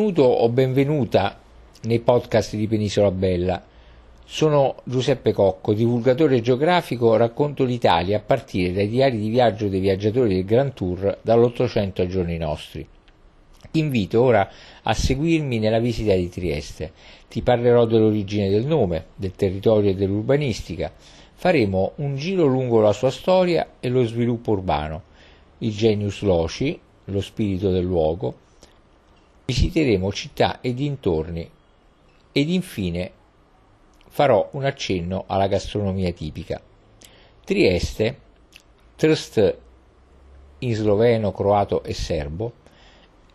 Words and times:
Benvenuto 0.00 0.22
o 0.22 0.48
benvenuta 0.48 1.38
nei 1.82 1.98
podcast 1.98 2.56
di 2.56 2.66
Penisola 2.66 3.10
Bella. 3.10 3.62
Sono 4.24 4.76
Giuseppe 4.84 5.34
Cocco, 5.34 5.74
divulgatore 5.74 6.40
geografico, 6.40 7.16
racconto 7.16 7.64
l'Italia 7.64 8.16
a 8.16 8.22
partire 8.22 8.72
dai 8.72 8.88
diari 8.88 9.18
di 9.18 9.28
viaggio 9.28 9.68
dei 9.68 9.78
viaggiatori 9.78 10.36
del 10.36 10.46
Grand 10.46 10.72
Tour 10.72 11.18
dall'Ottocento 11.20 12.00
ai 12.00 12.08
giorni 12.08 12.38
nostri. 12.38 12.88
Ti 13.70 13.78
invito 13.78 14.22
ora 14.22 14.50
a 14.82 14.94
seguirmi 14.94 15.58
nella 15.58 15.80
visita 15.80 16.14
di 16.14 16.30
Trieste. 16.30 16.92
Ti 17.28 17.42
parlerò 17.42 17.84
dell'origine 17.84 18.48
del 18.48 18.64
nome, 18.64 19.04
del 19.16 19.32
territorio 19.32 19.90
e 19.90 19.94
dell'urbanistica. 19.94 20.90
Faremo 21.34 21.92
un 21.96 22.16
giro 22.16 22.46
lungo 22.46 22.80
la 22.80 22.94
sua 22.94 23.10
storia 23.10 23.72
e 23.78 23.90
lo 23.90 24.02
sviluppo 24.06 24.52
urbano, 24.52 25.02
il 25.58 25.76
genius 25.76 26.22
loci, 26.22 26.80
lo 27.04 27.20
spirito 27.20 27.70
del 27.70 27.84
luogo, 27.84 28.48
visiteremo 29.50 30.12
città 30.12 30.60
e 30.60 30.72
dintorni 30.74 31.50
ed 32.30 32.48
infine 32.48 33.10
farò 34.06 34.48
un 34.52 34.64
accenno 34.64 35.24
alla 35.26 35.48
gastronomia 35.48 36.12
tipica. 36.12 36.60
Trieste, 37.44 38.18
Trst 38.94 39.58
in 40.58 40.74
sloveno, 40.74 41.32
croato 41.32 41.82
e 41.82 41.94
serbo, 41.94 42.52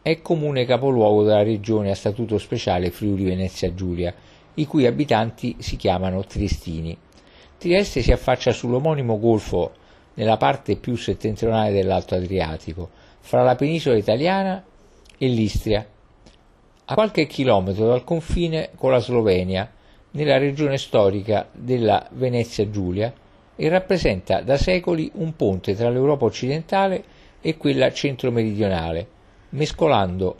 è 0.02 0.21
comune 0.21 0.66
capoluogo 0.66 1.23
della 1.23 1.43
regione 1.43 1.91
a 1.91 1.95
statuto 1.95 2.38
speciale 2.38 2.91
Friuli 2.91 3.26
Venezia 3.26 3.73
Giulia, 3.73 4.13
i 4.54 4.66
cui 4.66 4.85
abitanti 4.85 5.57
si 5.59 5.76
chiamano 5.76 6.23
triestini. 6.23 6.98
Trieste 7.57 8.02
si 8.02 8.13
affaccia 8.13 8.54
sull'omonimo 8.54 9.20
golfo 9.20 9.73
nella 10.13 10.38
parte 10.38 10.77
più 10.77 10.95
settentrionale 10.95 11.73
dell'Alto 11.73 12.16
Adriatico, 12.16 12.90
fra 13.20 13.43
la 13.43 13.55
penisola 13.55 13.98
italiana 13.98 14.63
e 15.18 15.27
l'Istria, 15.27 15.85
a 16.85 16.94
qualche 16.94 17.25
chilometro 17.25 17.88
dal 17.88 18.03
confine 18.03 18.70
con 18.75 18.91
la 18.91 18.99
Slovenia, 18.99 19.71
nella 20.12 20.38
regione 20.38 20.77
storica 20.77 21.48
della 21.51 22.07
Venezia 22.12 22.70
Giulia, 22.70 23.13
e 23.55 23.70
rappresenta 23.70 24.41
da 24.41 24.57
secoli 24.57 25.10
un 25.15 25.35
ponte 25.35 25.76
tra 25.76 25.90
l'Europa 25.90 26.26
occidentale 26.26 27.04
e 27.41 27.57
quella 27.57 27.91
centro-meridionale, 27.91 29.07
mescolando 29.49 30.37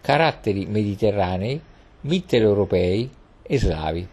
caratteri 0.00 0.66
mediterranei, 0.66 1.60
mitteleuropei 2.02 3.10
e 3.42 3.58
slavi. 3.58 4.08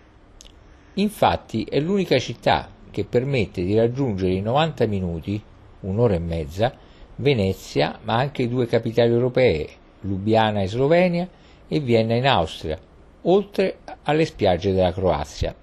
Infatti 0.96 1.64
è 1.64 1.80
l'unica 1.80 2.18
città 2.20 2.70
che 2.90 3.06
permette 3.06 3.64
di 3.64 3.76
raggiungere 3.76 4.34
in 4.34 4.44
90 4.44 4.88
minuti, 4.88 5.42
un'ora 5.82 6.16
e 6.16 6.20
mezza, 6.20 6.74
Venezia, 7.16 8.00
ma 8.04 8.16
anche 8.16 8.50
due 8.50 8.66
capitali 8.66 9.12
europee, 9.12 9.68
Lubiana 10.02 10.62
e 10.62 10.68
Slovenia, 10.68 11.30
e 11.74 11.80
Vienna 11.80 12.16
in 12.16 12.28
Austria, 12.28 12.78
oltre 13.22 13.78
alle 14.04 14.26
spiagge 14.26 14.74
della 14.74 14.92
Croazia. 14.92 15.56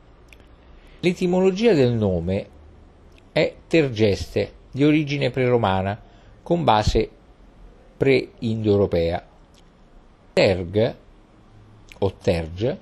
L'etimologia 1.01 1.75
del 1.75 1.93
nome 1.93 2.47
è 3.31 3.55
Tergeste, 3.67 4.53
di 4.71 4.85
origine 4.85 5.29
preromana, 5.29 6.01
con 6.43 6.65
base 6.65 7.11
pre-indoeuropea. 7.99 9.27
Terg 10.33 10.95
o 11.99 12.13
terg 12.15 12.77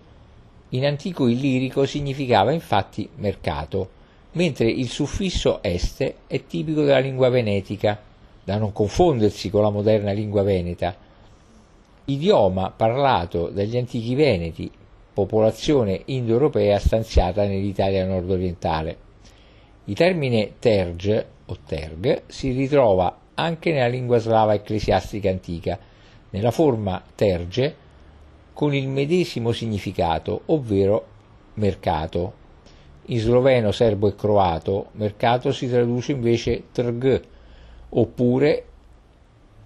in 0.69 0.87
antico 0.87 1.27
illirico 1.27 1.85
significava 1.85 2.53
infatti 2.53 3.09
mercato, 3.17 3.89
mentre 4.33 4.71
il 4.71 4.89
suffisso 4.89 5.61
este 5.65 6.19
è 6.29 6.47
tipico 6.47 6.83
della 6.83 7.01
lingua 7.01 7.29
venetica, 7.29 7.99
da 8.45 8.57
non 8.57 8.73
confondersi 8.73 9.51
con 9.51 9.63
la 9.63 9.71
moderna 9.71 10.13
lingua 10.13 10.45
veneta, 10.45 10.95
idioma 12.07 12.71
parlato 12.71 13.49
dagli 13.49 13.77
antichi 13.77 14.15
veneti, 14.15 14.71
popolazione 15.13 16.03
indoeuropea 16.07 16.79
stanziata 16.79 17.45
nell'Italia 17.47 18.07
nord-orientale. 18.07 19.05
Il 19.85 19.95
termine 19.95 20.55
terg 20.59 21.27
o 21.47 21.57
terg 21.65 22.23
si 22.27 22.53
ritrova 22.53 23.19
anche 23.35 23.73
nella 23.73 23.89
lingua 23.89 24.19
slava 24.19 24.55
ecclesiastica 24.55 25.31
antica, 25.31 25.79
nella 26.31 26.51
forma 26.51 27.03
terge 27.15 27.85
con 28.53 28.75
il 28.75 28.89
medesimo 28.89 29.53
significato, 29.53 30.43
ovvero 30.47 31.07
mercato. 31.55 32.45
In 33.07 33.19
sloveno, 33.19 33.71
serbo 33.71 34.09
e 34.09 34.15
croato, 34.15 34.89
mercato 34.93 35.53
si 35.53 35.69
traduce 35.69 36.13
invece 36.13 36.65
trg 36.73 37.23
oppure 37.91 38.65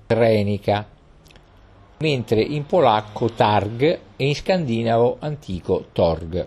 trenica 0.06 0.89
mentre 2.02 2.40
in 2.40 2.64
polacco 2.64 3.28
targ 3.28 3.82
e 3.82 4.26
in 4.26 4.34
scandinavo 4.34 5.18
antico 5.18 5.88
torg. 5.92 6.46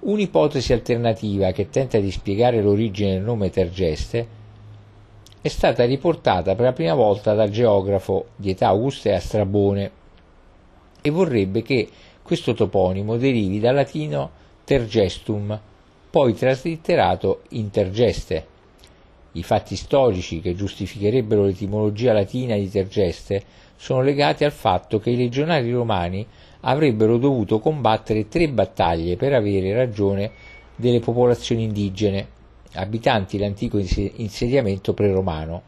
Un'ipotesi 0.00 0.72
alternativa 0.72 1.52
che 1.52 1.70
tenta 1.70 2.00
di 2.00 2.10
spiegare 2.10 2.60
l'origine 2.60 3.12
del 3.12 3.22
nome 3.22 3.50
Tergeste 3.50 4.26
è 5.40 5.46
stata 5.46 5.84
riportata 5.84 6.56
per 6.56 6.64
la 6.64 6.72
prima 6.72 6.94
volta 6.94 7.34
dal 7.34 7.50
geografo 7.50 8.30
di 8.34 8.50
età 8.50 8.66
augustea 8.66 9.20
Strabone 9.20 9.90
e 11.00 11.10
vorrebbe 11.10 11.62
che 11.62 11.88
questo 12.20 12.52
toponimo 12.52 13.16
derivi 13.18 13.60
dal 13.60 13.76
latino 13.76 14.30
tergestum, 14.64 15.56
poi 16.10 16.34
traslitterato 16.34 17.42
in 17.50 17.70
tergeste. 17.70 18.46
I 19.34 19.42
fatti 19.44 19.76
storici 19.76 20.40
che 20.40 20.56
giustificherebbero 20.56 21.44
l'etimologia 21.44 22.12
latina 22.12 22.56
di 22.56 22.68
tergeste 22.68 23.61
sono 23.82 24.00
legati 24.00 24.44
al 24.44 24.52
fatto 24.52 25.00
che 25.00 25.10
i 25.10 25.16
legionari 25.16 25.72
romani 25.72 26.24
avrebbero 26.60 27.16
dovuto 27.16 27.58
combattere 27.58 28.28
tre 28.28 28.48
battaglie 28.48 29.16
per 29.16 29.32
avere 29.32 29.74
ragione 29.74 30.30
delle 30.76 31.00
popolazioni 31.00 31.64
indigene, 31.64 32.28
abitanti 32.74 33.38
l'antico 33.38 33.78
insediamento 33.78 34.94
preromano. 34.94 35.62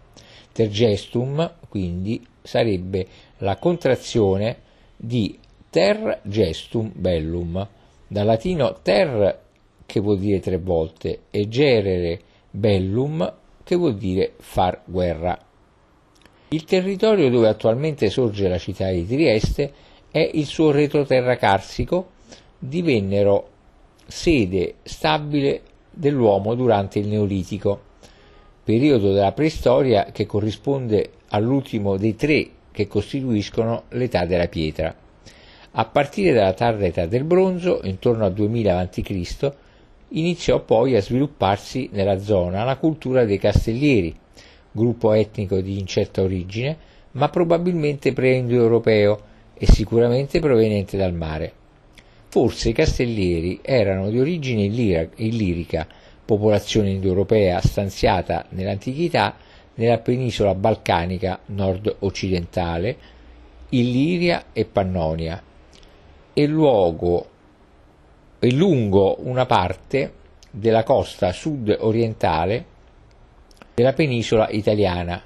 Tergestum, 0.53 1.55
quindi, 1.69 2.25
sarebbe 2.41 3.05
la 3.39 3.57
contrazione 3.57 4.59
di 4.97 5.37
ter 5.69 6.21
gestum 6.23 6.93
bellum, 6.95 7.67
dal 8.07 8.27
latino 8.27 8.79
ter 8.81 9.41
che 9.85 9.99
vuol 9.99 10.21
dire 10.21 10.39
tre 10.39 10.59
volte 10.59 11.23
e 11.33 11.49
gerere 11.49 12.21
bellum 12.49 13.35
che 13.65 13.75
vuol 13.75 13.97
dire 13.97 14.35
far 14.39 14.83
guerra. 14.85 15.37
Il 16.55 16.63
territorio 16.63 17.31
dove 17.31 17.49
attualmente 17.49 18.11
sorge 18.11 18.47
la 18.47 18.59
città 18.59 18.89
di 18.89 19.05
Trieste 19.05 19.73
è 20.09 20.31
il 20.35 20.47
suo 20.47 20.71
retroterra 20.71 21.35
carsico, 21.35 22.11
divennero 22.57 23.49
sede 24.07 24.75
stabile 24.85 25.63
dell'uomo 25.91 26.55
durante 26.55 27.01
il 27.01 27.09
Neolitico, 27.09 27.81
periodo 28.63 29.13
della 29.13 29.33
preistoria 29.33 30.13
che 30.13 30.27
corrisponde 30.27 31.15
all'ultimo 31.31 31.97
dei 31.97 32.15
tre 32.15 32.49
che 32.71 32.87
costituiscono 32.87 33.87
l'età 33.89 34.25
della 34.25 34.47
pietra. 34.47 34.95
A 35.73 35.85
partire 35.87 36.33
dalla 36.33 36.53
tarda 36.53 36.87
età 36.87 37.07
del 37.07 37.25
bronzo, 37.25 37.81
intorno 37.83 38.27
al 38.27 38.33
2000 38.33 38.79
a.C., 38.79 39.53
iniziò 40.11 40.61
poi 40.61 40.95
a 40.95 41.03
svilupparsi 41.03 41.89
nella 41.91 42.21
zona 42.21 42.63
la 42.63 42.77
cultura 42.77 43.25
dei 43.25 43.39
castellieri, 43.39 44.23
gruppo 44.75 45.13
etnico 45.13 45.61
di 45.61 45.79
incerta 45.79 46.21
origine, 46.21 46.77
ma 47.13 47.29
probabilmente 47.29 48.13
pre-indoeuropeo 48.13 49.21
e 49.55 49.67
sicuramente 49.67 50.41
proveniente 50.41 50.97
dal 50.97 51.15
mare. 51.15 51.53
Forse 52.29 52.71
i 52.71 52.73
castellieri 52.73 53.61
erano 53.63 54.11
di 54.11 54.19
origine 54.19 54.65
illirica, 54.65 55.87
popolazione 56.25 56.91
indoeuropea 56.91 57.61
stanziata 57.61 58.47
nell'antichità 58.49 59.37
nella 59.75 59.99
penisola 59.99 60.55
balcanica 60.55 61.39
nord-occidentale, 61.47 62.97
Illiria 63.69 64.47
e 64.53 64.65
Pannonia, 64.65 65.41
e 66.33 66.47
luogo 66.47 67.29
e 68.41 68.53
lungo 68.53 69.17
una 69.21 69.47
parte 69.47 70.13
della 70.51 70.83
costa 70.83 71.33
sud-orientale 71.33 72.73
della 73.75 73.93
penisola 73.93 74.49
italiana, 74.51 75.21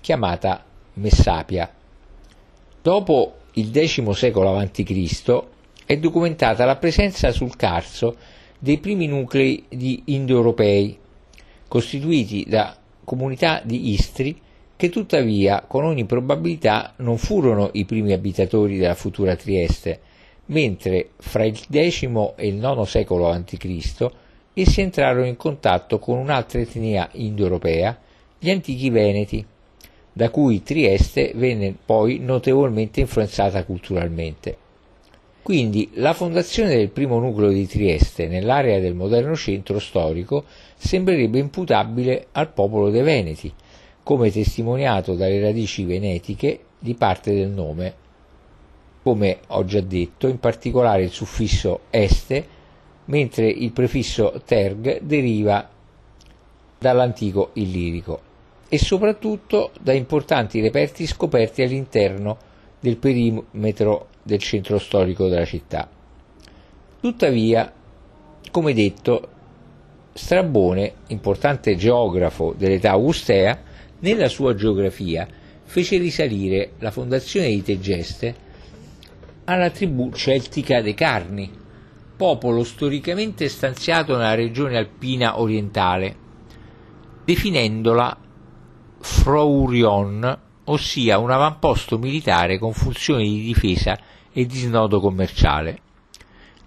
chiamata 0.00 0.62
Messapia. 0.94 1.72
Dopo 2.82 3.34
il 3.54 3.70
X 3.72 4.08
secolo 4.10 4.56
a.C. 4.56 5.42
è 5.86 5.96
documentata 5.96 6.64
la 6.66 6.76
presenza 6.76 7.32
sul 7.32 7.56
Carso 7.56 8.16
dei 8.58 8.78
primi 8.78 9.06
nuclei 9.06 9.64
di 9.68 10.02
indoeuropei, 10.06 10.98
costituiti 11.66 12.44
da 12.46 12.76
comunità 13.02 13.62
di 13.64 13.92
Istri 13.92 14.38
che 14.76 14.90
tuttavia 14.90 15.64
con 15.66 15.84
ogni 15.84 16.04
probabilità 16.04 16.92
non 16.96 17.16
furono 17.16 17.70
i 17.72 17.84
primi 17.86 18.12
abitatori 18.12 18.76
della 18.76 18.94
futura 18.94 19.36
Trieste, 19.36 20.00
mentre 20.46 21.10
fra 21.18 21.44
il 21.44 21.56
X 21.56 22.02
e 22.36 22.46
il 22.46 22.56
IX 22.56 22.82
secolo 22.82 23.30
a.C 23.30 24.10
essi 24.60 24.80
entrarono 24.80 25.26
in 25.26 25.36
contatto 25.36 25.98
con 25.98 26.18
un'altra 26.18 26.60
etnia 26.60 27.08
indoeuropea, 27.12 27.98
gli 28.38 28.50
antichi 28.50 28.90
Veneti. 28.90 29.44
da 30.12 30.30
cui 30.30 30.62
Trieste 30.62 31.32
venne 31.34 31.74
poi 31.84 32.18
notevolmente 32.18 33.00
influenzata 33.00 33.64
culturalmente. 33.64 34.56
Quindi 35.42 35.90
la 35.94 36.12
fondazione 36.12 36.76
del 36.76 36.90
primo 36.90 37.18
nucleo 37.18 37.50
di 37.50 37.66
Trieste 37.66 38.28
nell'area 38.28 38.78
del 38.80 38.94
moderno 38.94 39.34
centro 39.34 39.78
storico 39.78 40.44
sembrerebbe 40.76 41.38
imputabile 41.38 42.26
al 42.32 42.52
popolo 42.52 42.90
dei 42.90 43.02
Veneti, 43.02 43.52
come 44.02 44.30
testimoniato 44.30 45.14
dalle 45.14 45.40
radici 45.40 45.84
venetiche 45.84 46.60
di 46.78 46.94
parte 46.94 47.32
del 47.32 47.48
nome, 47.48 47.94
come 49.02 49.38
ho 49.48 49.64
già 49.64 49.80
detto, 49.80 50.26
in 50.26 50.38
particolare 50.38 51.04
il 51.04 51.10
suffisso 51.10 51.80
este, 51.90 52.58
mentre 53.10 53.48
il 53.48 53.72
prefisso 53.72 54.40
terg 54.44 55.00
deriva 55.02 55.68
dall'antico 56.78 57.50
illirico 57.54 58.28
e 58.68 58.78
soprattutto 58.78 59.72
da 59.80 59.92
importanti 59.92 60.60
reperti 60.60 61.06
scoperti 61.06 61.62
all'interno 61.62 62.38
del 62.78 62.96
perimetro 62.96 64.06
del 64.22 64.38
centro 64.38 64.78
storico 64.78 65.26
della 65.26 65.44
città. 65.44 65.88
Tuttavia, 67.00 67.70
come 68.50 68.72
detto, 68.72 69.28
Strabone, 70.12 70.94
importante 71.08 71.76
geografo 71.76 72.54
dell'età 72.56 72.90
augustea, 72.90 73.60
nella 74.00 74.28
sua 74.28 74.54
geografia 74.54 75.26
fece 75.64 75.98
risalire 75.98 76.72
la 76.78 76.90
fondazione 76.90 77.48
di 77.48 77.62
Tegeste 77.62 78.48
alla 79.44 79.70
tribù 79.70 80.12
celtica 80.12 80.80
dei 80.80 80.94
Carni, 80.94 81.59
popolo 82.20 82.64
storicamente 82.64 83.48
stanziato 83.48 84.14
nella 84.14 84.34
regione 84.34 84.76
alpina 84.76 85.40
orientale, 85.40 86.14
definendola 87.24 88.14
Frourion, 88.98 90.38
ossia 90.64 91.16
un 91.16 91.30
avamposto 91.30 91.96
militare 91.96 92.58
con 92.58 92.74
funzioni 92.74 93.24
di 93.24 93.40
difesa 93.40 93.98
e 94.34 94.44
di 94.44 94.58
snodo 94.58 95.00
commerciale. 95.00 95.78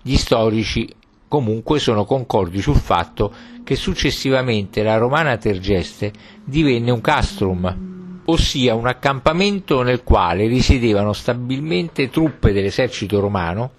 Gli 0.02 0.16
storici 0.16 0.92
comunque 1.28 1.78
sono 1.78 2.04
concordi 2.04 2.60
sul 2.60 2.78
fatto 2.78 3.32
che 3.64 3.76
successivamente 3.76 4.82
la 4.82 4.98
romana 4.98 5.38
Tergeste 5.38 6.12
divenne 6.44 6.90
un 6.90 7.02
castrum, 7.02 8.22
ossia 8.26 8.74
un 8.74 8.88
accampamento 8.88 9.84
nel 9.84 10.02
quale 10.02 10.48
risiedevano 10.48 11.14
stabilmente 11.14 12.10
truppe 12.10 12.54
dell'esercito 12.54 13.20
romano 13.20 13.74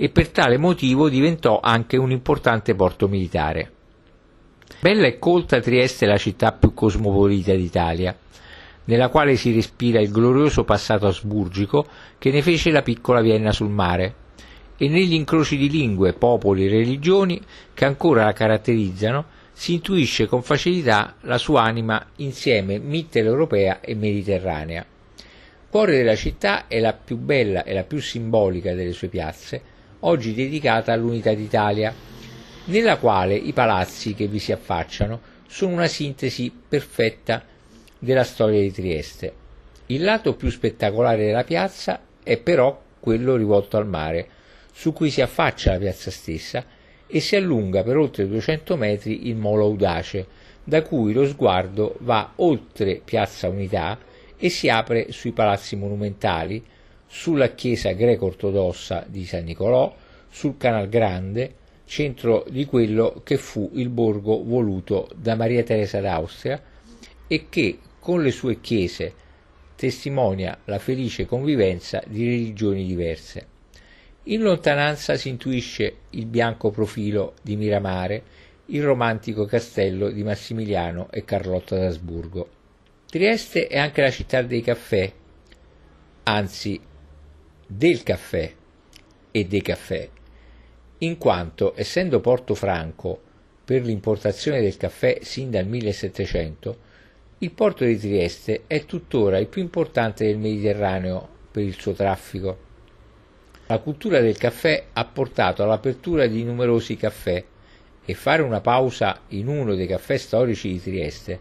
e 0.00 0.10
per 0.10 0.28
tale 0.28 0.58
motivo 0.58 1.08
diventò 1.08 1.58
anche 1.60 1.96
un 1.96 2.12
importante 2.12 2.76
porto 2.76 3.08
militare. 3.08 3.72
Bella 4.80 5.08
e 5.08 5.18
colta 5.18 5.58
Trieste 5.58 6.04
è 6.04 6.08
la 6.08 6.16
città 6.16 6.52
più 6.52 6.72
cosmopolita 6.72 7.52
d'Italia, 7.52 8.16
nella 8.84 9.08
quale 9.08 9.34
si 9.34 9.52
respira 9.52 10.00
il 10.00 10.12
glorioso 10.12 10.62
passato 10.62 11.08
asburgico 11.08 11.84
che 12.16 12.30
ne 12.30 12.42
fece 12.42 12.70
la 12.70 12.82
piccola 12.82 13.20
Vienna 13.20 13.50
sul 13.50 13.70
mare, 13.70 14.14
e 14.76 14.88
negli 14.88 15.14
incroci 15.14 15.56
di 15.56 15.68
lingue, 15.68 16.12
popoli 16.12 16.66
e 16.66 16.70
religioni 16.70 17.40
che 17.74 17.84
ancora 17.84 18.22
la 18.22 18.32
caratterizzano 18.32 19.24
si 19.52 19.72
intuisce 19.74 20.26
con 20.26 20.42
facilità 20.42 21.16
la 21.22 21.38
sua 21.38 21.62
anima 21.62 22.06
insieme 22.18 22.78
mitteleuropea 22.78 23.80
e 23.80 23.96
mediterranea. 23.96 24.86
Cuore 25.68 25.96
della 25.96 26.14
città 26.14 26.68
è 26.68 26.78
la 26.78 26.92
più 26.92 27.16
bella 27.16 27.64
e 27.64 27.74
la 27.74 27.82
più 27.82 28.00
simbolica 28.00 28.74
delle 28.74 28.92
sue 28.92 29.08
piazze, 29.08 29.76
oggi 30.00 30.34
dedicata 30.34 30.92
all'unità 30.92 31.32
d'Italia, 31.32 31.94
nella 32.66 32.98
quale 32.98 33.34
i 33.34 33.52
palazzi 33.52 34.14
che 34.14 34.26
vi 34.26 34.38
si 34.38 34.52
affacciano 34.52 35.20
sono 35.46 35.72
una 35.72 35.86
sintesi 35.86 36.52
perfetta 36.68 37.44
della 37.98 38.24
storia 38.24 38.60
di 38.60 38.70
Trieste. 38.70 39.32
Il 39.86 40.02
lato 40.02 40.34
più 40.34 40.50
spettacolare 40.50 41.24
della 41.24 41.44
piazza 41.44 42.00
è 42.22 42.36
però 42.38 42.80
quello 43.00 43.36
rivolto 43.36 43.76
al 43.76 43.86
mare, 43.86 44.28
su 44.72 44.92
cui 44.92 45.10
si 45.10 45.22
affaccia 45.22 45.72
la 45.72 45.78
piazza 45.78 46.10
stessa 46.10 46.64
e 47.06 47.20
si 47.20 47.36
allunga 47.36 47.82
per 47.82 47.96
oltre 47.96 48.28
200 48.28 48.76
metri 48.76 49.28
il 49.28 49.36
molo 49.36 49.64
audace, 49.64 50.26
da 50.62 50.82
cui 50.82 51.14
lo 51.14 51.26
sguardo 51.26 51.96
va 52.00 52.32
oltre 52.36 53.00
Piazza 53.02 53.48
Unità 53.48 53.98
e 54.36 54.50
si 54.50 54.68
apre 54.68 55.10
sui 55.10 55.32
palazzi 55.32 55.74
monumentali, 55.74 56.62
sulla 57.08 57.54
chiesa 57.54 57.92
greco-ortodossa 57.92 59.04
di 59.08 59.24
San 59.24 59.44
Nicolò, 59.44 59.94
sul 60.28 60.56
Canal 60.56 60.88
Grande, 60.88 61.54
centro 61.84 62.44
di 62.48 62.66
quello 62.66 63.22
che 63.24 63.38
fu 63.38 63.70
il 63.74 63.88
borgo 63.88 64.44
voluto 64.44 65.08
da 65.16 65.34
Maria 65.34 65.62
Teresa 65.62 66.00
d'Austria 66.00 66.62
e 67.26 67.46
che, 67.48 67.78
con 67.98 68.22
le 68.22 68.30
sue 68.30 68.60
chiese, 68.60 69.14
testimonia 69.74 70.58
la 70.64 70.78
felice 70.78 71.24
convivenza 71.24 72.02
di 72.06 72.26
religioni 72.26 72.84
diverse. 72.84 73.46
In 74.24 74.42
lontananza 74.42 75.16
si 75.16 75.30
intuisce 75.30 75.96
il 76.10 76.26
bianco 76.26 76.70
profilo 76.70 77.34
di 77.40 77.56
Miramare, 77.56 78.22
il 78.66 78.82
romantico 78.82 79.46
castello 79.46 80.10
di 80.10 80.22
Massimiliano 80.22 81.08
e 81.10 81.24
Carlotta 81.24 81.78
d'Asburgo. 81.78 82.48
Trieste 83.08 83.66
è 83.66 83.78
anche 83.78 84.02
la 84.02 84.10
città 84.10 84.42
dei 84.42 84.60
caffè, 84.60 85.10
anzi 86.24 86.78
del 87.70 88.02
caffè 88.02 88.50
e 89.30 89.44
dei 89.44 89.60
caffè, 89.60 90.08
in 91.00 91.18
quanto, 91.18 91.74
essendo 91.76 92.18
Porto 92.18 92.54
Franco 92.54 93.20
per 93.62 93.82
l'importazione 93.82 94.62
del 94.62 94.78
caffè 94.78 95.18
sin 95.20 95.50
dal 95.50 95.66
1700, 95.66 96.78
il 97.40 97.50
porto 97.50 97.84
di 97.84 97.98
Trieste 97.98 98.62
è 98.66 98.86
tuttora 98.86 99.36
il 99.36 99.48
più 99.48 99.60
importante 99.60 100.24
del 100.24 100.38
Mediterraneo 100.38 101.28
per 101.50 101.62
il 101.62 101.78
suo 101.78 101.92
traffico. 101.92 102.58
La 103.66 103.78
cultura 103.80 104.20
del 104.20 104.38
caffè 104.38 104.86
ha 104.94 105.04
portato 105.04 105.62
all'apertura 105.62 106.26
di 106.26 106.42
numerosi 106.44 106.96
caffè 106.96 107.44
e 108.02 108.14
fare 108.14 108.40
una 108.40 108.62
pausa 108.62 109.20
in 109.28 109.46
uno 109.46 109.74
dei 109.74 109.86
caffè 109.86 110.16
storici 110.16 110.72
di 110.72 110.80
Trieste 110.80 111.40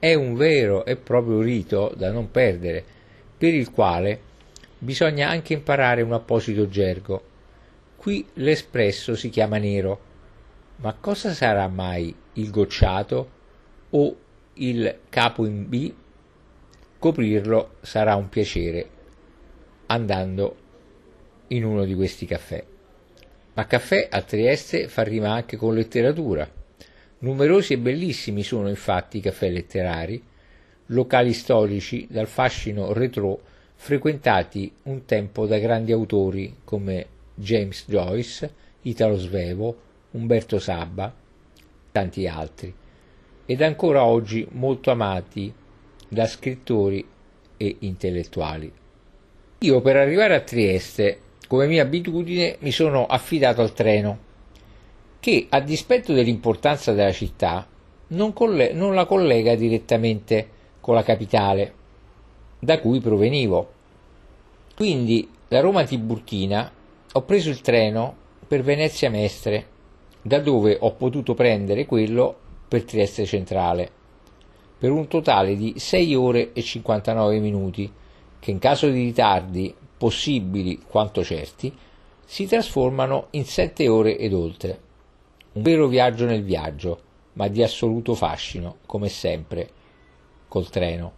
è 0.00 0.12
un 0.14 0.34
vero 0.34 0.84
e 0.84 0.96
proprio 0.96 1.40
rito 1.40 1.92
da 1.96 2.10
non 2.10 2.32
perdere, 2.32 2.84
per 3.38 3.54
il 3.54 3.70
quale 3.70 4.26
bisogna 4.78 5.28
anche 5.28 5.52
imparare 5.52 6.02
un 6.02 6.12
apposito 6.12 6.68
gergo. 6.68 7.22
Qui 7.96 8.26
l'espresso 8.34 9.16
si 9.16 9.28
chiama 9.28 9.58
nero, 9.58 10.00
ma 10.76 10.94
cosa 10.94 11.32
sarà 11.32 11.66
mai 11.68 12.14
il 12.34 12.50
gocciato 12.50 13.30
o 13.90 14.16
il 14.54 14.98
capo 15.08 15.46
in 15.46 15.68
B? 15.68 15.92
Coprirlo 16.98 17.76
sarà 17.80 18.14
un 18.14 18.28
piacere 18.28 18.90
andando 19.86 20.56
in 21.48 21.64
uno 21.64 21.84
di 21.84 21.94
questi 21.94 22.26
caffè. 22.26 22.64
Ma 23.54 23.66
caffè 23.66 24.08
a 24.10 24.22
Trieste 24.22 24.88
fa 24.88 25.02
rima 25.02 25.32
anche 25.32 25.56
con 25.56 25.74
letteratura. 25.74 26.48
Numerosi 27.20 27.72
e 27.72 27.78
bellissimi 27.78 28.44
sono 28.44 28.68
infatti 28.68 29.18
i 29.18 29.20
caffè 29.20 29.50
letterari, 29.50 30.22
locali 30.86 31.32
storici 31.32 32.06
dal 32.08 32.28
fascino 32.28 32.92
retro 32.92 33.40
frequentati 33.80 34.70
un 34.82 35.04
tempo 35.04 35.46
da 35.46 35.58
grandi 35.58 35.92
autori 35.92 36.56
come 36.64 37.06
James 37.34 37.84
Joyce, 37.86 38.52
Italo 38.82 39.16
Svevo, 39.16 39.76
Umberto 40.10 40.58
Sabba, 40.58 41.14
tanti 41.92 42.26
altri, 42.26 42.74
ed 43.46 43.62
ancora 43.62 44.04
oggi 44.04 44.46
molto 44.50 44.90
amati 44.90 45.50
da 46.08 46.26
scrittori 46.26 47.06
e 47.56 47.76
intellettuali. 47.78 48.70
Io 49.60 49.80
per 49.80 49.96
arrivare 49.96 50.34
a 50.34 50.40
Trieste 50.40 51.20
come 51.46 51.66
mia 51.66 51.82
abitudine 51.82 52.56
mi 52.58 52.72
sono 52.72 53.06
affidato 53.06 53.62
al 53.62 53.72
treno, 53.72 54.18
che 55.20 55.46
a 55.48 55.60
dispetto 55.60 56.12
dell'importanza 56.12 56.92
della 56.92 57.12
città 57.12 57.66
non, 58.08 58.32
coll- 58.32 58.72
non 58.72 58.94
la 58.94 59.06
collega 59.06 59.54
direttamente 59.54 60.48
con 60.80 60.94
la 60.94 61.02
capitale, 61.02 61.74
da 62.58 62.80
cui 62.80 63.00
provenivo. 63.00 63.72
Quindi 64.74 65.28
da 65.46 65.60
Roma 65.60 65.84
Tiburtina 65.84 66.70
ho 67.12 67.22
preso 67.22 67.50
il 67.50 67.60
treno 67.60 68.14
per 68.46 68.62
Venezia 68.62 69.10
Mestre, 69.10 69.66
da 70.22 70.40
dove 70.40 70.76
ho 70.80 70.92
potuto 70.94 71.34
prendere 71.34 71.86
quello 71.86 72.36
per 72.68 72.84
Trieste 72.84 73.24
Centrale, 73.24 73.90
per 74.78 74.90
un 74.90 75.08
totale 75.08 75.56
di 75.56 75.74
6 75.76 76.14
ore 76.14 76.52
e 76.52 76.62
59 76.62 77.38
minuti, 77.40 77.90
che 78.38 78.50
in 78.50 78.58
caso 78.58 78.88
di 78.88 79.02
ritardi 79.02 79.74
possibili 79.96 80.80
quanto 80.86 81.24
certi, 81.24 81.76
si 82.24 82.46
trasformano 82.46 83.28
in 83.30 83.44
sette 83.44 83.88
ore 83.88 84.18
ed 84.18 84.32
oltre. 84.32 84.80
Un 85.52 85.62
vero 85.62 85.86
viaggio 85.86 86.26
nel 86.26 86.44
viaggio, 86.44 87.00
ma 87.32 87.48
di 87.48 87.62
assoluto 87.62 88.14
fascino, 88.14 88.76
come 88.86 89.08
sempre, 89.08 89.68
col 90.46 90.68
treno. 90.68 91.17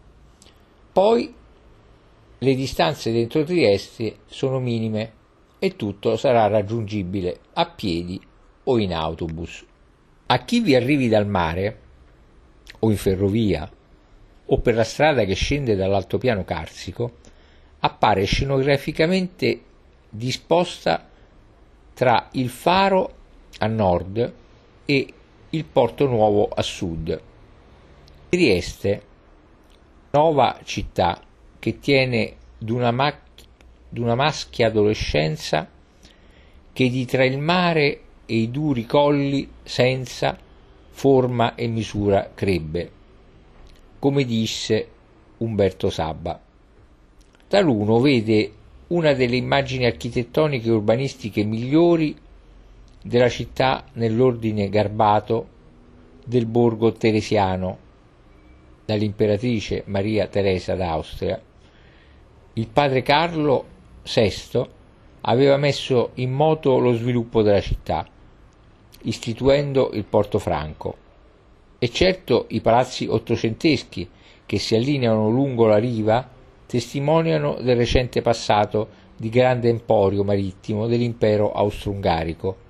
Poi 0.92 1.35
le 2.38 2.54
distanze 2.54 3.12
dentro 3.12 3.44
Trieste 3.44 4.20
sono 4.26 4.59
minime 4.59 5.12
e 5.59 5.76
tutto 5.76 6.16
sarà 6.16 6.47
raggiungibile 6.47 7.38
a 7.52 7.66
piedi 7.66 8.20
o 8.64 8.78
in 8.78 8.94
autobus. 8.94 9.64
A 10.26 10.44
chi 10.44 10.61
vi 10.61 10.75
arrivi 10.75 11.09
dal 11.09 11.26
mare 11.26 11.78
o 12.80 12.90
in 12.90 12.97
ferrovia 12.97 13.70
o 14.52 14.59
per 14.59 14.75
la 14.75 14.85
strada 14.85 15.25
che 15.25 15.35
scende 15.35 15.76
dall'altopiano 15.76 16.44
carsico, 16.44 17.18
appare 17.80 18.25
scenograficamente 18.25 19.61
disposta 20.09 21.09
tra 21.94 22.28
il 22.32 22.49
faro 22.49 23.14
a 23.59 23.66
nord 23.66 24.32
e 24.85 25.14
il 25.50 25.64
Porto 25.64 26.06
Nuovo 26.06 26.49
a 26.49 26.62
sud. 26.62 27.20
Trieste, 28.28 29.02
nuova 30.12 30.59
città 30.64 31.21
che 31.59 31.79
tiene 31.79 32.35
d'una, 32.59 32.90
ma- 32.90 33.17
d'una 33.88 34.14
maschia 34.14 34.67
adolescenza 34.67 35.69
che 36.73 36.90
di 36.90 37.05
tra 37.05 37.25
il 37.25 37.38
mare 37.38 38.00
e 38.26 38.37
i 38.37 38.50
duri 38.50 38.87
colli 38.87 39.49
senza 39.62 40.37
forma 40.90 41.55
e 41.55 41.67
misura 41.69 42.31
crebbe, 42.35 42.90
come 43.99 44.25
disse 44.25 44.88
Umberto 45.38 45.90
Sabba. 45.90 46.40
Taluno 47.49 48.00
vede 48.00 48.52
una 48.88 49.12
delle 49.12 49.37
immagini 49.37 49.87
architettoniche 49.87 50.69
e 50.69 50.73
urbanistiche 50.73 51.45
migliori 51.45 52.17
della 53.02 53.29
città 53.29 53.85
nell'ordine 53.95 54.69
garbato 54.69 55.59
del 56.25 56.47
borgo 56.47 56.93
teresiano 56.93 57.88
dall'imperatrice 58.90 59.82
Maria 59.87 60.26
Teresa 60.26 60.75
d'Austria. 60.75 61.40
Il 62.54 62.68
padre 62.68 63.02
Carlo 63.02 63.64
VI 64.02 64.66
aveva 65.23 65.56
messo 65.56 66.11
in 66.14 66.32
moto 66.32 66.78
lo 66.78 66.92
sviluppo 66.94 67.42
della 67.42 67.61
città, 67.61 68.06
istituendo 69.02 69.90
il 69.92 70.04
Porto 70.04 70.38
Franco. 70.38 70.97
E 71.78 71.90
certo 71.90 72.47
i 72.49 72.61
palazzi 72.61 73.06
ottocenteschi 73.06 74.09
che 74.44 74.59
si 74.59 74.75
allineano 74.75 75.30
lungo 75.30 75.66
la 75.66 75.78
riva 75.78 76.28
testimoniano 76.66 77.54
del 77.61 77.76
recente 77.76 78.23
passato 78.23 78.88
di 79.16 79.28
grande 79.28 79.68
emporio 79.68 80.25
marittimo 80.25 80.87
dell'impero 80.87 81.52
austro-ungarico 81.52 82.68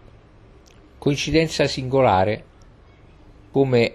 Coincidenza 1.01 1.67
singolare, 1.67 2.45
come 3.51 3.93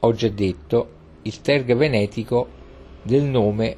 ho 0.00 0.12
già 0.14 0.28
detto, 0.28 0.88
il 1.26 1.40
terg 1.40 1.74
venetico 1.74 2.48
del 3.02 3.24
nome 3.24 3.76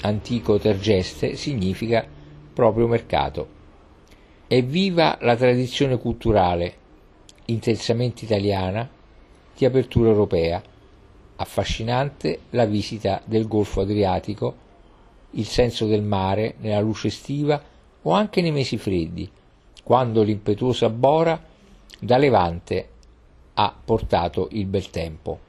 antico 0.00 0.58
Tergeste 0.58 1.36
significa 1.36 2.04
proprio 2.52 2.88
mercato. 2.88 3.56
È 4.48 4.60
viva 4.64 5.16
la 5.20 5.36
tradizione 5.36 5.98
culturale, 5.98 6.74
intensamente 7.46 8.24
italiana, 8.24 8.88
di 9.56 9.64
apertura 9.64 10.08
europea, 10.08 10.60
affascinante 11.36 12.40
la 12.50 12.64
visita 12.64 13.22
del 13.24 13.46
Golfo 13.46 13.82
Adriatico, 13.82 14.66
il 15.32 15.46
senso 15.46 15.86
del 15.86 16.02
mare 16.02 16.54
nella 16.58 16.80
luce 16.80 17.08
estiva 17.08 17.62
o 18.02 18.10
anche 18.10 18.40
nei 18.40 18.50
mesi 18.50 18.76
freddi, 18.76 19.30
quando 19.84 20.22
l'impetuosa 20.22 20.88
bora 20.88 21.40
da 22.00 22.16
Levante 22.16 22.88
ha 23.54 23.76
portato 23.84 24.48
il 24.52 24.66
bel 24.66 24.90
tempo. 24.90 25.46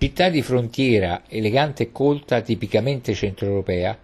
Città 0.00 0.28
di 0.28 0.42
frontiera, 0.42 1.24
elegante 1.26 1.82
e 1.82 1.90
colta, 1.90 2.40
tipicamente 2.40 3.14
centroeuropea, 3.14 3.98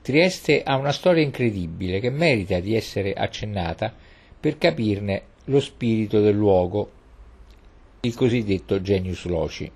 Trieste 0.00 0.62
ha 0.62 0.76
una 0.76 0.92
storia 0.92 1.24
incredibile 1.24 1.98
che 1.98 2.10
merita 2.10 2.60
di 2.60 2.76
essere 2.76 3.12
accennata 3.12 3.92
per 4.38 4.56
capirne 4.56 5.22
lo 5.46 5.58
spirito 5.58 6.20
del 6.20 6.36
luogo, 6.36 6.90
il 8.02 8.14
cosiddetto 8.14 8.80
genius 8.82 9.24
loci. 9.24 9.68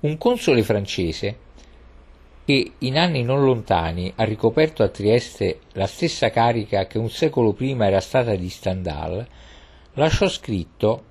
Un 0.00 0.16
console 0.16 0.62
francese 0.62 1.36
che 2.46 2.72
in 2.78 2.96
anni 2.96 3.22
non 3.22 3.44
lontani 3.44 4.10
ha 4.16 4.24
ricoperto 4.24 4.82
a 4.82 4.88
Trieste 4.88 5.60
la 5.72 5.86
stessa 5.86 6.30
carica 6.30 6.86
che 6.86 6.96
un 6.96 7.10
secolo 7.10 7.52
prima 7.52 7.86
era 7.86 8.00
stata 8.00 8.34
di 8.34 8.48
Stendhal, 8.48 9.28
lasciò 9.92 10.26
scritto 10.26 11.04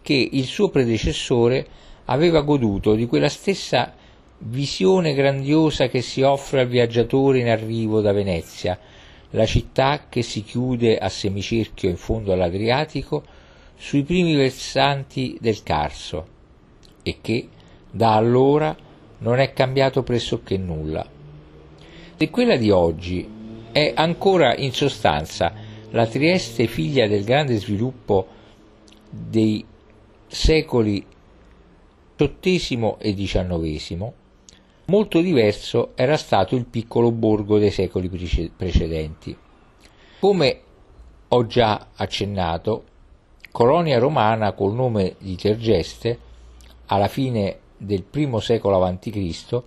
che 0.00 0.28
il 0.32 0.44
suo 0.44 0.70
predecessore 0.70 1.92
aveva 2.06 2.40
goduto 2.42 2.94
di 2.94 3.06
quella 3.06 3.28
stessa 3.28 3.94
visione 4.38 5.14
grandiosa 5.14 5.88
che 5.88 6.02
si 6.02 6.22
offre 6.22 6.60
al 6.60 6.68
viaggiatore 6.68 7.38
in 7.38 7.48
arrivo 7.48 8.00
da 8.00 8.12
Venezia, 8.12 8.78
la 9.30 9.46
città 9.46 10.06
che 10.08 10.22
si 10.22 10.42
chiude 10.42 10.98
a 10.98 11.08
semicerchio 11.08 11.88
in 11.88 11.96
fondo 11.96 12.32
all'Adriatico 12.32 13.24
sui 13.76 14.02
primi 14.02 14.34
versanti 14.34 15.36
del 15.40 15.62
Carso 15.62 16.26
e 17.02 17.18
che 17.20 17.48
da 17.90 18.14
allora 18.14 18.76
non 19.18 19.38
è 19.38 19.52
cambiato 19.52 20.02
pressoché 20.02 20.56
nulla. 20.56 21.06
Se 22.16 22.30
quella 22.30 22.56
di 22.56 22.70
oggi 22.70 23.28
è 23.72 23.92
ancora 23.94 24.54
in 24.56 24.72
sostanza 24.72 25.52
la 25.90 26.06
Trieste 26.06 26.66
figlia 26.66 27.06
del 27.06 27.24
grande 27.24 27.56
sviluppo 27.56 28.26
dei 29.10 29.64
secoli 30.26 31.04
XVIII 32.16 32.96
e 32.98 33.14
XIX, 33.14 34.12
molto 34.86 35.20
diverso 35.20 35.92
era 35.94 36.16
stato 36.16 36.54
il 36.54 36.66
piccolo 36.66 37.10
borgo 37.10 37.58
dei 37.58 37.70
secoli 37.70 38.08
precedenti. 38.56 39.36
Come 40.20 40.60
ho 41.28 41.46
già 41.46 41.88
accennato, 41.94 42.84
colonia 43.50 43.98
romana 43.98 44.52
col 44.52 44.74
nome 44.74 45.16
di 45.18 45.36
Tergeste, 45.36 46.18
alla 46.86 47.08
fine 47.08 47.58
del 47.76 48.04
I 48.10 48.40
secolo 48.40 48.82
a.C., 48.82 49.62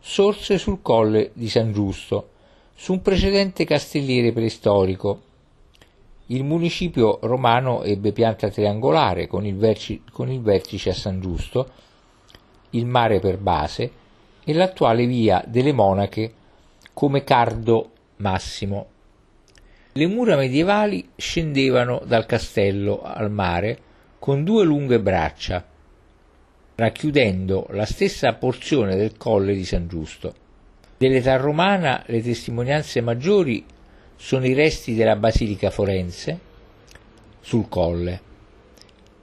sorse 0.00 0.58
sul 0.58 0.80
colle 0.80 1.30
di 1.34 1.48
San 1.48 1.72
Giusto, 1.72 2.30
su 2.74 2.92
un 2.92 3.02
precedente 3.02 3.64
castelliere 3.64 4.32
preistorico 4.32 5.30
il 6.32 6.44
municipio 6.44 7.18
romano 7.22 7.82
ebbe 7.82 8.12
pianta 8.12 8.48
triangolare 8.48 9.26
con 9.26 9.44
il, 9.44 9.56
verci, 9.56 10.02
con 10.10 10.30
il 10.30 10.40
vertice 10.40 10.90
a 10.90 10.94
San 10.94 11.20
Giusto, 11.20 11.70
il 12.70 12.86
mare 12.86 13.20
per 13.20 13.38
base 13.38 13.90
e 14.42 14.52
l'attuale 14.54 15.06
via 15.06 15.44
delle 15.46 15.72
Monache 15.72 16.32
come 16.94 17.22
cardo 17.22 17.90
massimo. 18.16 18.86
Le 19.92 20.06
mura 20.06 20.36
medievali 20.36 21.06
scendevano 21.16 22.00
dal 22.06 22.24
castello 22.24 23.02
al 23.02 23.30
mare 23.30 23.78
con 24.18 24.42
due 24.42 24.64
lunghe 24.64 25.00
braccia, 25.00 25.62
racchiudendo 26.76 27.66
la 27.70 27.84
stessa 27.84 28.32
porzione 28.34 28.96
del 28.96 29.18
colle 29.18 29.54
di 29.54 29.66
San 29.66 29.86
Giusto. 29.86 30.34
Dell'età 30.96 31.36
romana 31.36 32.02
le 32.06 32.22
testimonianze 32.22 33.02
maggiori 33.02 33.66
sono 34.24 34.46
i 34.46 34.54
resti 34.54 34.94
della 34.94 35.16
basilica 35.16 35.70
forense 35.70 36.38
sul 37.40 37.68
colle, 37.68 38.20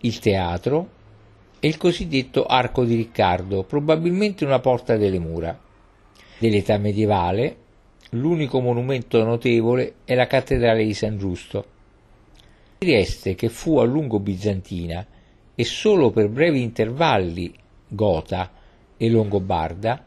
il 0.01 0.20
teatro 0.20 0.89
e 1.58 1.70
il 1.70 1.77
cosiddetto 1.77 2.46
Arco 2.46 2.84
di 2.84 2.96
Riccardo, 2.96 3.63
probabilmente 3.63 4.44
una 4.44 4.60
porta 4.60 4.98
delle 4.98 5.18
mura. 5.18 5.58
Dell'età 6.38 6.77
medievale, 6.77 7.56
l'unico 8.12 8.60
monumento 8.60 9.24
notevole 9.24 9.94
è 10.03 10.15
la 10.15 10.27
cattedrale 10.27 10.84
di 10.84 10.94
San 10.94 11.18
Giusto. 11.18 11.65
Trieste, 12.77 13.36
che 13.36 13.48
fu 13.48 13.77
a 13.77 13.86
lungo 13.86 14.20
bizantina 14.20 15.06
e 15.56 15.63
solo 15.63 16.12
per 16.12 16.27
brevi 16.27 16.62
intervalli 16.62 17.53
gota 17.88 18.51
e 18.98 19.10
longobarda, 19.10 20.06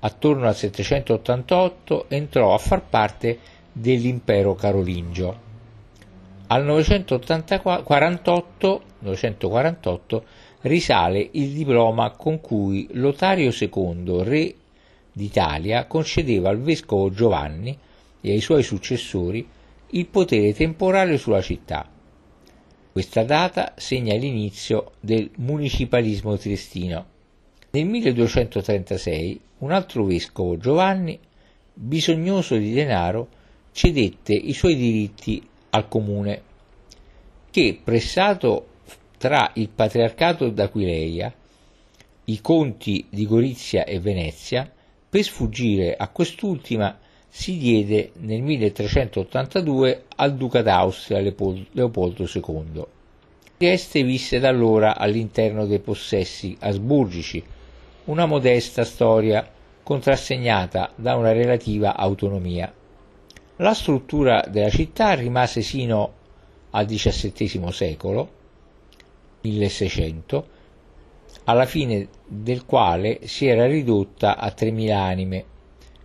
attorno 0.00 0.48
al 0.48 0.56
788 0.56 2.06
entrò 2.08 2.52
a 2.52 2.58
far 2.58 2.82
parte 2.82 3.53
dell'impero 3.74 4.54
carolingio. 4.54 5.42
Al 6.46 6.64
948, 6.64 8.82
948 9.00 10.24
risale 10.62 11.28
il 11.32 11.50
diploma 11.50 12.12
con 12.12 12.40
cui 12.40 12.86
Lotario 12.92 13.50
II, 13.50 14.22
re 14.22 14.54
d'Italia, 15.12 15.86
concedeva 15.86 16.50
al 16.50 16.60
vescovo 16.60 17.10
Giovanni 17.10 17.76
e 18.20 18.30
ai 18.30 18.40
suoi 18.40 18.62
successori 18.62 19.44
il 19.90 20.06
potere 20.06 20.54
temporale 20.54 21.18
sulla 21.18 21.42
città. 21.42 21.90
Questa 22.92 23.24
data 23.24 23.74
segna 23.76 24.14
l'inizio 24.14 24.92
del 25.00 25.28
municipalismo 25.38 26.36
triestino. 26.36 27.06
Nel 27.70 27.86
1236 27.86 29.40
un 29.58 29.72
altro 29.72 30.04
vescovo, 30.04 30.56
Giovanni, 30.56 31.18
bisognoso 31.72 32.56
di 32.56 32.72
denaro, 32.72 33.28
cedette 33.76 34.32
i 34.32 34.52
suoi 34.52 34.76
diritti 34.76 35.44
al 35.70 35.88
comune, 35.88 36.42
che 37.50 37.76
pressato 37.82 38.66
tra 39.18 39.50
il 39.54 39.68
patriarcato 39.68 40.48
d'Aquileia, 40.48 41.34
i 42.26 42.40
conti 42.40 43.04
di 43.10 43.26
Gorizia 43.26 43.84
e 43.84 43.98
Venezia, 43.98 44.70
per 45.10 45.24
sfuggire 45.24 45.96
a 45.96 46.06
quest'ultima 46.06 46.96
si 47.28 47.58
diede 47.58 48.12
nel 48.20 48.42
1382 48.42 50.04
al 50.16 50.36
duca 50.36 50.62
d'Austria 50.62 51.18
Leopoldo 51.18 52.30
II. 52.32 52.84
Trieste 53.56 54.04
visse 54.04 54.38
da 54.38 54.50
allora 54.50 54.96
all'interno 54.96 55.66
dei 55.66 55.80
possessi 55.80 56.56
asburgici, 56.60 57.42
una 58.04 58.26
modesta 58.26 58.84
storia 58.84 59.50
contrassegnata 59.82 60.92
da 60.94 61.16
una 61.16 61.32
relativa 61.32 61.96
autonomia. 61.96 62.72
La 63.58 63.72
struttura 63.72 64.44
della 64.48 64.68
città 64.68 65.14
rimase 65.14 65.62
sino 65.62 66.12
al 66.70 66.86
XVII 66.86 67.70
secolo, 67.70 68.28
1600, 69.42 70.46
alla 71.44 71.64
fine 71.64 72.08
del 72.26 72.64
quale 72.64 73.28
si 73.28 73.46
era 73.46 73.66
ridotta 73.66 74.38
a 74.38 74.48
3.000 74.48 74.90
anime, 74.90 75.44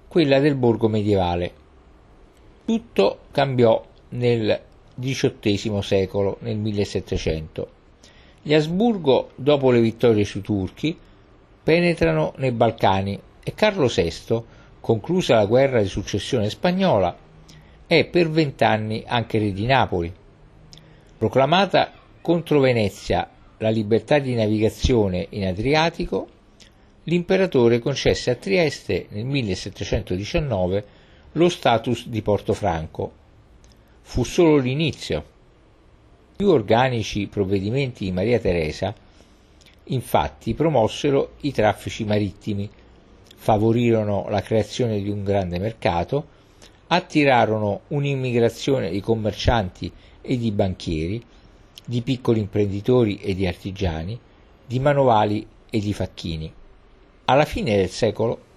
quella 0.08 0.39
del 0.39 0.53
borgo 0.53 0.89
medievale. 0.89 1.53
Tutto 2.65 3.22
cambiò 3.32 3.84
nel 4.10 4.62
XVIII 5.00 5.82
secolo, 5.82 6.38
nel 6.41 6.58
1700. 6.58 7.70
Gli 8.44 8.53
Asburgo, 8.53 9.32
dopo 9.34 9.72
le 9.72 9.82
vittorie 9.82 10.24
sui 10.24 10.41
turchi, 10.41 10.96
penetrano 11.63 12.34
nei 12.38 12.51
Balcani 12.51 13.20
e 13.44 13.53
Carlo 13.56 13.88
VI, 13.88 14.44
conclusa 14.79 15.34
la 15.34 15.46
guerra 15.46 15.82
di 15.82 15.88
successione 15.88 16.48
spagnola, 16.51 17.27
è 17.89 18.05
per 18.05 18.29
vent'anni 18.29 19.03
anche 19.08 19.39
re 19.39 19.51
di 19.51 19.65
Napoli. 19.65 20.13
Proclamata 21.17 21.91
contro 22.22 22.60
Venezia 22.60 23.27
la 23.58 23.72
libertà 23.72 24.19
di 24.19 24.36
navigazione 24.36 25.25
in 25.31 25.48
Adriatico, 25.48 26.27
l'imperatore 27.05 27.79
concesse 27.79 28.29
a 28.29 28.36
Trieste 28.36 29.08
nel 29.10 29.25
1719 29.25 30.86
lo 31.31 31.50
status 31.50 32.05
di 32.10 32.22
Porto 32.22 32.53
Franco. 32.53 33.12
Fu 34.01 34.24
solo 34.24 34.58
l'inizio. 34.58 35.17
I 35.17 35.24
più 36.36 36.50
organici 36.50 37.25
provvedimenti 37.25 38.03
di 38.03 38.12
Maria 38.12 38.38
Teresa 38.38 38.93
infatti 39.86 40.53
promossero 40.53 41.38
i 41.41 41.51
traffici 41.51 42.03
marittimi, 42.03 42.69
favorirono 43.36 44.27
la 44.29 44.43
creazione 44.43 45.01
di 45.01 45.10
un 45.10 45.24
grande 45.24 45.58
mercato, 45.58 46.38
attirarono 46.91 47.81
un'immigrazione 47.89 48.89
di 48.89 49.00
commercianti 49.00 49.91
e 50.22 50.38
di 50.38 50.51
banchieri, 50.51 51.24
di 51.86 52.01
piccoli 52.01 52.39
imprenditori 52.39 53.17
e 53.17 53.36
di 53.36 53.46
artigiani, 53.46 54.19
di 54.65 54.79
manovali 54.79 55.46
e 55.69 55.79
di 55.79 55.93
facchini. 55.93 56.51
Alla 57.25 57.46
fine 57.46 57.75
del 57.75 57.89
secolo 57.89 58.48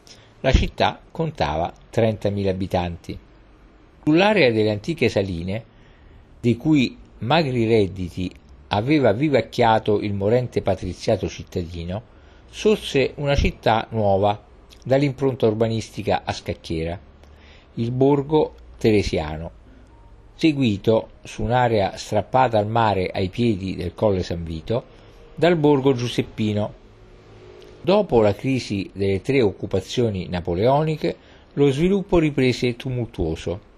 la 0.41 0.53
città 0.53 1.01
contava 1.11 1.73
30.000 1.93 2.49
abitanti. 2.49 3.19
Sull'area 4.03 4.51
delle 4.51 4.71
antiche 4.71 5.09
saline, 5.09 5.65
dei 6.41 6.57
cui 6.57 6.97
magri 7.19 7.67
redditi 7.67 8.31
aveva 8.69 9.12
vivacchiato 9.12 10.01
il 10.01 10.15
morente 10.15 10.62
patriziato 10.62 11.29
cittadino, 11.29 12.03
sorse 12.51 13.12
una 13.17 13.35
città 13.35 13.87
nuova 13.91 14.43
dall'impronta 14.83 15.47
urbanistica 15.47 16.23
a 16.25 16.33
scacchiera, 16.33 16.99
il 17.75 17.91
borgo 17.91 18.55
teresiano, 18.79 19.50
seguito 20.35 21.11
su 21.23 21.43
un'area 21.43 21.97
strappata 21.97 22.59
al 22.59 22.67
mare 22.67 23.09
ai 23.09 23.29
piedi 23.29 23.76
del 23.76 23.95
Colle 23.95 24.23
San 24.23 24.45
Vito 24.45 24.85
dal 25.35 25.57
borgo 25.57 25.95
giuseppino. 25.95 26.81
Dopo 27.81 28.21
la 28.21 28.35
crisi 28.35 28.91
delle 28.93 29.21
tre 29.23 29.41
occupazioni 29.41 30.29
napoleoniche, 30.29 31.17
lo 31.55 31.71
sviluppo 31.71 32.19
riprese 32.19 32.76
tumultuoso. 32.76 33.71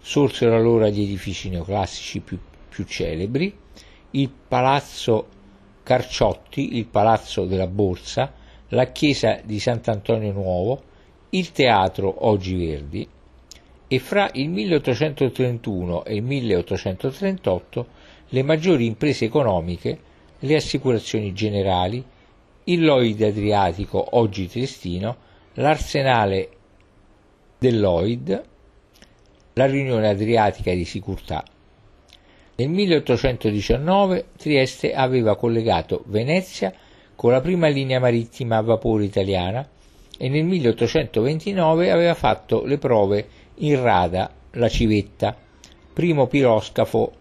Sorsero 0.00 0.56
allora 0.56 0.88
gli 0.88 1.02
edifici 1.02 1.50
neoclassici 1.50 2.20
più, 2.20 2.38
più 2.68 2.84
celebri, 2.84 3.54
il 4.12 4.30
palazzo 4.48 5.26
Carciotti, 5.82 6.76
il 6.76 6.86
palazzo 6.86 7.44
della 7.44 7.66
Borsa, 7.66 8.32
la 8.68 8.86
chiesa 8.92 9.40
di 9.44 9.58
Sant'Antonio 9.58 10.32
Nuovo, 10.32 10.82
il 11.30 11.52
teatro 11.52 12.26
Oggi 12.26 12.54
Verdi, 12.54 13.08
e 13.92 13.98
fra 13.98 14.30
il 14.34 14.48
1831 14.50 16.04
e 16.04 16.14
il 16.14 16.22
1838 16.22 17.86
le 18.28 18.42
maggiori 18.44 18.86
imprese 18.86 19.24
economiche, 19.24 19.98
le 20.38 20.54
assicurazioni 20.54 21.32
generali, 21.32 22.00
il 22.64 22.84
Lloyd 22.84 23.20
Adriatico, 23.20 24.16
oggi 24.16 24.46
Triestino, 24.46 25.16
l'Arsenale 25.54 26.50
del 27.58 27.80
Lloyd, 27.80 28.42
la 29.54 29.66
Riunione 29.66 30.08
Adriatica 30.08 30.72
di 30.72 30.84
Sicurtà. 30.84 31.42
Nel 32.54 32.68
1819 32.68 34.26
Trieste 34.36 34.94
aveva 34.94 35.34
collegato 35.34 36.04
Venezia 36.06 36.72
con 37.16 37.32
la 37.32 37.40
prima 37.40 37.66
linea 37.66 37.98
marittima 37.98 38.58
a 38.58 38.62
vapore 38.62 39.02
italiana 39.02 39.68
e 40.16 40.28
nel 40.28 40.44
1829 40.44 41.90
aveva 41.90 42.14
fatto 42.14 42.64
le 42.64 42.78
prove 42.78 43.26
in 43.60 43.80
rada 43.82 44.32
la 44.52 44.68
civetta, 44.68 45.36
primo 45.92 46.26
piroscafo 46.26 47.12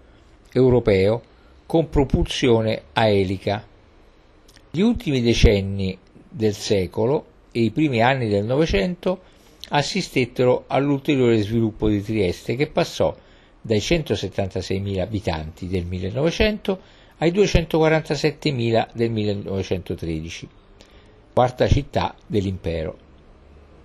europeo 0.52 1.22
con 1.66 1.90
propulsione 1.90 2.84
a 2.94 3.08
elica. 3.08 3.66
Gli 4.72 4.82
ultimi 4.82 5.22
decenni 5.22 5.98
del 6.30 6.54
secolo 6.54 7.26
e 7.52 7.62
i 7.62 7.72
primi 7.72 8.02
anni 8.02 8.28
del 8.28 8.46
Novecento 8.46 9.22
assistettero 9.70 10.66
all'ulteriore 10.68 11.42
sviluppo 11.42 11.90
di 11.90 12.02
Trieste 12.02 12.56
che 12.56 12.68
passò 12.68 13.16
dai 13.62 13.80
176.000 13.80 15.00
abitanti 15.00 15.68
del 15.68 15.86
1900 15.86 16.80
ai 17.18 17.32
247.000 17.32 18.88
del 18.94 19.12
1913, 19.12 20.48
quarta 21.34 21.68
città 21.68 22.16
dell'impero. 22.26 22.98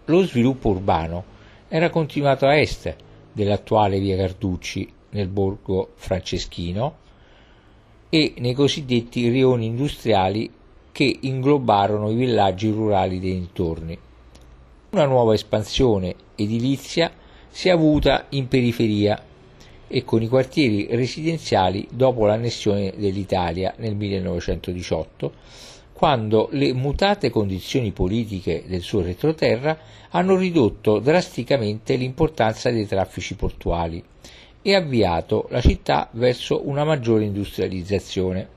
Lo 0.07 0.23
sviluppo 0.23 0.69
urbano 0.69 1.33
era 1.75 1.91
continuato 1.91 2.47
a 2.47 2.57
est 2.57 2.95
dell'attuale 3.33 3.99
via 3.99 4.17
Carducci 4.17 4.89
nel 5.11 5.27
borgo 5.27 5.91
franceschino 5.97 6.99
e 8.09 8.35
nei 8.39 8.55
cosiddetti 8.55 9.29
rioni 9.29 9.67
industriali 9.67 10.49
che 10.93 11.19
inglobarono 11.23 12.11
i 12.11 12.15
villaggi 12.15 12.71
rurali 12.71 13.19
dei 13.19 13.33
dintorni. 13.33 13.99
Una 14.91 15.07
nuova 15.07 15.35
espansione 15.35 16.15
edilizia 16.37 17.11
si 17.49 17.67
è 17.67 17.73
avuta 17.73 18.27
in 18.29 18.47
periferia 18.47 19.21
e 19.89 20.05
con 20.05 20.23
i 20.23 20.29
quartieri 20.29 20.87
residenziali 20.93 21.89
dopo 21.91 22.25
l'annessione 22.25 22.93
dell'Italia 22.97 23.75
nel 23.79 23.97
1918 23.97 25.33
quando 25.95 26.49
le 26.51 26.73
mutate 26.73 27.31
condizioni 27.31 27.93
politiche 27.93 28.65
del 28.67 28.83
suo 28.83 29.01
retroterra 29.01 29.79
hanno 30.11 30.37
ridotto 30.37 30.99
drasticamente 30.99 31.95
l'importanza 31.95 32.71
dei 32.71 32.85
traffici 32.85 33.37
portuali 33.37 34.03
e 34.61 34.75
avviato 34.75 35.47
la 35.51 35.61
città 35.61 36.09
verso 36.13 36.69
una 36.69 36.85
maggiore 36.85 37.25
industrializzazione. 37.25 38.49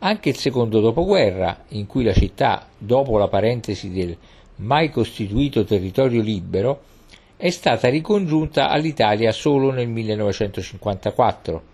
Anche 0.00 0.28
il 0.28 0.36
secondo 0.36 0.80
dopoguerra, 0.80 1.64
in 1.68 1.86
cui 1.86 2.04
la 2.04 2.12
città, 2.12 2.68
dopo 2.76 3.16
la 3.16 3.28
parentesi 3.28 3.90
del 3.90 4.14
mai 4.56 4.90
costituito 4.90 5.64
territorio 5.64 6.20
libero, 6.20 6.82
è 7.38 7.48
stata 7.48 7.88
ricongiunta 7.88 8.68
all'Italia 8.68 9.32
solo 9.32 9.70
nel 9.70 9.88
1954 9.88 11.72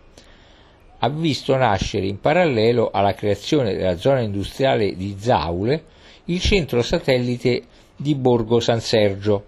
ha 1.02 1.08
visto 1.08 1.56
nascere 1.56 2.06
in 2.06 2.20
parallelo 2.20 2.90
alla 2.90 3.14
creazione 3.14 3.74
della 3.74 3.96
zona 3.96 4.20
industriale 4.20 4.94
di 4.96 5.16
Zaule 5.18 5.84
il 6.26 6.40
centro 6.40 6.82
satellite 6.82 7.62
di 7.96 8.14
Borgo 8.14 8.60
San 8.60 8.80
Sergio, 8.80 9.44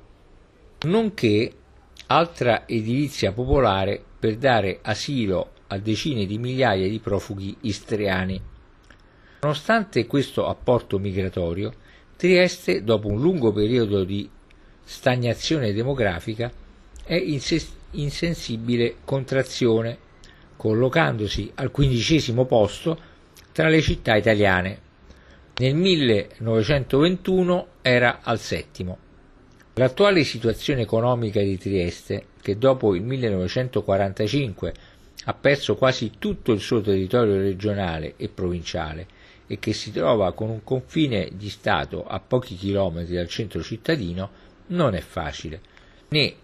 nonché 0.82 1.52
altra 2.06 2.66
edilizia 2.66 3.32
popolare 3.32 4.02
per 4.18 4.36
dare 4.36 4.78
asilo 4.82 5.50
a 5.68 5.78
decine 5.78 6.26
di 6.26 6.38
migliaia 6.38 6.88
di 6.88 6.98
profughi 6.98 7.56
istriani. 7.62 8.40
Nonostante 9.40 10.06
questo 10.06 10.46
apporto 10.46 10.98
migratorio, 10.98 11.72
Trieste, 12.16 12.84
dopo 12.84 13.08
un 13.08 13.20
lungo 13.20 13.52
periodo 13.52 14.04
di 14.04 14.28
stagnazione 14.84 15.72
demografica, 15.72 16.50
è 17.04 17.14
in 17.14 17.40
insensibile 17.92 18.96
contrazione 19.04 19.98
collocandosi 20.62 21.50
al 21.56 21.72
quindicesimo 21.72 22.44
posto 22.44 22.96
tra 23.50 23.68
le 23.68 23.80
città 23.80 24.14
italiane. 24.14 24.78
Nel 25.56 25.74
1921 25.74 27.66
era 27.82 28.20
al 28.22 28.38
settimo. 28.38 28.96
L'attuale 29.74 30.22
situazione 30.22 30.82
economica 30.82 31.40
di 31.40 31.58
Trieste, 31.58 32.26
che 32.40 32.58
dopo 32.58 32.94
il 32.94 33.02
1945 33.02 34.74
ha 35.24 35.34
perso 35.34 35.74
quasi 35.74 36.12
tutto 36.20 36.52
il 36.52 36.60
suo 36.60 36.80
territorio 36.80 37.38
regionale 37.38 38.14
e 38.16 38.28
provinciale 38.28 39.08
e 39.48 39.58
che 39.58 39.72
si 39.72 39.90
trova 39.90 40.32
con 40.32 40.48
un 40.48 40.62
confine 40.62 41.30
di 41.32 41.48
Stato 41.48 42.06
a 42.06 42.20
pochi 42.20 42.54
chilometri 42.54 43.16
dal 43.16 43.26
centro 43.26 43.64
cittadino, 43.64 44.30
non 44.68 44.94
è 44.94 45.00
facile, 45.00 45.60
né 46.10 46.34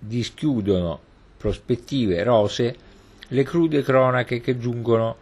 dischiudono 0.00 1.00
prospettive 1.36 2.24
rose 2.24 2.85
le 3.28 3.42
crude 3.42 3.82
cronache 3.82 4.40
che 4.40 4.58
giungono 4.58 5.16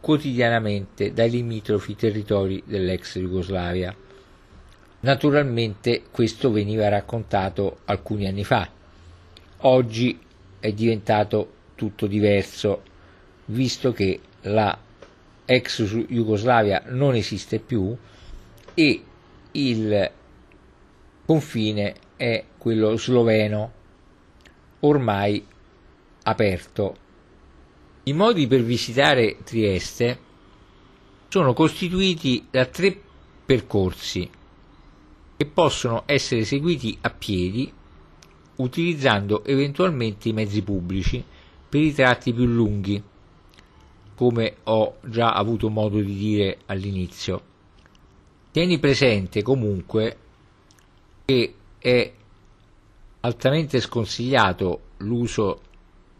quotidianamente 0.00 1.12
dai 1.12 1.30
limitrofi 1.30 1.94
territori 1.94 2.62
dell'ex 2.66 3.18
Jugoslavia. 3.18 3.94
Naturalmente 5.00 6.02
questo 6.10 6.50
veniva 6.50 6.88
raccontato 6.88 7.78
alcuni 7.84 8.26
anni 8.26 8.44
fa. 8.44 8.68
Oggi 9.58 10.18
è 10.58 10.72
diventato 10.72 11.52
tutto 11.74 12.06
diverso, 12.06 12.82
visto 13.46 13.92
che 13.92 14.20
la 14.42 14.78
ex 15.46 15.82
Jugoslavia 16.08 16.82
non 16.86 17.14
esiste 17.14 17.58
più 17.58 17.96
e 18.74 19.02
il 19.52 20.10
confine 21.24 21.94
è 22.16 22.44
quello 22.58 22.96
sloveno, 22.96 23.72
ormai 24.80 25.46
aperto. 26.22 26.96
I 28.06 28.12
modi 28.12 28.46
per 28.46 28.62
visitare 28.62 29.38
Trieste 29.44 30.18
sono 31.28 31.54
costituiti 31.54 32.46
da 32.50 32.66
tre 32.66 33.00
percorsi 33.46 34.28
che 35.38 35.46
possono 35.46 36.02
essere 36.04 36.44
seguiti 36.44 36.98
a 37.00 37.08
piedi 37.08 37.72
utilizzando 38.56 39.42
eventualmente 39.44 40.28
i 40.28 40.34
mezzi 40.34 40.60
pubblici 40.60 41.24
per 41.66 41.80
i 41.80 41.94
tratti 41.94 42.34
più 42.34 42.44
lunghi, 42.44 43.02
come 44.14 44.56
ho 44.64 44.98
già 45.06 45.32
avuto 45.32 45.70
modo 45.70 45.98
di 45.98 46.14
dire 46.14 46.58
all'inizio. 46.66 47.42
Tieni 48.50 48.78
presente 48.78 49.42
comunque 49.42 50.16
che 51.24 51.54
è 51.78 52.12
altamente 53.20 53.80
sconsigliato 53.80 54.80
l'uso 54.98 55.60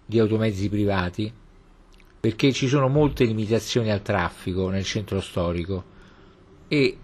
di 0.06 0.18
automezzi 0.18 0.70
privati 0.70 1.42
perché 2.24 2.54
ci 2.54 2.68
sono 2.68 2.88
molte 2.88 3.24
limitazioni 3.24 3.90
al 3.90 4.00
traffico 4.00 4.70
nel 4.70 4.82
centro 4.82 5.20
storico 5.20 5.84
e 6.68 6.96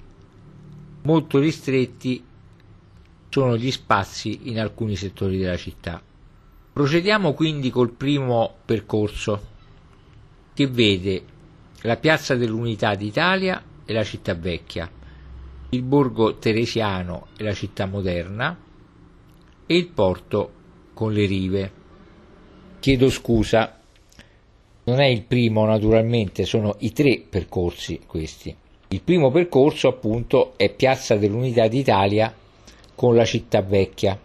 molto 1.02 1.38
ristretti 1.38 2.24
sono 3.28 3.54
gli 3.58 3.70
spazi 3.70 4.48
in 4.48 4.58
alcuni 4.58 4.96
settori 4.96 5.36
della 5.36 5.58
città. 5.58 6.00
Procediamo 6.72 7.34
quindi 7.34 7.68
col 7.68 7.90
primo 7.90 8.60
percorso 8.64 9.48
che 10.54 10.66
vede 10.66 11.22
la 11.82 11.98
piazza 11.98 12.34
dell'Unità 12.34 12.94
d'Italia 12.94 13.62
e 13.84 13.92
la 13.92 14.04
città 14.04 14.34
vecchia, 14.34 14.90
il 15.68 15.82
borgo 15.82 16.36
teresiano 16.36 17.26
e 17.36 17.44
la 17.44 17.52
città 17.52 17.84
moderna 17.84 18.58
e 19.66 19.76
il 19.76 19.88
porto 19.88 20.52
con 20.94 21.12
le 21.12 21.26
rive. 21.26 21.72
Chiedo 22.80 23.10
scusa, 23.10 23.79
non 24.90 24.98
è 24.98 25.06
il 25.06 25.22
primo 25.22 25.64
naturalmente, 25.64 26.44
sono 26.44 26.74
i 26.80 26.92
tre 26.92 27.22
percorsi 27.26 28.00
questi. 28.06 28.52
Il 28.88 29.00
primo 29.02 29.30
percorso 29.30 29.86
appunto 29.86 30.54
è 30.56 30.68
Piazza 30.68 31.14
dell'Unità 31.14 31.68
d'Italia 31.68 32.34
con 32.96 33.14
la 33.14 33.24
città 33.24 33.62
vecchia. 33.62 34.18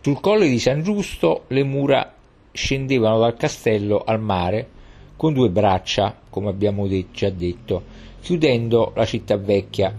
Sul 0.00 0.18
colle 0.18 0.48
di 0.48 0.58
San 0.58 0.82
Giusto 0.82 1.44
le 1.46 1.62
mura 1.62 2.12
scendevano 2.50 3.20
dal 3.20 3.36
castello 3.36 4.02
al 4.04 4.20
mare 4.20 4.68
con 5.16 5.32
due 5.32 5.48
braccia, 5.48 6.18
come 6.28 6.48
abbiamo 6.48 6.88
già 7.12 7.30
detto, 7.30 7.84
chiudendo 8.20 8.90
la 8.96 9.06
città 9.06 9.36
vecchia. 9.36 9.94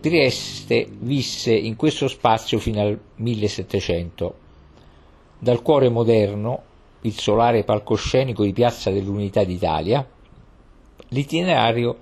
Trieste 0.00 0.88
visse 0.98 1.52
in 1.52 1.76
questo 1.76 2.08
spazio 2.08 2.58
fino 2.58 2.80
al 2.80 2.98
1700. 3.16 4.34
Dal 5.40 5.60
cuore 5.60 5.90
moderno, 5.90 6.62
il 7.06 7.18
solare 7.18 7.62
palcoscenico 7.62 8.42
di 8.42 8.52
Piazza 8.52 8.90
dell'Unità 8.90 9.44
d'Italia, 9.44 10.06
l'itinerario 11.08 11.96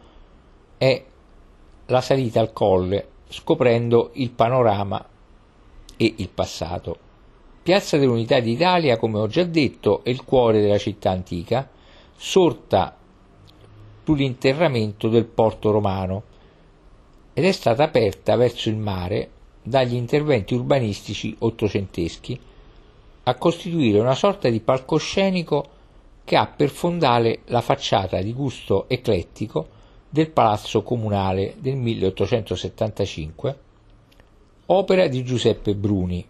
è 0.78 1.04
la 1.86 2.00
salita 2.00 2.40
al 2.40 2.52
colle 2.52 3.08
scoprendo 3.28 4.10
il 4.14 4.30
panorama 4.30 5.06
e 5.96 6.14
il 6.16 6.28
passato. 6.30 6.98
Piazza 7.62 7.98
dell'Unità 7.98 8.40
d'Italia, 8.40 8.96
come 8.96 9.18
ho 9.18 9.26
già 9.26 9.44
detto, 9.44 10.02
è 10.04 10.10
il 10.10 10.24
cuore 10.24 10.60
della 10.60 10.78
città 10.78 11.10
antica, 11.10 11.68
sorta 12.16 12.96
sull'interramento 14.04 15.08
del 15.08 15.24
porto 15.26 15.70
romano 15.70 16.22
ed 17.34 17.44
è 17.44 17.52
stata 17.52 17.84
aperta 17.84 18.36
verso 18.36 18.68
il 18.68 18.76
mare 18.76 19.30
dagli 19.62 19.94
interventi 19.94 20.54
urbanistici 20.54 21.34
ottocenteschi 21.38 22.38
a 23.24 23.34
costituire 23.36 23.98
una 23.98 24.14
sorta 24.14 24.48
di 24.48 24.60
palcoscenico 24.60 25.68
che 26.24 26.36
ha 26.36 26.46
per 26.46 26.70
fondale 26.70 27.40
la 27.46 27.60
facciata 27.60 28.20
di 28.20 28.32
gusto 28.32 28.88
eclettico 28.88 29.68
del 30.08 30.30
Palazzo 30.30 30.82
Comunale 30.82 31.54
del 31.58 31.76
1875, 31.76 33.58
opera 34.66 35.06
di 35.08 35.24
Giuseppe 35.24 35.74
Bruni. 35.74 36.24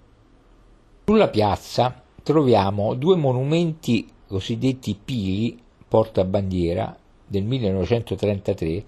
Sulla 1.05 1.29
piazza 1.29 2.03
troviamo 2.23 2.95
due 2.95 3.17
monumenti 3.17 4.09
cosiddetti 4.27 4.99
pili 5.03 5.61
portabandiera 5.87 6.97
del 7.27 7.45
1933 7.45 8.85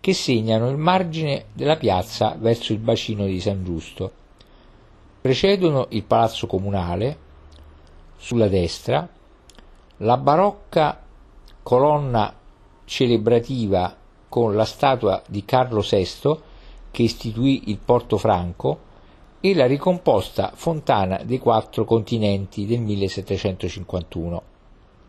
che 0.00 0.12
segnano 0.12 0.68
il 0.68 0.76
margine 0.76 1.46
della 1.52 1.76
piazza 1.76 2.36
verso 2.38 2.72
il 2.72 2.78
bacino 2.78 3.26
di 3.26 3.40
San 3.40 3.64
Giusto. 3.64 4.12
Precedono 5.20 5.86
il 5.90 6.04
Palazzo 6.04 6.46
Comunale 6.46 7.24
sulla 8.16 8.48
destra, 8.48 9.08
la 9.98 10.16
barocca 10.16 11.02
colonna 11.62 12.34
celebrativa 12.84 13.94
con 14.28 14.54
la 14.54 14.64
statua 14.64 15.22
di 15.26 15.44
Carlo 15.44 15.80
VI 15.80 16.38
che 16.90 17.02
istituì 17.02 17.70
il 17.70 17.78
Porto 17.78 18.16
Franco 18.16 18.84
e 19.40 19.54
la 19.54 19.66
ricomposta 19.66 20.52
Fontana 20.54 21.22
dei 21.24 21.38
Quattro 21.38 21.84
Continenti 21.84 22.66
del 22.66 22.80
1751. 22.80 24.42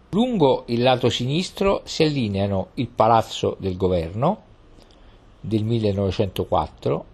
Lungo 0.10 0.64
il 0.68 0.82
lato 0.82 1.10
sinistro 1.10 1.82
si 1.84 2.04
allineano 2.04 2.70
il 2.76 2.88
Palazzo 2.88 3.56
del 3.60 3.78
Governo 3.78 4.42
del 5.40 5.64
1904, 5.64 7.06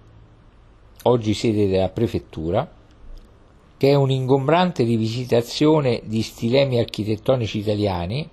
oggi 1.03 1.33
sede 1.33 1.67
della 1.67 1.89
prefettura, 1.89 2.69
che 3.83 3.89
è 3.89 3.95
un'ingombrante 3.95 4.83
rivisitazione 4.83 6.03
di 6.05 6.21
stilemi 6.21 6.79
architettonici 6.79 7.57
italiani, 7.57 8.29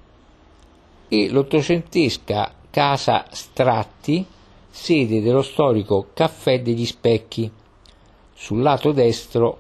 e 1.08 1.28
l'ottocentesca 1.28 2.54
Casa 2.70 3.24
Stratti, 3.32 4.24
sede 4.70 5.20
dello 5.20 5.42
storico 5.42 6.10
Caffè 6.14 6.62
degli 6.62 6.86
Specchi. 6.86 7.50
Sul 8.32 8.62
lato 8.62 8.92
destro 8.92 9.58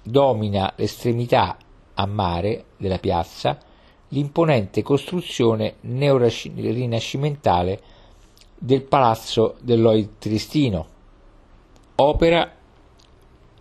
domina 0.00 0.72
l'estremità 0.76 1.56
a 1.94 2.06
mare 2.06 2.66
della 2.76 2.98
piazza 2.98 3.58
l'imponente 4.10 4.84
costruzione 4.84 5.78
neorinascimentale 5.80 7.80
del 8.56 8.82
Palazzo 8.82 9.56
dell'Oid 9.60 10.08
Tristino, 10.20 10.86
opera 11.96 12.48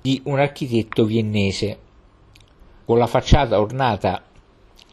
di 0.05 0.21
un 0.25 0.37
architetto 0.37 1.03
viennese, 1.03 1.79
con 2.85 2.99
la 2.99 3.07
facciata 3.07 3.59
ornata 3.59 4.23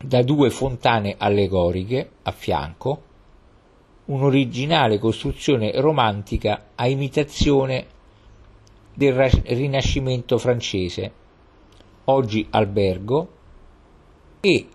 da 0.03 0.23
due 0.23 0.49
fontane 0.49 1.17
allegoriche 1.19 2.13
a 2.23 2.31
fianco, 2.31 3.03
un'originale 4.07 4.99
costruzione 4.99 5.79
romantica 5.83 6.69
a 6.75 6.89
imitazione 6.89 7.87
del 8.95 9.13
Rinascimento 9.13 10.39
francese, 10.39 11.13
oggi 12.05 12.47
albergo, 12.49 13.29
e 14.41 14.67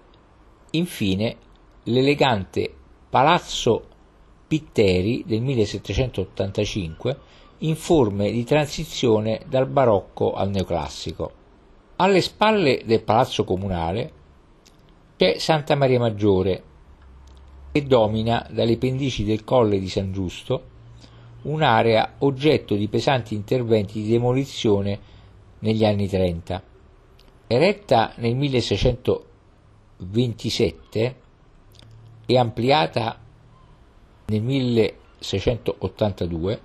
infine 0.70 1.36
l'elegante 1.86 2.72
Palazzo 3.10 3.88
Pitteri 4.48 5.24
del 5.26 5.42
1785 5.42 7.20
in 7.60 7.76
forme 7.76 8.32
di 8.32 8.44
transizione 8.44 9.42
dal 9.48 9.68
barocco 9.68 10.34
al 10.34 10.50
neoclassico. 10.50 11.32
Alle 11.98 12.22
spalle 12.22 12.82
del 12.86 13.02
palazzo 13.02 13.44
comunale 13.44 14.12
c'è 15.18 15.38
Santa 15.40 15.76
Maria 15.76 16.00
Maggiore, 16.00 16.64
che 17.72 17.86
domina 17.86 18.48
dalle 18.52 18.78
pendici 18.78 19.24
del 19.24 19.44
colle 19.44 19.80
di 19.80 19.90
San 19.90 20.12
Giusto 20.12 20.76
un'area 21.44 22.16
oggetto 22.20 22.76
di 22.76 22.88
pesanti 22.88 23.34
interventi 23.34 24.02
di 24.02 24.10
demolizione 24.10 25.00
negli 25.60 25.84
anni 25.86 26.08
30. 26.08 26.62
Eretta 27.48 28.14
nel 28.18 28.36
1627 28.36 31.16
e 32.26 32.38
ampliata 32.38 33.20
nel 34.26 34.42
1682, 34.42 36.62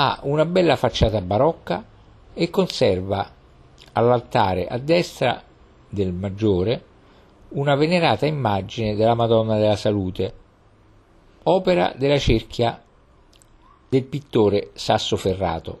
ha 0.00 0.20
una 0.22 0.44
bella 0.44 0.76
facciata 0.76 1.20
barocca 1.20 1.84
e 2.32 2.50
conserva 2.50 3.28
all'altare 3.92 4.68
a 4.68 4.78
destra 4.78 5.42
del 5.88 6.12
maggiore 6.12 6.84
una 7.50 7.74
venerata 7.74 8.24
immagine 8.24 8.94
della 8.94 9.14
Madonna 9.14 9.58
della 9.58 9.74
Salute, 9.74 10.34
opera 11.44 11.92
della 11.96 12.18
cerchia 12.18 12.80
del 13.88 14.04
pittore 14.04 14.70
Sassoferrato. 14.74 15.80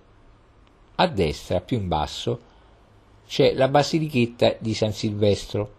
A 0.96 1.06
destra, 1.06 1.60
più 1.60 1.76
in 1.76 1.86
basso, 1.86 2.40
c'è 3.28 3.54
la 3.54 3.68
basilichetta 3.68 4.56
di 4.58 4.74
San 4.74 4.92
Silvestro, 4.92 5.74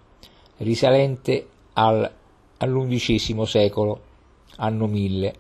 risalente 0.58 1.46
al, 1.74 2.10
all'undicesimo 2.58 3.44
secolo, 3.44 4.02
anno 4.58 4.88
1000, 4.88 5.34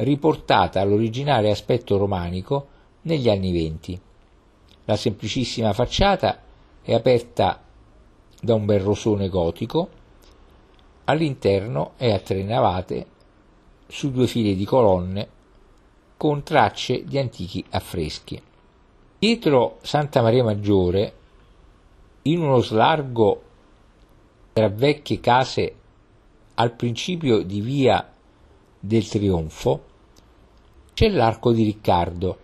riportata 0.00 0.80
all'originale 0.80 1.50
aspetto 1.50 1.96
romanico 1.96 2.68
negli 3.02 3.28
anni 3.28 3.52
venti. 3.52 4.00
La 4.84 4.96
semplicissima 4.96 5.72
facciata 5.72 6.40
è 6.82 6.94
aperta 6.94 7.62
da 8.40 8.54
un 8.54 8.64
bel 8.64 8.80
rosone 8.80 9.28
gotico, 9.28 9.88
all'interno 11.04 11.92
è 11.96 12.10
a 12.12 12.18
tre 12.20 12.42
navate 12.42 13.06
su 13.86 14.10
due 14.10 14.26
file 14.26 14.54
di 14.54 14.64
colonne 14.64 15.28
con 16.16 16.42
tracce 16.42 17.04
di 17.04 17.18
antichi 17.18 17.64
affreschi. 17.70 18.40
Dietro 19.18 19.78
Santa 19.82 20.22
Maria 20.22 20.44
Maggiore, 20.44 21.14
in 22.22 22.40
uno 22.40 22.58
slargo 22.60 23.42
tra 24.52 24.68
vecchie 24.68 25.20
case 25.20 25.74
al 26.54 26.72
principio 26.74 27.42
di 27.42 27.60
via 27.60 28.12
del 28.78 29.06
Trionfo, 29.06 29.88
c'è 31.00 31.08
l'arco 31.08 31.52
di 31.52 31.64
Riccardo, 31.64 32.38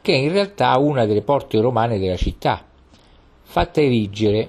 che 0.00 0.14
è 0.14 0.16
in 0.16 0.32
realtà 0.32 0.74
una 0.78 1.04
delle 1.04 1.20
porte 1.20 1.60
romane 1.60 1.98
della 1.98 2.16
città, 2.16 2.64
fatta 3.42 3.78
erigere 3.78 4.48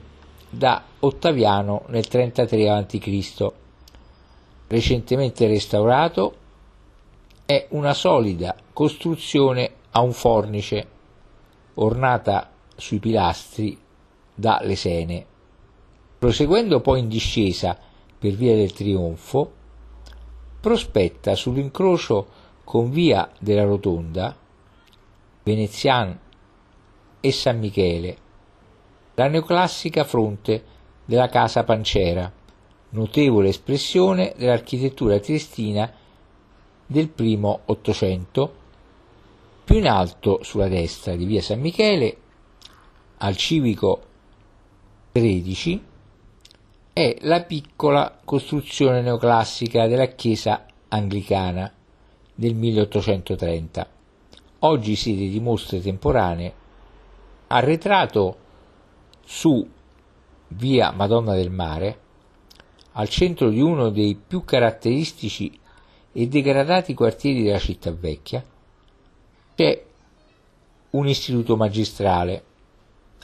da 0.50 0.82
Ottaviano 1.00 1.84
nel 1.88 2.08
33 2.08 2.70
a.C. 2.70 3.52
Recentemente 4.68 5.48
restaurato, 5.48 6.36
è 7.46 7.68
una 7.72 7.94
solida 7.94 8.56
costruzione 8.72 9.70
a 9.92 10.00
un 10.00 10.13
fornice, 10.13 10.88
ornata 11.74 12.52
sui 12.74 13.00
pilastri 13.00 13.78
da 14.34 14.62
lesene. 14.63 15.26
Proseguendo 16.18 16.80
poi 16.80 17.00
in 17.00 17.10
discesa 17.10 17.78
per 18.18 18.32
via 18.32 18.56
del 18.56 18.72
Trionfo, 18.72 19.52
prospetta 20.62 21.36
sull'incrocio 21.36 22.42
con 22.63 22.89
via 22.89 23.30
della 23.39 23.63
Rotonda, 23.63 24.36
Venezian 25.43 26.17
e 27.19 27.32
San 27.32 27.60
Michele, 27.60 28.17
la 29.15 29.28
neoclassica 29.28 30.04
fronte 30.04 30.63
della 31.06 31.28
casa 31.28 31.63
Pancera, 31.63 32.32
notevole 32.89 33.49
espressione 33.49 34.34
dell'architettura 34.38 35.19
triestina 35.19 35.91
del 36.86 37.10
primo 37.10 37.62
Ottocento, 37.65 38.62
più 39.63 39.78
in 39.78 39.88
alto 39.88 40.39
sulla 40.43 40.67
destra 40.67 41.15
di 41.15 41.26
via 41.26 41.41
San 41.41 41.60
Michele, 41.60 42.17
al 43.17 43.36
civico 43.38 44.02
13, 45.12 45.84
è 46.93 47.17
la 47.21 47.41
piccola 47.43 48.19
costruzione 48.23 49.02
neoclassica 49.02 49.88
della 49.88 50.08
chiesa 50.08 50.65
anglicana 50.89 51.71
del 52.36 52.56
1830, 52.56 53.88
oggi 54.60 54.96
sede 54.96 55.30
di 55.30 55.39
mostre 55.39 55.82
temporanee, 55.82 56.54
arretrato 57.48 58.38
su 59.24 59.67
via 60.48 60.91
Madonna 60.91 61.36
del 61.36 61.52
Mare, 61.52 62.00
al 62.93 63.10
centro 63.10 63.50
di 63.50 63.62
uno 63.62 63.89
dei 63.89 64.15
più 64.15 64.43
caratteristici 64.43 65.60
e 66.12 66.28
degradati 66.28 66.93
quartieri 66.93 67.43
della 67.43 67.60
città 67.60 67.91
vecchia, 67.91 68.43
c'è 69.56 69.84
un 70.91 71.08
istituto 71.08 71.56
magistrale 71.56 72.43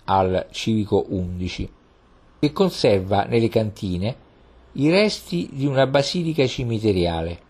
al 0.06 0.48
civico 0.52 1.06
11 1.10 1.72
che 2.39 2.52
conserva 2.52 3.24
nelle 3.26 3.50
cantine 3.50 4.28
i 4.74 4.89
resti 4.89 5.50
di 5.52 5.65
una 5.65 5.86
basilica 5.86 6.45
cimiteriale 6.48 7.48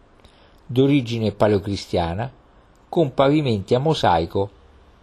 d'origine 0.72 1.32
paleocristiana 1.32 2.32
con 2.88 3.16
pavimenti 3.16 3.74
a 3.74 3.80
mosaico 3.80 4.52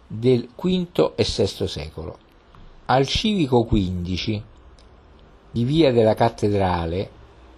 del 0.07 0.47
V 0.55 1.11
e 1.15 1.23
VI 1.25 1.67
secolo. 1.67 2.17
Al 2.85 3.05
civico 3.05 3.65
15 3.65 4.43
di 5.51 5.63
via 5.65 5.91
della 5.91 6.13
cattedrale, 6.13 7.09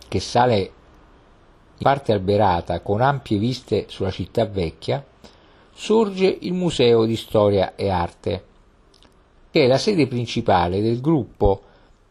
che 0.07 0.19
sale 0.19 0.57
in 0.57 1.83
parte 1.83 2.11
alberata 2.11 2.81
con 2.81 3.01
ampie 3.01 3.37
viste 3.37 3.85
sulla 3.89 4.09
città 4.09 4.47
vecchia, 4.47 5.05
sorge 5.71 6.35
il 6.41 6.53
Museo 6.53 7.05
di 7.05 7.15
Storia 7.15 7.75
e 7.75 7.89
Arte, 7.89 8.45
che 9.51 9.65
è 9.65 9.67
la 9.67 9.77
sede 9.77 10.07
principale 10.07 10.81
del 10.81 10.99
gruppo 10.99 11.61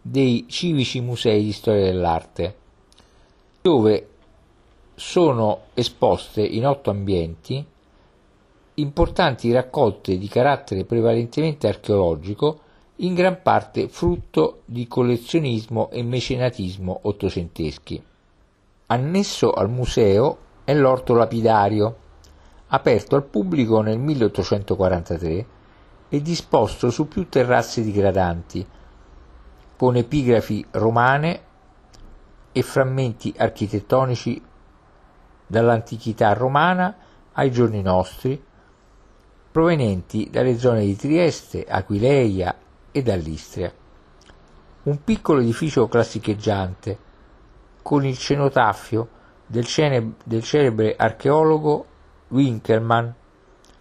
dei 0.00 0.46
civici 0.48 1.00
musei 1.00 1.42
di 1.42 1.52
storia 1.52 1.82
dell'arte, 1.82 2.56
dove 3.60 4.07
sono 4.98 5.66
esposte 5.74 6.42
in 6.42 6.66
otto 6.66 6.90
ambienti 6.90 7.64
importanti 8.78 9.52
raccolte 9.52 10.18
di 10.18 10.28
carattere 10.28 10.84
prevalentemente 10.84 11.68
archeologico, 11.68 12.60
in 12.96 13.14
gran 13.14 13.42
parte 13.42 13.88
frutto 13.88 14.62
di 14.64 14.86
collezionismo 14.88 15.90
e 15.90 16.02
mecenatismo 16.02 17.00
ottocenteschi. 17.02 18.02
Annesso 18.86 19.52
al 19.52 19.68
museo 19.68 20.38
è 20.64 20.74
l'orto 20.74 21.14
lapidario, 21.14 21.96
aperto 22.68 23.16
al 23.16 23.24
pubblico 23.24 23.80
nel 23.80 23.98
1843 23.98 25.46
e 26.08 26.22
disposto 26.22 26.90
su 26.90 27.06
più 27.06 27.28
terrazze 27.28 27.82
digradanti, 27.82 28.66
con 29.76 29.96
epigrafi 29.96 30.64
romane 30.72 31.42
e 32.52 32.62
frammenti 32.62 33.32
architettonici 33.36 34.42
dall'antichità 35.48 36.32
romana 36.34 36.94
ai 37.32 37.50
giorni 37.50 37.82
nostri, 37.82 38.40
provenienti 39.50 40.28
dalle 40.30 40.56
zone 40.58 40.84
di 40.84 40.94
Trieste, 40.94 41.64
Aquileia 41.64 42.54
e 42.92 43.02
dall'Istria. 43.02 43.72
Un 44.84 45.02
piccolo 45.02 45.40
edificio 45.40 45.88
classicheggiante 45.88 46.98
con 47.82 48.04
il 48.04 48.16
cenotafio 48.16 49.08
del, 49.46 49.64
cene- 49.64 50.14
del 50.24 50.42
celebre 50.42 50.94
archeologo 50.96 51.86
Winkelmann, 52.28 53.08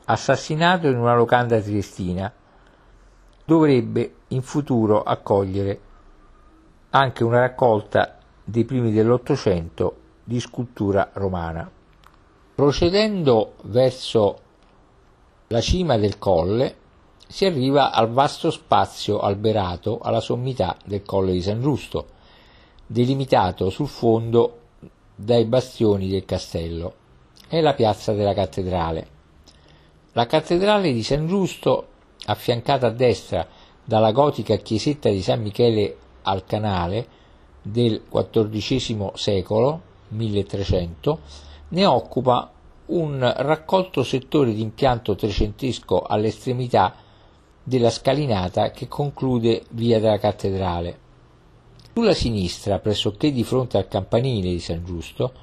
assassinato 0.06 0.88
in 0.88 0.98
una 0.98 1.16
locanda 1.16 1.60
triestina, 1.60 2.32
dovrebbe 3.44 4.14
in 4.30 4.42
futuro 4.42 5.04
accogliere 5.04 5.80
anche 6.92 7.24
una 7.24 7.42
raccolta 7.42 8.18
dei 8.44 8.64
primi 8.64 8.94
dell'Ottocento 8.94 10.06
di 10.28 10.42
scultura 10.42 11.12
romana. 11.14 11.72
Procedendo 12.54 13.54
verso 13.64 14.40
la 15.48 15.62
cima 15.62 15.96
del 15.96 16.18
colle 16.18 16.76
si 17.26 17.46
arriva 17.46 17.94
al 17.94 18.12
vasto 18.12 18.52
spazio 18.52 19.20
alberato 19.20 20.00
alla 20.00 20.20
sommità 20.20 20.76
del 20.84 21.04
colle 21.04 21.32
di 21.32 21.42
San 21.42 21.62
Giusto, 21.62 22.08
delimitato 22.86 23.70
sul 23.70 23.88
fondo 23.88 24.58
dai 25.16 25.46
bastioni 25.46 26.10
del 26.10 26.26
castello. 26.26 26.94
È 27.48 27.62
la 27.62 27.74
piazza 27.74 28.12
della 28.12 28.34
cattedrale. 28.34 29.08
La 30.12 30.26
cattedrale 30.26 30.92
di 30.92 31.04
San 31.04 31.26
Giusto, 31.26 31.88
affiancata 32.26 32.88
a 32.88 32.92
destra 32.92 33.48
dalla 33.82 34.12
gotica 34.12 34.58
chiesetta 34.58 35.08
di 35.08 35.22
San 35.22 35.42
Michele 35.42 35.96
al 36.24 36.44
canale 36.44 37.08
del 37.62 38.04
XIV 38.10 39.14
secolo 39.14 39.87
1300 40.10 41.20
ne 41.70 41.86
occupa 41.86 42.52
un 42.88 43.34
raccolto 43.38 44.04
settore 44.04 44.54
di 44.54 44.62
impianto 44.62 45.16
trecentesco 45.16 46.02
all'estremità 46.02 46.96
della 47.64 47.90
scalinata 47.90 48.72
che 48.72 48.88
conclude 48.88 49.64
via 49.72 50.00
della 50.00 50.18
cattedrale. 50.20 51.06
Sulla 51.94 52.14
sinistra, 52.14 52.80
pressoché 52.80 53.32
di 53.32 53.44
fronte 53.44 53.78
al 53.78 53.88
campanile 53.88 54.50
di 54.50 54.60
San 54.60 54.86
Giusto, 54.86 55.34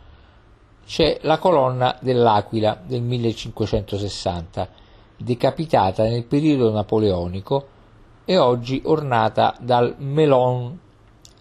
c'è 0.87 1.19
la 1.23 1.39
colonna 1.39 1.99
dell'Aquila 2.01 2.81
del 2.83 3.03
1560, 3.03 4.69
decapitata 5.17 6.05
nel 6.05 6.25
periodo 6.25 6.71
napoleonico 6.71 7.67
e 8.25 8.39
oggi 8.39 8.81
ornata 8.85 9.55
dal 9.61 9.95
melon 9.99 10.79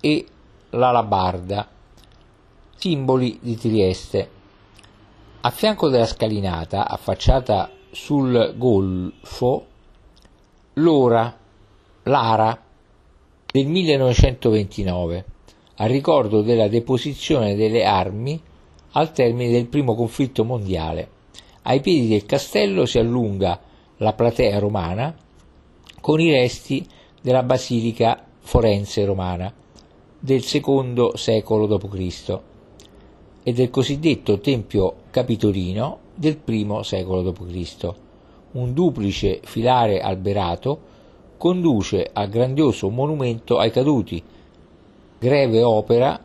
e 0.02 0.26
l'alabarda, 0.72 1.68
simboli 2.76 3.40
di 3.42 3.56
Trieste. 3.58 4.30
A 5.42 5.50
fianco 5.50 5.90
della 5.90 6.06
scalinata, 6.06 6.88
affacciata 6.88 7.72
sul 7.92 8.54
golfo, 8.58 9.66
l'ora, 10.74 11.38
l'ara 12.04 12.62
del 13.52 13.68
1929, 13.68 15.26
a 15.76 15.86
ricordo 15.86 16.42
della 16.42 16.68
deposizione 16.68 17.56
delle 17.56 17.86
armi 17.86 18.42
al 18.92 19.12
termine 19.12 19.52
del 19.52 19.68
primo 19.68 19.96
conflitto 19.96 20.44
mondiale, 20.44 21.10
Ai 21.66 21.80
piedi 21.80 22.10
del 22.10 22.26
castello 22.26 22.86
si 22.86 23.00
allunga 23.00 23.58
la 23.98 24.14
platea 24.14 24.60
romana 24.60 25.16
con 26.02 26.20
i 26.20 26.30
resti 26.30 26.86
della 27.22 27.44
basilica 27.44 28.22
forense 28.40 29.06
romana 29.06 29.54
del 30.20 30.44
secondo 30.44 31.16
secolo 31.16 31.66
d.C. 31.66 32.40
e 33.44 33.54
del 33.54 33.70
cosiddetto 33.70 34.40
Tempio 34.40 34.96
Capitolino 35.12 36.00
del 36.16 36.38
primo 36.38 36.82
secolo 36.82 37.22
d.C. 37.22 37.94
Un 38.54 38.74
duplice 38.74 39.42
filare 39.44 40.00
alberato 40.00 40.92
conduce 41.38 42.10
al 42.14 42.30
grandioso 42.30 42.90
monumento 42.90 43.58
ai 43.58 43.70
caduti, 43.70 44.24
greve 45.20 45.62
opera 45.62 46.18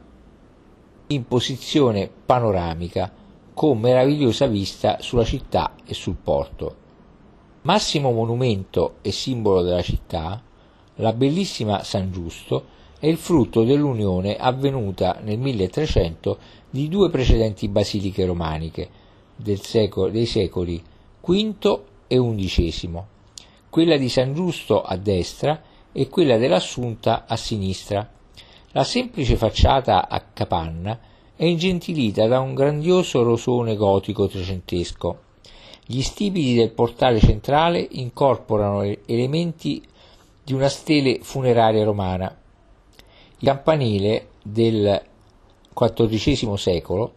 in 1.08 1.26
posizione 1.26 2.08
panoramica 2.26 3.10
con 3.52 3.80
meravigliosa 3.80 4.46
vista 4.46 4.98
sulla 5.00 5.24
città 5.24 5.72
e 5.84 5.94
sul 5.94 6.16
porto. 6.22 6.86
Massimo 7.62 8.12
monumento 8.12 8.96
e 9.02 9.10
simbolo 9.10 9.62
della 9.62 9.82
città, 9.82 10.40
la 10.96 11.12
bellissima 11.12 11.82
San 11.82 12.12
Giusto 12.12 12.76
è 13.00 13.06
il 13.06 13.16
frutto 13.16 13.64
dell'unione 13.64 14.36
avvenuta 14.36 15.18
nel 15.22 15.38
1300 15.38 16.38
di 16.70 16.88
due 16.88 17.10
precedenti 17.10 17.68
basiliche 17.68 18.26
romaniche 18.26 18.88
secolo, 19.60 20.10
dei 20.10 20.26
secoli 20.26 20.82
V 21.20 21.80
e 22.06 22.18
XI, 22.18 22.90
quella 23.70 23.96
di 23.96 24.08
San 24.08 24.34
Giusto 24.34 24.82
a 24.82 24.96
destra 24.96 25.62
e 25.92 26.08
quella 26.08 26.36
dell'Assunta 26.36 27.24
a 27.26 27.36
sinistra. 27.36 28.08
La 28.72 28.84
semplice 28.84 29.36
facciata 29.36 30.08
a 30.08 30.20
capanna 30.32 30.98
è 31.34 31.44
ingentilita 31.44 32.26
da 32.26 32.40
un 32.40 32.54
grandioso 32.54 33.22
rosone 33.22 33.76
gotico 33.76 34.26
trecentesco. 34.26 35.26
Gli 35.86 36.02
stipiti 36.02 36.54
del 36.54 36.70
portale 36.70 37.20
centrale 37.20 37.86
incorporano 37.92 38.82
elementi 39.06 39.82
di 40.44 40.52
una 40.52 40.68
stele 40.68 41.20
funeraria 41.22 41.84
romana. 41.84 42.36
Il 43.38 43.46
campanile 43.46 44.28
del 44.42 45.07
XIV 45.78 46.54
secolo, 46.54 47.14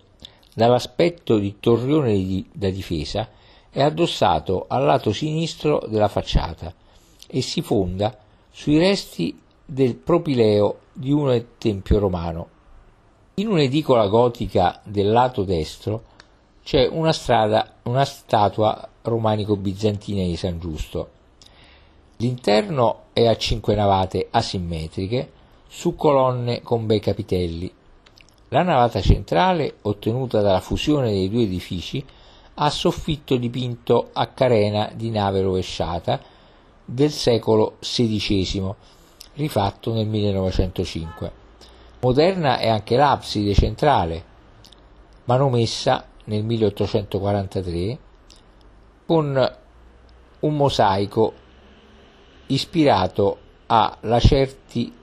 dall'aspetto 0.53 1.37
di 1.37 1.55
torrione 1.59 2.13
di, 2.13 2.47
da 2.51 2.69
difesa, 2.69 3.27
è 3.69 3.81
addossato 3.81 4.65
al 4.67 4.83
lato 4.83 5.11
sinistro 5.13 5.81
della 5.87 6.09
facciata 6.09 6.73
e 7.25 7.41
si 7.41 7.61
fonda 7.61 8.15
sui 8.51 8.77
resti 8.77 9.39
del 9.65 9.95
propileo 9.95 10.79
di 10.93 11.11
un 11.11 11.43
tempio 11.57 11.99
romano. 11.99 12.49
In 13.35 13.47
un'edicola 13.47 14.07
gotica 14.07 14.81
del 14.83 15.09
lato 15.09 15.43
destro 15.43 16.03
c'è 16.63 16.87
una, 16.87 17.13
strada, 17.13 17.75
una 17.83 18.05
statua 18.05 18.87
romanico-bizantina 19.01 20.23
di 20.23 20.35
San 20.35 20.59
Giusto. 20.59 21.09
L'interno 22.17 23.03
è 23.13 23.25
a 23.25 23.35
cinque 23.35 23.73
navate 23.73 24.27
asimmetriche 24.29 25.31
su 25.67 25.95
colonne 25.95 26.61
con 26.61 26.85
bei 26.85 26.99
capitelli. 26.99 27.73
La 28.53 28.63
navata 28.63 28.99
centrale, 28.99 29.75
ottenuta 29.83 30.41
dalla 30.41 30.59
fusione 30.59 31.09
dei 31.09 31.29
due 31.29 31.43
edifici, 31.43 32.05
ha 32.55 32.69
soffitto 32.69 33.37
dipinto 33.37 34.09
a 34.11 34.27
carena 34.27 34.91
di 34.93 35.09
nave 35.09 35.41
rovesciata 35.41 36.19
del 36.83 37.11
secolo 37.11 37.77
XVI, 37.79 38.73
rifatto 39.35 39.93
nel 39.93 40.05
1905. 40.05 41.31
Moderna 42.01 42.57
è 42.57 42.67
anche 42.67 42.97
l'abside 42.97 43.53
centrale, 43.53 44.21
manomessa 45.23 46.05
nel 46.25 46.43
1843 46.43 47.97
con 49.05 49.55
un 50.41 50.55
mosaico 50.57 51.33
ispirato 52.47 53.37
a 53.67 53.95
Lacerti 54.01 54.93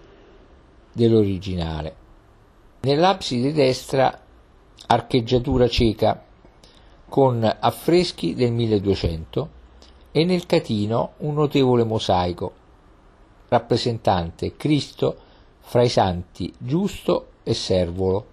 dell'originale. 0.93 2.08
Nell'abside 2.81 3.53
destra 3.53 4.21
archeggiatura 4.87 5.69
cieca 5.69 6.23
con 7.09 7.57
affreschi 7.61 8.35
del 8.35 8.53
1200 8.53 9.49
e 10.12 10.25
nel 10.25 10.47
catino 10.47 11.12
un 11.19 11.35
notevole 11.35 11.83
mosaico 11.83 12.53
rappresentante 13.49 14.57
Cristo 14.57 15.17
fra 15.61 15.83
i 15.83 15.88
santi 15.88 16.53
Giusto 16.57 17.27
e 17.43 17.53
Servolo 17.53 18.27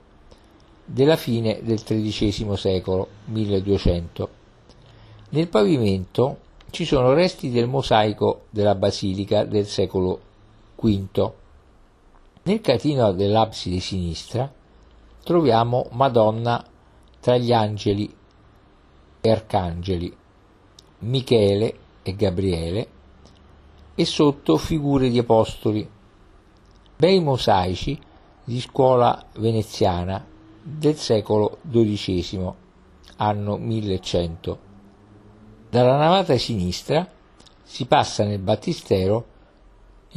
della 0.86 1.16
fine 1.16 1.62
del 1.64 1.82
XIII 1.82 2.56
secolo 2.56 3.08
1200. 3.26 4.30
Nel 5.30 5.48
pavimento 5.48 6.38
ci 6.70 6.86
sono 6.86 7.14
resti 7.14 7.50
del 7.50 7.68
mosaico 7.68 8.44
della 8.52 8.76
basilica 8.76 9.44
del 9.44 9.66
secolo 9.66 10.20
V. 10.76 11.32
Nel 12.48 12.62
catino 12.62 13.12
dell'abside 13.12 13.80
sinistra 13.80 14.54
troviamo 15.24 15.88
Madonna 15.94 16.64
tra 17.20 17.38
gli 17.38 17.52
angeli 17.52 18.16
e 19.20 19.32
arcangeli, 19.32 20.16
Michele 21.00 21.78
e 22.04 22.16
Gabriele, 22.16 22.88
e 23.96 24.06
sotto 24.06 24.58
figure 24.58 25.10
di 25.10 25.18
apostoli, 25.18 25.90
bei 26.96 27.20
mosaici 27.20 28.00
di 28.44 28.62
scuola 28.62 29.26
veneziana 29.38 30.24
del 30.62 30.98
secolo 30.98 31.58
XII, 31.68 32.54
anno 33.16 33.58
1100. 33.58 34.60
Dalla 35.72 35.98
navata 35.98 36.38
sinistra 36.38 37.10
si 37.64 37.88
passa 37.88 38.24
nel 38.24 38.38
battistero 38.38 39.34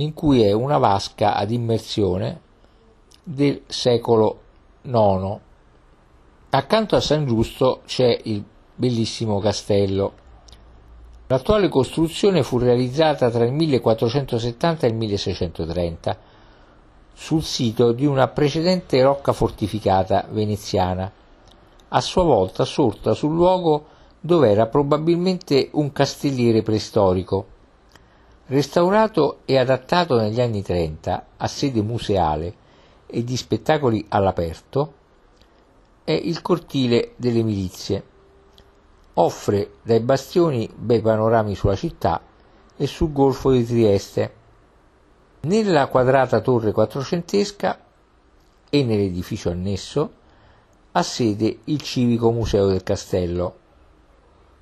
in 0.01 0.15
cui 0.15 0.43
è 0.43 0.53
una 0.53 0.79
vasca 0.79 1.35
ad 1.35 1.51
immersione 1.51 2.41
del 3.23 3.63
secolo 3.67 4.41
IX. 4.83 5.39
Accanto 6.51 6.97
a 6.97 7.01
San 7.01 7.27
Giusto 7.27 7.83
c'è 7.85 8.19
il 8.25 8.43
bellissimo 8.75 9.39
castello. 9.41 10.27
L'attuale 11.27 11.69
costruzione 11.69 12.43
fu 12.43 12.59
realizzata 12.59 13.29
tra 13.29 13.45
il 13.45 13.53
1470 13.53 14.87
e 14.87 14.89
il 14.89 14.95
1630 14.95 16.19
sul 17.13 17.43
sito 17.43 17.93
di 17.93 18.07
una 18.07 18.29
precedente 18.29 19.03
rocca 19.03 19.33
fortificata 19.33 20.27
veneziana, 20.31 21.11
a 21.89 22.01
sua 22.01 22.23
volta 22.23 22.65
sorta 22.65 23.13
sul 23.13 23.35
luogo 23.35 23.87
dove 24.21 24.49
era 24.49 24.67
probabilmente 24.67 25.71
un 25.73 25.91
castelliere 25.91 26.63
preistorico. 26.63 27.57
Restaurato 28.51 29.41
e 29.45 29.59
adattato 29.59 30.19
negli 30.19 30.41
anni 30.41 30.63
30 30.63 31.27
a 31.37 31.47
sede 31.47 31.83
museale 31.83 32.55
e 33.05 33.23
di 33.23 33.37
spettacoli 33.37 34.07
all'aperto, 34.09 34.95
è 36.03 36.13
il 36.13 36.41
cortile 36.41 37.13
delle 37.17 37.43
milizie. 37.43 38.03
Offre 39.13 39.73
dai 39.83 40.01
bastioni 40.01 40.67
bei 40.75 41.03
panorami 41.03 41.55
sulla 41.55 41.77
città 41.77 42.23
e 42.75 42.87
sul 42.87 43.13
golfo 43.13 43.51
di 43.51 43.67
Trieste 43.67 44.33
nella 45.41 45.87
quadrata 45.89 46.41
torre 46.41 46.73
quattrocentesca 46.73 47.79
e 48.71 48.83
nell'edificio 48.83 49.51
annesso 49.51 50.13
ha 50.93 51.03
sede 51.03 51.59
il 51.65 51.83
Civico 51.83 52.33
Museo 52.33 52.67
del 52.69 52.83
Castello. 52.83 53.57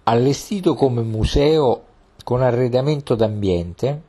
Allestito 0.03 0.75
come 0.75 1.03
museo 1.03 1.86
con 2.27 2.43
arredamento 2.43 3.15
d'ambiente, 3.15 4.03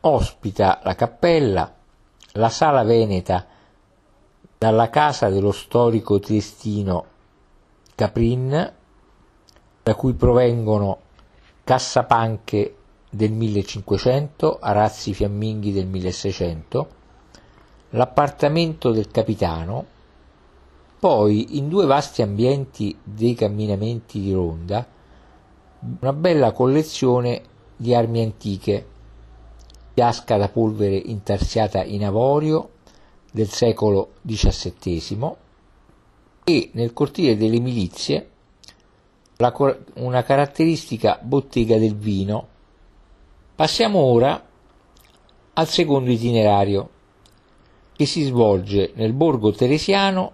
ospita 0.00 0.80
la 0.84 0.94
cappella, 0.94 1.74
la 2.32 2.48
sala 2.50 2.82
veneta 2.82 3.46
dalla 4.58 4.90
casa 4.90 5.30
dello 5.30 5.50
storico 5.50 6.20
triestino 6.20 7.06
Caprin, 7.94 8.72
da 9.82 9.94
cui 9.94 10.12
provengono 10.12 10.98
cassapanche 11.64 12.76
del 13.08 13.32
1500, 13.32 14.58
Arazzi 14.60 15.14
Fiamminghi 15.14 15.72
del 15.72 15.86
1600, 15.86 16.88
l'appartamento 17.92 18.90
del 18.90 19.10
capitano, 19.10 19.86
poi 21.00 21.56
in 21.56 21.70
due 21.70 21.86
vasti 21.86 22.20
ambienti 22.20 22.94
dei 23.02 23.34
camminamenti 23.34 24.20
di 24.20 24.34
ronda, 24.34 24.86
una 26.00 26.12
bella 26.12 26.52
collezione 26.52 27.42
di 27.76 27.94
armi 27.94 28.22
antiche, 28.22 28.86
piasca 29.94 30.36
da 30.36 30.48
polvere 30.48 30.96
intarsiata 30.96 31.82
in 31.82 32.04
avorio 32.04 32.70
del 33.30 33.48
secolo 33.48 34.14
XVII 34.26 35.34
e 36.44 36.70
nel 36.72 36.92
cortile 36.92 37.36
delle 37.36 37.60
milizie 37.60 38.30
una 39.94 40.22
caratteristica 40.22 41.18
bottega 41.20 41.76
del 41.76 41.94
vino 41.94 42.54
Passiamo 43.56 44.00
ora 44.00 44.38
al 45.54 45.66
secondo 45.66 46.10
itinerario, 46.10 46.90
che 47.96 48.04
si 48.04 48.24
svolge 48.24 48.92
nel 48.96 49.14
borgo 49.14 49.50
teresiano 49.50 50.32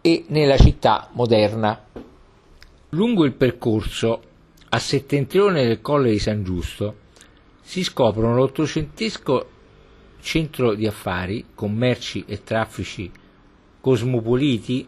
e 0.00 0.24
nella 0.26 0.56
città 0.56 1.10
moderna. 1.12 1.80
Lungo 2.88 3.24
il 3.24 3.34
percorso, 3.34 4.20
a 4.70 4.78
settentrione 4.78 5.64
del 5.66 5.80
Colle 5.80 6.10
di 6.10 6.18
San 6.18 6.44
Giusto, 6.44 7.06
si 7.60 7.82
scoprono 7.82 8.34
l'ottocentesco 8.34 9.50
centro 10.20 10.74
di 10.74 10.86
affari, 10.86 11.46
commerci 11.54 12.24
e 12.26 12.42
traffici 12.42 13.10
cosmopoliti 13.80 14.86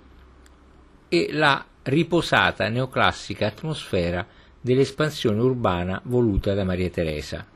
e 1.09 1.29
la 1.33 1.65
riposata 1.83 2.69
neoclassica 2.69 3.47
atmosfera 3.47 4.27
dell'espansione 4.61 5.41
urbana 5.41 6.01
voluta 6.05 6.55
da 6.55 6.65
Maria 6.65 6.91
Teresa. 6.91 7.47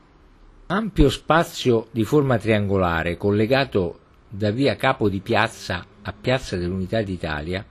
Ampio 0.67 1.09
spazio 1.09 1.87
di 1.91 2.03
forma 2.03 2.37
triangolare 2.39 3.17
collegato 3.17 3.99
da 4.27 4.49
via 4.49 4.75
Capo 4.75 5.09
di 5.09 5.19
Piazza 5.19 5.85
a 6.01 6.13
Piazza 6.13 6.57
dell'Unità 6.57 7.01
d'Italia, 7.01 7.63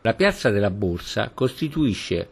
la 0.00 0.14
Piazza 0.14 0.50
della 0.50 0.70
Borsa 0.70 1.30
costituisce 1.34 2.28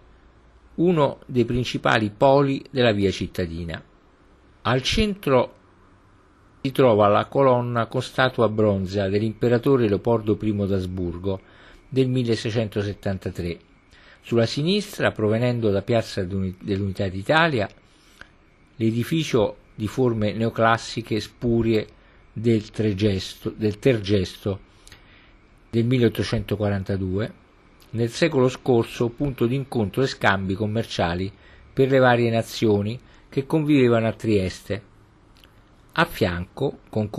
uno 0.76 1.20
dei 1.26 1.44
principali 1.44 2.10
poli 2.10 2.64
della 2.70 2.92
via 2.92 3.10
cittadina. 3.10 3.82
Al 4.62 4.82
centro 4.82 5.54
si 6.62 6.72
trova 6.72 7.08
la 7.08 7.24
colonna 7.26 7.86
con 7.86 8.02
statua 8.02 8.48
bronzea 8.48 9.08
dell'imperatore 9.08 9.88
Leopoldo 9.88 10.38
I 10.40 10.66
d'Asburgo 10.66 11.40
del 11.88 12.08
1673. 12.08 13.58
Sulla 14.22 14.46
sinistra, 14.46 15.12
provenendo 15.12 15.70
da 15.70 15.82
Piazza 15.82 16.22
dell'Unità 16.22 17.08
d'Italia, 17.08 17.68
l'edificio 18.76 19.56
di 19.74 19.86
forme 19.86 20.32
neoclassiche 20.32 21.20
spurie 21.20 21.86
del, 22.32 22.70
Tergesto 22.70 23.54
del 25.70 25.84
1842, 25.84 27.34
nel 27.90 28.10
secolo 28.10 28.48
scorso 28.48 29.08
punto 29.08 29.46
d'incontro 29.46 30.02
e 30.02 30.06
scambi 30.06 30.54
commerciali 30.54 31.32
per 31.72 31.90
le 31.90 31.98
varie 31.98 32.30
nazioni 32.30 32.98
che 33.28 33.46
convivevano 33.46 34.06
a 34.06 34.12
Trieste 34.12 34.88
a 35.92 36.04
fianco, 36.04 36.78
con, 36.88 37.10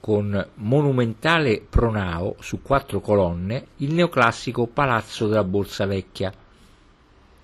con 0.00 0.48
monumentale 0.54 1.64
pronao 1.68 2.36
su 2.40 2.60
quattro 2.60 3.00
colonne, 3.00 3.68
il 3.76 3.94
neoclassico 3.94 4.66
Palazzo 4.66 5.26
della 5.26 5.44
Borsa 5.44 5.86
Vecchia, 5.86 6.32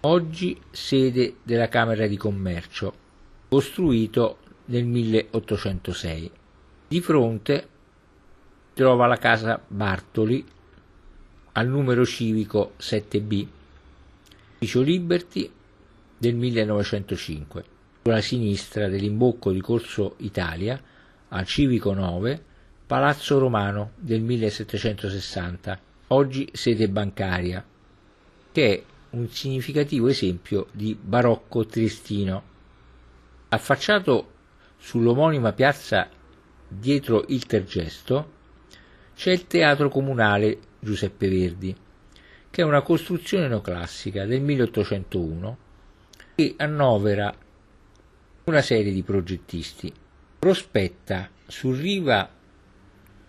oggi 0.01 0.61
sede 0.70 1.37
della 1.43 1.68
Camera 1.68 2.07
di 2.07 2.16
Commercio, 2.16 2.93
costruito 3.49 4.39
nel 4.66 4.85
1806. 4.85 6.30
Di 6.89 7.01
fronte 7.01 7.68
trova 8.74 9.07
la 9.07 9.16
casa 9.16 9.61
Bartoli 9.66 10.45
al 11.57 11.68
numero 11.68 12.05
civico 12.05 12.72
7B, 12.80 13.46
Ufficio 14.55 14.80
Liberty 14.80 15.50
del 16.18 16.34
1905 16.34 17.64
sulla 18.02 18.20
sinistra 18.20 18.88
dell'imbocco 18.88 19.52
di 19.52 19.61
Corso 19.61 20.16
Italia, 20.18 20.80
al 21.28 21.46
Civico 21.46 21.92
9, 21.92 22.42
Palazzo 22.86 23.38
Romano 23.38 23.92
del 23.96 24.20
1760, 24.20 25.80
oggi 26.09 26.48
sede 26.52 26.88
bancaria, 26.88 27.64
che 28.52 28.74
è 28.74 28.82
un 29.11 29.28
significativo 29.28 30.09
esempio 30.09 30.66
di 30.72 30.96
barocco 31.00 31.64
triestino. 31.66 32.42
Affacciato 33.48 34.32
sull'omonima 34.76 35.52
piazza 35.52 36.09
dietro 36.66 37.24
il 37.28 37.46
Tergesto 37.46 38.32
c'è 39.14 39.30
il 39.30 39.46
Teatro 39.46 39.88
Comunale 39.88 40.59
Giuseppe 40.85 41.28
Verdi, 41.28 41.74
che 42.51 42.62
è 42.62 42.64
una 42.64 42.82
costruzione 42.82 43.49
neoclassica 43.49 44.24
del 44.26 44.41
1801 44.41 45.59
che 46.37 46.55
annovera 46.59 47.35
una 48.45 48.62
serie 48.62 48.93
di 48.93 49.03
progettisti. 49.03 49.93
Prospetta 50.39 51.30
su 51.47 51.72
riva 51.72 52.30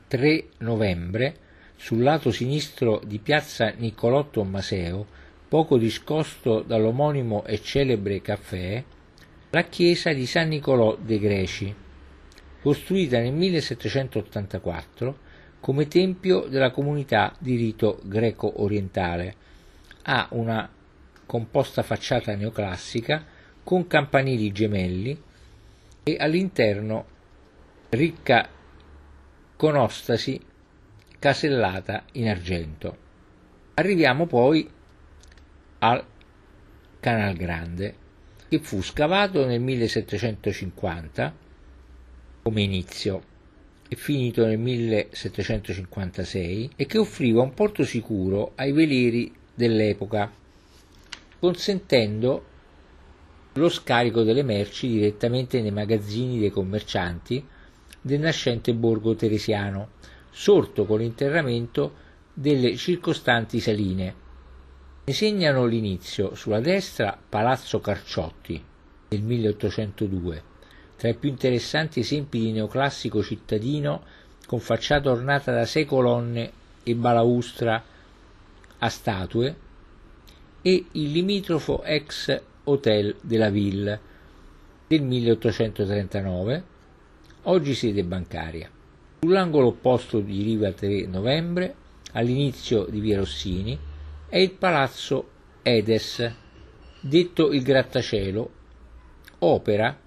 3 0.08 0.47
novembre, 0.60 1.38
sul 1.76 2.03
lato 2.03 2.30
sinistro 2.30 3.01
di 3.03 3.18
piazza 3.20 3.70
Niccolò 3.70 4.30
Tommaseo, 4.30 5.08
poco 5.47 5.78
discosto 5.78 6.62
dall'omonimo 6.62 7.45
e 7.45 7.62
celebre 7.62 8.22
caffè, 8.22 8.84
la 9.49 9.64
chiesa 9.64 10.12
di 10.14 10.26
San 10.26 10.49
Nicolò 10.49 10.97
dei 10.97 11.20
Greci, 11.20 11.74
costruita 12.62 13.20
nel 13.20 13.34
1784 13.34 15.20
come 15.66 15.88
tempio 15.88 16.41
della 16.41 16.70
comunità 16.70 17.36
di 17.39 17.55
rito 17.55 17.99
greco-orientale. 18.03 19.36
Ha 20.03 20.28
una 20.34 20.70
composta 21.26 21.82
facciata 21.82 22.36
neoclassica 22.36 23.26
con 23.63 23.88
campanili 23.88 24.51
gemelli 24.51 25.20
e 26.03 26.18
all'interno 26.20 27.05
ricca 27.89 28.47
conostasi 29.55 30.39
casellata 31.18 32.03
in 32.11 32.30
argento. 32.30 32.97
Arriviamo 33.74 34.28
poi 34.28 34.70
al 35.80 36.05
Canal 36.99 37.34
Grande, 37.34 37.95
che 38.47 38.59
fu 38.59 38.84
scavato 38.84 39.47
nel 39.47 39.61
1750 39.61 41.36
come 42.43 42.61
inizio 42.61 43.34
finito 43.96 44.46
nel 44.46 44.60
1756 44.60 46.72
e 46.76 46.86
che 46.86 46.98
offriva 46.98 47.41
un 47.41 47.54
porto 47.54 47.84
sicuro 47.84 48.52
ai 48.56 48.72
velieri 48.72 49.34
dell'epoca, 49.54 50.32
consentendo 51.39 52.54
lo 53.54 53.70
scarico 53.70 54.24
delle 54.24 54.43
merci 54.43 54.88
direttamente 54.88 55.62
nei 55.62 55.72
magazzini 55.72 56.39
dei 56.39 56.50
commercianti 56.50 57.46
del 58.02 58.20
nascente 58.20 58.74
borgo 58.74 59.16
teresiano, 59.16 59.89
sorto 60.30 60.86
con 60.86 61.00
l'interramento 61.00 62.04
delle 62.34 62.76
circostanti 62.76 63.60
saline. 63.60 64.24
Ne 65.06 65.14
segnano 65.14 65.66
l'inizio 65.66 66.36
sulla 66.36 66.60
destra 66.60 67.18
Palazzo 67.30 67.80
Carciotti 67.80 68.62
del 69.08 69.22
1802, 69.22 70.54
tra 70.98 71.10
i 71.10 71.16
più 71.16 71.30
interessanti 71.30 72.00
esempi 72.00 72.39
di 72.39 72.52
neoclassico 72.52 73.22
cittadino 73.22 74.04
con 74.46 74.60
facciata 74.60 75.12
ornata 75.12 75.52
da 75.52 75.66
sei 75.66 75.86
colonne 75.86 76.52
e 76.84 76.96
balaustra 76.96 77.84
a 78.78 78.89
statue, 78.89 79.56
e 80.62 80.86
il 80.91 81.12
limitrofo 81.12 81.84
ex 81.84 82.41
Hotel 82.64 83.16
de 83.22 83.38
la 83.38 83.50
Ville 83.50 84.00
del 84.88 85.02
1839, 85.02 86.64
oggi 87.43 87.74
sede 87.74 88.04
bancaria. 88.04 88.70
Sull'angolo 89.22 89.68
opposto 89.68 90.20
di 90.20 90.43
Riva 90.43 90.72
3 90.72 91.08
Novembre, 91.08 91.76
all'inizio 92.14 92.86
di 92.86 93.00
Via 93.00 93.18
Rossini, 93.18 93.78
è 94.28 94.38
il 94.38 94.52
palazzo 94.52 95.30
Edes, 95.62 96.32
detto 97.00 97.52
il 97.52 97.64
grattacielo, 97.64 98.50
opera 99.39 99.98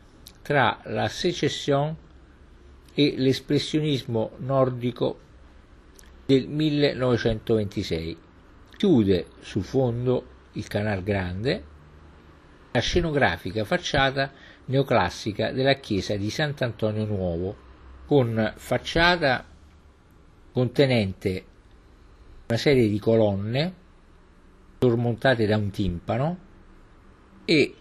tra 0.49 0.81
la 0.85 1.09
secession 1.09 1.95
e 2.95 3.15
l'espressionismo 3.19 4.31
nordico 4.39 5.19
del 6.25 6.49
1926. 6.49 8.17
Chiude 8.75 9.27
sul 9.41 9.63
fondo 9.63 10.27
il 10.53 10.67
Canal 10.67 11.03
Grande 11.03 11.65
la 12.71 12.81
scenografica 12.81 13.67
facciata 13.67 14.33
neoclassica 14.65 15.53
della 15.53 15.75
chiesa 15.75 16.17
di 16.17 16.31
Sant'Antonio 16.31 17.05
Nuovo, 17.05 17.55
con 18.07 18.55
facciata 18.57 19.45
contenente 20.51 21.45
una 22.47 22.59
serie 22.59 22.89
di 22.89 22.99
colonne 22.99 23.75
sormontate 24.79 25.45
da 25.45 25.59
un 25.59 25.69
timpano 25.69 26.39
e 27.45 27.75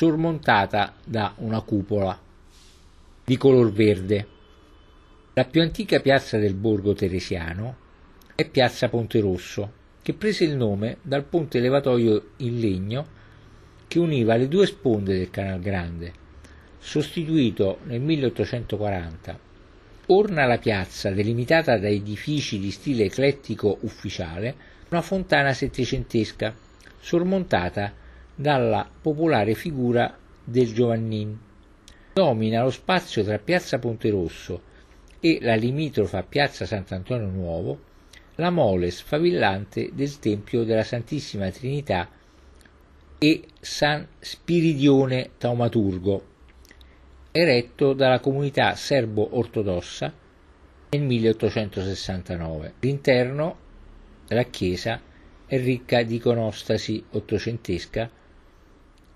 sormontata 0.00 0.94
da 1.04 1.34
una 1.40 1.60
cupola 1.60 2.18
di 3.22 3.36
color 3.36 3.70
verde. 3.70 4.26
La 5.34 5.44
più 5.44 5.60
antica 5.60 6.00
piazza 6.00 6.38
del 6.38 6.54
borgo 6.54 6.94
teresiano 6.94 7.76
è 8.34 8.48
Piazza 8.48 8.88
Ponte 8.88 9.20
Rosso, 9.20 9.70
che 10.00 10.14
prese 10.14 10.44
il 10.44 10.56
nome 10.56 10.96
dal 11.02 11.24
ponte 11.24 11.60
levatoio 11.60 12.30
in 12.38 12.60
legno 12.60 13.06
che 13.86 13.98
univa 13.98 14.36
le 14.36 14.48
due 14.48 14.64
sponde 14.64 15.18
del 15.18 15.28
Canal 15.28 15.60
Grande, 15.60 16.14
sostituito 16.78 17.80
nel 17.84 18.00
1840. 18.00 19.38
Orna 20.06 20.46
la 20.46 20.56
piazza, 20.56 21.10
delimitata 21.10 21.76
da 21.76 21.88
edifici 21.88 22.58
di 22.58 22.70
stile 22.70 23.04
eclettico 23.04 23.76
ufficiale, 23.82 24.54
una 24.88 25.02
fontana 25.02 25.52
settecentesca, 25.52 26.54
sormontata 26.98 27.99
dalla 28.40 28.88
popolare 29.02 29.52
figura 29.52 30.16
del 30.42 30.72
Giovannin. 30.72 31.38
Domina 32.14 32.62
lo 32.62 32.70
spazio 32.70 33.22
tra 33.22 33.38
piazza 33.38 33.78
Ponte 33.78 34.08
Rosso 34.08 34.62
e 35.20 35.40
la 35.42 35.54
limitrofa 35.54 36.22
piazza 36.22 36.64
Sant'Antonio 36.64 37.26
Nuovo 37.26 37.80
la 38.36 38.48
mole 38.48 38.90
sfavillante 38.90 39.90
del 39.92 40.18
Tempio 40.18 40.64
della 40.64 40.84
Santissima 40.84 41.50
Trinità 41.50 42.08
e 43.18 43.44
San 43.60 44.08
Spiridione 44.18 45.32
Taumaturgo, 45.36 46.24
eretto 47.32 47.92
dalla 47.92 48.20
comunità 48.20 48.74
serbo-ortodossa 48.74 50.10
nel 50.88 51.02
1869. 51.02 52.72
L'interno 52.80 53.58
della 54.26 54.44
chiesa 54.44 54.98
è 55.44 55.58
ricca 55.58 56.02
di 56.02 56.14
iconostasi 56.14 57.04
ottocentesca 57.10 58.10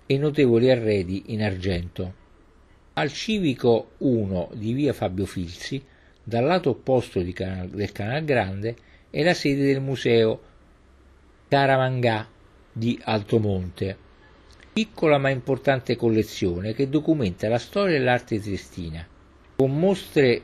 e 0.05 0.17
notevoli 0.17 0.69
arredi 0.69 1.23
in 1.27 1.41
argento. 1.41 2.23
Al 2.93 3.11
civico 3.11 3.91
1 3.97 4.51
di 4.53 4.73
via 4.73 4.93
Fabio 4.93 5.25
Filzi, 5.25 5.83
dal 6.23 6.45
lato 6.45 6.71
opposto 6.71 7.23
Canal, 7.33 7.69
del 7.69 7.91
Canal 7.91 8.23
Grande, 8.23 8.75
è 9.09 9.23
la 9.23 9.33
sede 9.33 9.65
del 9.65 9.81
museo 9.81 10.41
Caramangà 11.47 12.27
di 12.71 12.99
Altomonte, 13.03 13.97
piccola 14.73 15.17
ma 15.17 15.29
importante 15.29 15.95
collezione 15.95 16.73
che 16.73 16.89
documenta 16.89 17.47
la 17.47 17.59
storia 17.59 17.95
e 17.95 17.99
l'arte 17.99 18.39
triestina, 18.39 19.07
con 19.55 19.77
mostre 19.77 20.41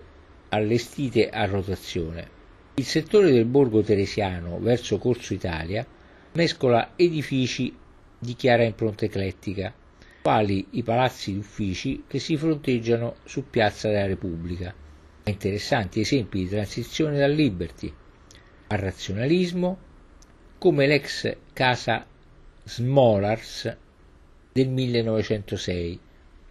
allestite 0.49 1.29
a 1.29 1.45
rotazione. 1.45 2.39
Il 2.75 2.85
settore 2.85 3.31
del 3.31 3.45
borgo 3.45 3.81
teresiano 3.81 4.59
verso 4.59 4.97
Corso 4.97 5.33
Italia 5.33 5.85
mescola 6.33 6.93
edifici 6.95 7.75
di 8.23 8.35
chiara 8.35 8.63
impronta 8.63 9.05
eclettica, 9.05 9.73
quali 10.21 10.67
i 10.71 10.83
palazzi 10.83 11.33
d'uffici 11.33 12.03
che 12.05 12.19
si 12.19 12.37
fronteggiano 12.37 13.15
su 13.23 13.49
Piazza 13.49 13.89
della 13.89 14.05
Repubblica. 14.05 14.71
Interessanti 15.23 16.01
esempi 16.01 16.43
di 16.43 16.49
transizione 16.49 17.17
dal 17.17 17.31
liberty 17.31 17.91
al 18.67 18.77
razionalismo, 18.77 19.77
come 20.59 20.85
l'ex 20.85 21.35
casa 21.51 22.05
Smolars 22.63 23.75
del 24.51 24.69
1906. 24.69 25.99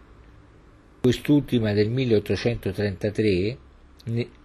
quest'ultima 1.00 1.72
del 1.72 1.90
1833 1.90 3.58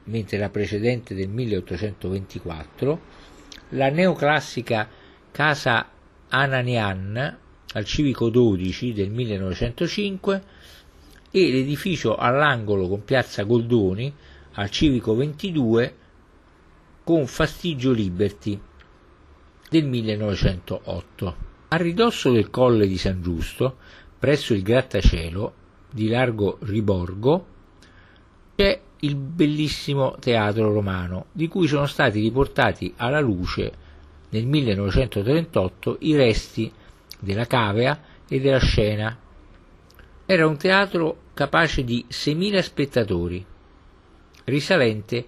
mentre 0.05 0.37
la 0.37 0.49
precedente 0.49 1.13
del 1.13 1.29
1824, 1.29 3.01
la 3.69 3.89
neoclassica 3.89 4.89
casa 5.31 5.89
Ananian 6.29 7.37
al 7.73 7.85
civico 7.85 8.29
12 8.29 8.93
del 8.93 9.09
1905 9.09 10.41
e 11.31 11.51
l'edificio 11.51 12.15
all'angolo 12.15 12.87
con 12.87 13.03
piazza 13.03 13.43
Goldoni 13.43 14.13
al 14.53 14.69
civico 14.69 15.15
22 15.15 15.95
con 17.03 17.27
Fastigio 17.27 17.91
Liberty 17.91 18.59
del 19.69 19.85
1908. 19.85 21.35
A 21.69 21.75
ridosso 21.77 22.31
del 22.31 22.49
colle 22.49 22.87
di 22.87 22.97
San 22.97 23.21
Giusto, 23.21 23.77
presso 24.17 24.53
il 24.53 24.63
grattacielo 24.63 25.53
di 25.91 26.07
largo 26.07 26.57
Riborgo, 26.61 27.45
c'è 28.55 28.81
il 29.01 29.15
bellissimo 29.15 30.15
teatro 30.19 30.73
romano, 30.73 31.27
di 31.31 31.47
cui 31.47 31.67
sono 31.67 31.85
stati 31.85 32.19
riportati 32.19 32.93
alla 32.97 33.19
luce 33.19 33.71
nel 34.29 34.45
1938 34.45 35.97
i 36.01 36.15
resti 36.15 36.71
della 37.19 37.45
cavea 37.45 38.01
e 38.27 38.39
della 38.39 38.59
scena. 38.59 39.17
Era 40.31 40.45
un 40.45 40.57
teatro 40.57 41.21
capace 41.33 41.83
di 41.83 42.05
6.000 42.07 42.59
spettatori, 42.59 43.43
risalente 44.43 45.27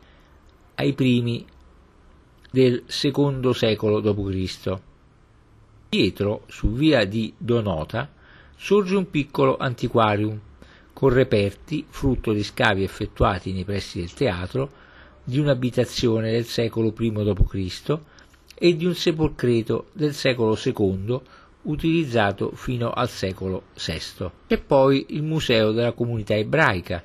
ai 0.75 0.93
primi 0.93 1.43
del 2.51 2.83
secondo 2.85 3.51
secolo 3.51 3.99
d.C. 3.99 4.79
Dietro, 5.89 6.43
su 6.45 6.73
via 6.73 7.03
di 7.05 7.33
Donota, 7.35 8.11
sorge 8.55 8.95
un 8.95 9.09
piccolo 9.09 9.57
antiquarium 9.57 10.39
con 10.93 11.09
reperti, 11.09 11.83
frutto 11.89 12.31
di 12.31 12.43
scavi 12.43 12.83
effettuati 12.83 13.53
nei 13.53 13.65
pressi 13.65 14.01
del 14.01 14.13
teatro, 14.13 14.69
di 15.23 15.39
un'abitazione 15.39 16.29
del 16.29 16.45
secolo 16.45 16.93
I 16.95 17.11
d.C. 17.11 17.99
e 18.53 18.75
di 18.75 18.85
un 18.85 18.93
sepolcreto 18.93 19.87
del 19.93 20.13
secolo 20.13 20.55
II 20.63 21.19
utilizzato 21.63 22.51
fino 22.55 22.91
al 22.91 23.09
secolo 23.09 23.63
VI. 23.75 24.29
C'è 24.47 24.59
poi 24.59 25.07
il 25.09 25.23
Museo 25.23 25.71
della 25.71 25.93
Comunità 25.93 26.35
Ebraica, 26.35 27.03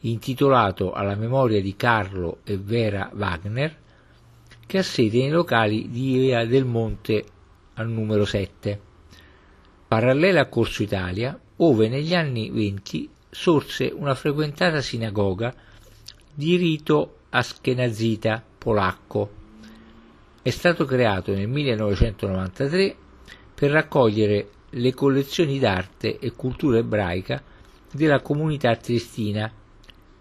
intitolato 0.00 0.92
alla 0.92 1.14
memoria 1.14 1.60
di 1.60 1.74
Carlo 1.76 2.38
e 2.44 2.58
Vera 2.58 3.10
Wagner, 3.14 3.76
che 4.66 4.78
ha 4.78 4.82
sede 4.82 5.18
nei 5.18 5.30
locali 5.30 5.88
di 5.90 6.18
Via 6.18 6.46
del 6.46 6.64
Monte 6.64 7.24
al 7.74 7.88
numero 7.88 8.24
7. 8.24 8.80
Parallela 9.88 10.42
a 10.42 10.46
Corso 10.46 10.82
Italia, 10.82 11.38
ove 11.56 11.88
negli 11.88 12.14
anni 12.14 12.50
venti 12.50 13.08
sorse 13.30 13.92
una 13.94 14.14
frequentata 14.14 14.80
sinagoga 14.80 15.54
di 16.32 16.56
rito 16.56 17.18
aschenazita 17.30 18.42
polacco. 18.58 19.42
È 20.42 20.50
stato 20.50 20.84
creato 20.84 21.32
nel 21.32 21.48
1993 21.48 22.96
per 23.54 23.70
raccogliere 23.70 24.48
le 24.70 24.92
collezioni 24.92 25.58
d'arte 25.58 26.18
e 26.18 26.32
cultura 26.32 26.78
ebraica 26.78 27.42
della 27.92 28.20
comunità 28.20 28.74
triestina, 28.76 29.50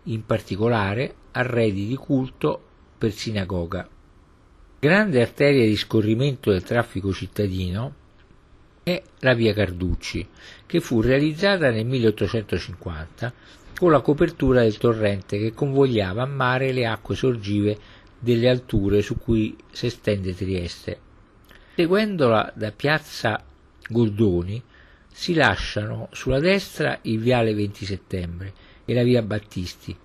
in 0.03 0.25
particolare 0.25 1.15
arredi 1.31 1.87
di 1.87 1.95
culto 1.95 2.61
per 2.97 3.11
sinagoga. 3.11 3.87
Grande 4.79 5.21
arteria 5.21 5.65
di 5.65 5.75
scorrimento 5.75 6.51
del 6.51 6.63
traffico 6.63 7.11
cittadino, 7.11 8.01
è 8.83 9.01
la 9.19 9.33
via 9.33 9.53
Carducci, 9.53 10.27
che 10.65 10.81
fu 10.81 11.01
realizzata 11.01 11.71
nel 11.71 11.85
1850 11.85 13.33
con 13.77 13.91
la 13.91 14.01
copertura 14.01 14.61
del 14.61 14.77
torrente 14.77 15.39
che 15.39 15.53
convogliava 15.53 16.23
a 16.23 16.27
mare 16.27 16.71
le 16.73 16.85
acque 16.85 17.15
sorgive 17.15 17.77
delle 18.19 18.49
alture 18.49 19.01
su 19.01 19.17
cui 19.17 19.55
si 19.71 19.87
estende 19.87 20.35
Trieste. 20.35 20.99
Seguendola 21.75 22.51
da 22.55 22.71
piazza 22.71 23.43
Goldoni 23.87 24.61
si 25.11 25.33
lasciano 25.33 26.07
sulla 26.11 26.39
destra 26.39 26.99
il 27.03 27.19
viale 27.19 27.53
20 27.53 27.85
settembre 27.85 28.53
e 28.85 28.93
la 28.93 29.03
via 29.03 29.21
Battisti, 29.21 29.95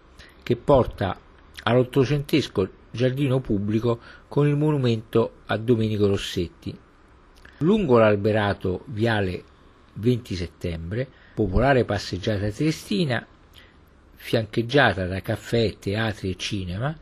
che 0.43 0.57
porta 0.57 1.19
all'ottocentesco 1.63 2.69
giardino 2.91 3.41
pubblico 3.41 4.01
con 4.29 4.47
il 4.47 4.57
monumento 4.57 5.41
a 5.47 5.57
Domenico 5.57 6.07
Rossetti, 6.07 6.77
Lungo 7.59 7.99
l'alberato 7.99 8.85
viale 8.87 9.43
20 9.95 10.37
settembre, 10.37 11.09
popolare 11.35 11.85
passeggiata 11.85 12.49
triestina, 12.51 13.27
fiancheggiata 14.15 15.07
da 15.07 15.21
caffè, 15.21 15.77
teatri 15.77 16.31
e 16.31 16.37
cinema, 16.37 16.97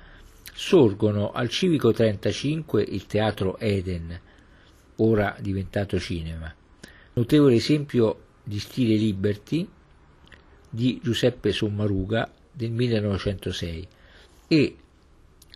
sorgono 0.54 1.30
al 1.30 1.50
Civico 1.50 1.92
35 1.92 2.82
il 2.82 3.04
Teatro 3.04 3.58
Eden, 3.58 4.18
ora 4.96 5.36
diventato 5.40 5.98
cinema. 5.98 6.52
Notevole 7.14 7.54
esempio 7.54 8.20
di 8.42 8.58
stile 8.58 8.94
Liberty 8.96 9.68
di 10.68 11.00
Giuseppe 11.02 11.52
Sommaruga 11.52 12.30
del 12.52 12.70
1906 12.70 13.88
e 14.48 14.76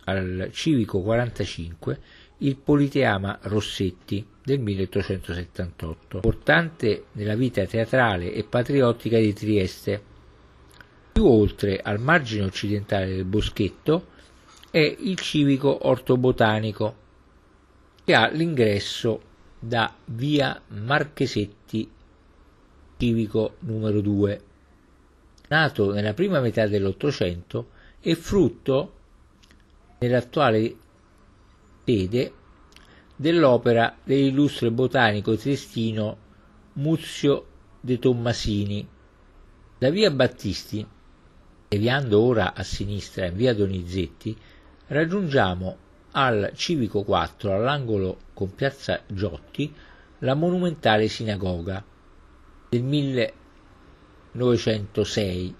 al 0.04 0.50
Civico 0.52 1.00
45 1.00 2.00
il 2.38 2.56
Politeama 2.56 3.38
Rossetti 3.42 4.26
del 4.42 4.60
1878, 4.60 6.16
importante 6.16 7.04
nella 7.12 7.34
vita 7.34 7.64
teatrale 7.66 8.32
e 8.32 8.44
patriottica 8.44 9.18
di 9.18 9.32
Trieste. 9.34 10.02
Più 11.12 11.26
oltre, 11.26 11.78
al 11.82 12.00
margine 12.00 12.44
occidentale 12.44 13.06
del 13.06 13.24
boschetto, 13.24 14.06
è 14.70 14.78
il 14.78 15.18
civico 15.18 15.86
ortobotanico, 15.86 16.96
che 18.04 18.14
ha 18.14 18.30
l'ingresso 18.30 19.20
da 19.60 19.94
via 20.06 20.58
Marchesetti, 20.68 21.88
civico 22.96 23.56
numero 23.60 24.00
2. 24.00 24.42
Nato 25.48 25.92
nella 25.92 26.14
prima 26.14 26.40
metà 26.40 26.66
dell'Ottocento, 26.66 27.70
è 28.00 28.14
frutto 28.14 28.94
nell'attuale 29.98 30.74
sede 31.84 32.32
dell'opera 33.14 33.98
dell'illustre 34.02 34.70
botanico 34.70 35.36
triestino 35.36 36.16
Muzio 36.74 37.46
de 37.80 37.98
Tommasini. 37.98 38.88
Da 39.76 39.90
via 39.90 40.10
Battisti, 40.10 40.86
deviando 41.68 42.18
ora 42.18 42.54
a 42.54 42.62
sinistra 42.62 43.26
in 43.26 43.36
via 43.36 43.54
Donizetti, 43.54 44.34
raggiungiamo 44.86 45.79
al 46.12 46.52
Civico 46.54 47.02
4, 47.02 47.54
all'angolo 47.54 48.18
con 48.34 48.54
piazza 48.54 49.00
Giotti, 49.06 49.74
la 50.18 50.34
monumentale 50.34 51.08
sinagoga 51.08 51.82
del 52.68 52.82
1906, 52.82 55.54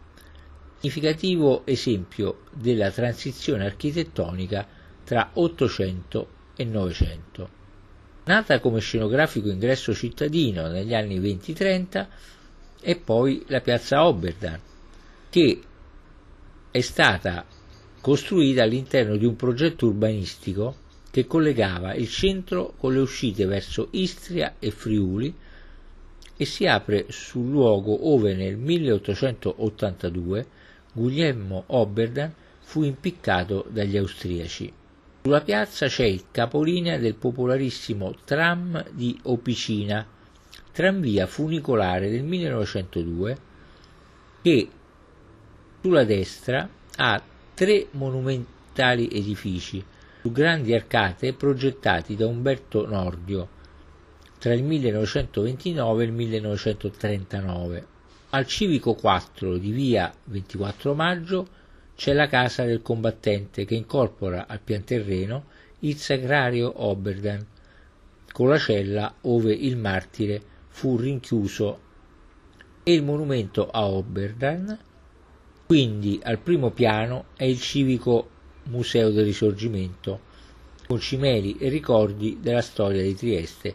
significativo 0.79 1.65
esempio 1.67 2.43
della 2.53 2.91
transizione 2.91 3.65
architettonica 3.65 4.67
tra 5.05 5.31
Ottocento 5.35 6.29
e 6.57 6.65
Novecento. 6.65 7.59
Nata 8.25 8.59
come 8.61 8.81
scenografico 8.81 9.49
ingresso 9.49 9.95
cittadino 9.95 10.67
negli 10.69 10.95
anni 10.95 11.19
20-30 11.19 12.07
e 12.81 12.97
poi 12.97 13.45
la 13.49 13.61
piazza 13.61 14.07
Oberdan, 14.07 14.61
che 15.29 15.61
è 16.71 16.81
stata 16.81 17.45
costruita 18.01 18.63
all'interno 18.63 19.17
di 19.17 19.27
un 19.27 19.37
progetto 19.37 19.87
urbanistico 19.87 20.89
che 21.11 21.27
collegava 21.27 21.95
il 21.95 22.09
centro 22.09 22.75
con 22.77 22.95
le 22.95 23.01
uscite 23.01 23.45
verso 23.45 23.89
Istria 23.93 24.55
e 24.59 24.71
Friuli 24.71 25.35
e 26.37 26.45
si 26.45 26.67
apre 26.67 27.07
sul 27.09 27.51
luogo 27.51 28.09
ove 28.13 28.35
nel 28.35 28.57
1882 28.57 30.47
Guglielmo 30.93 31.65
Oberdan 31.67 32.33
fu 32.61 32.83
impiccato 32.83 33.67
dagli 33.69 33.97
austriaci. 33.97 34.73
Sulla 35.23 35.43
piazza 35.43 35.87
c'è 35.87 36.05
il 36.05 36.25
capolinea 36.31 36.97
del 36.97 37.15
popolarissimo 37.15 38.15
tram 38.25 38.83
di 38.93 39.19
Opicina, 39.25 40.07
tranvia 40.73 41.27
funicolare 41.27 42.09
del 42.09 42.23
1902 42.23 43.39
che 44.41 44.69
sulla 45.83 46.05
destra 46.05 46.67
ha 46.97 47.23
tre 47.61 47.89
monumentali 47.91 49.11
edifici 49.13 49.85
su 50.23 50.33
grandi 50.33 50.73
arcate 50.73 51.35
progettati 51.35 52.17
da 52.17 52.27
Umberto 52.27 52.87
Nordio 52.87 53.49
tra 54.39 54.55
il 54.55 54.63
1929 54.63 56.03
e 56.03 56.07
il 56.07 56.13
1939. 56.13 57.87
Al 58.31 58.47
civico 58.47 58.95
4 58.95 59.59
di 59.59 59.73
via 59.73 60.11
24 60.25 60.95
maggio 60.95 61.49
c'è 61.97 62.15
la 62.15 62.29
casa 62.29 62.65
del 62.65 62.81
combattente 62.81 63.67
che 63.67 63.75
incorpora 63.75 64.47
al 64.47 64.61
pian 64.61 64.83
terreno 64.83 65.45
il 65.81 65.99
sacrario 65.99 66.73
Oberdan 66.87 67.47
con 68.33 68.49
la 68.49 68.57
cella 68.57 69.17
ove 69.21 69.53
il 69.53 69.77
martire 69.77 70.41
fu 70.69 70.97
rinchiuso 70.97 71.79
e 72.83 72.95
il 72.95 73.03
monumento 73.03 73.69
a 73.69 73.85
Oberdan 73.85 74.79
quindi 75.71 76.19
al 76.25 76.41
primo 76.41 76.71
piano 76.71 77.27
è 77.37 77.45
il 77.45 77.61
civico 77.61 78.29
Museo 78.65 79.11
del 79.11 79.25
Risorgimento 79.25 80.19
con 80.89 80.99
cimeli 80.99 81.59
e 81.59 81.69
ricordi 81.69 82.39
della 82.41 82.61
storia 82.61 83.01
di 83.01 83.15
Trieste 83.15 83.75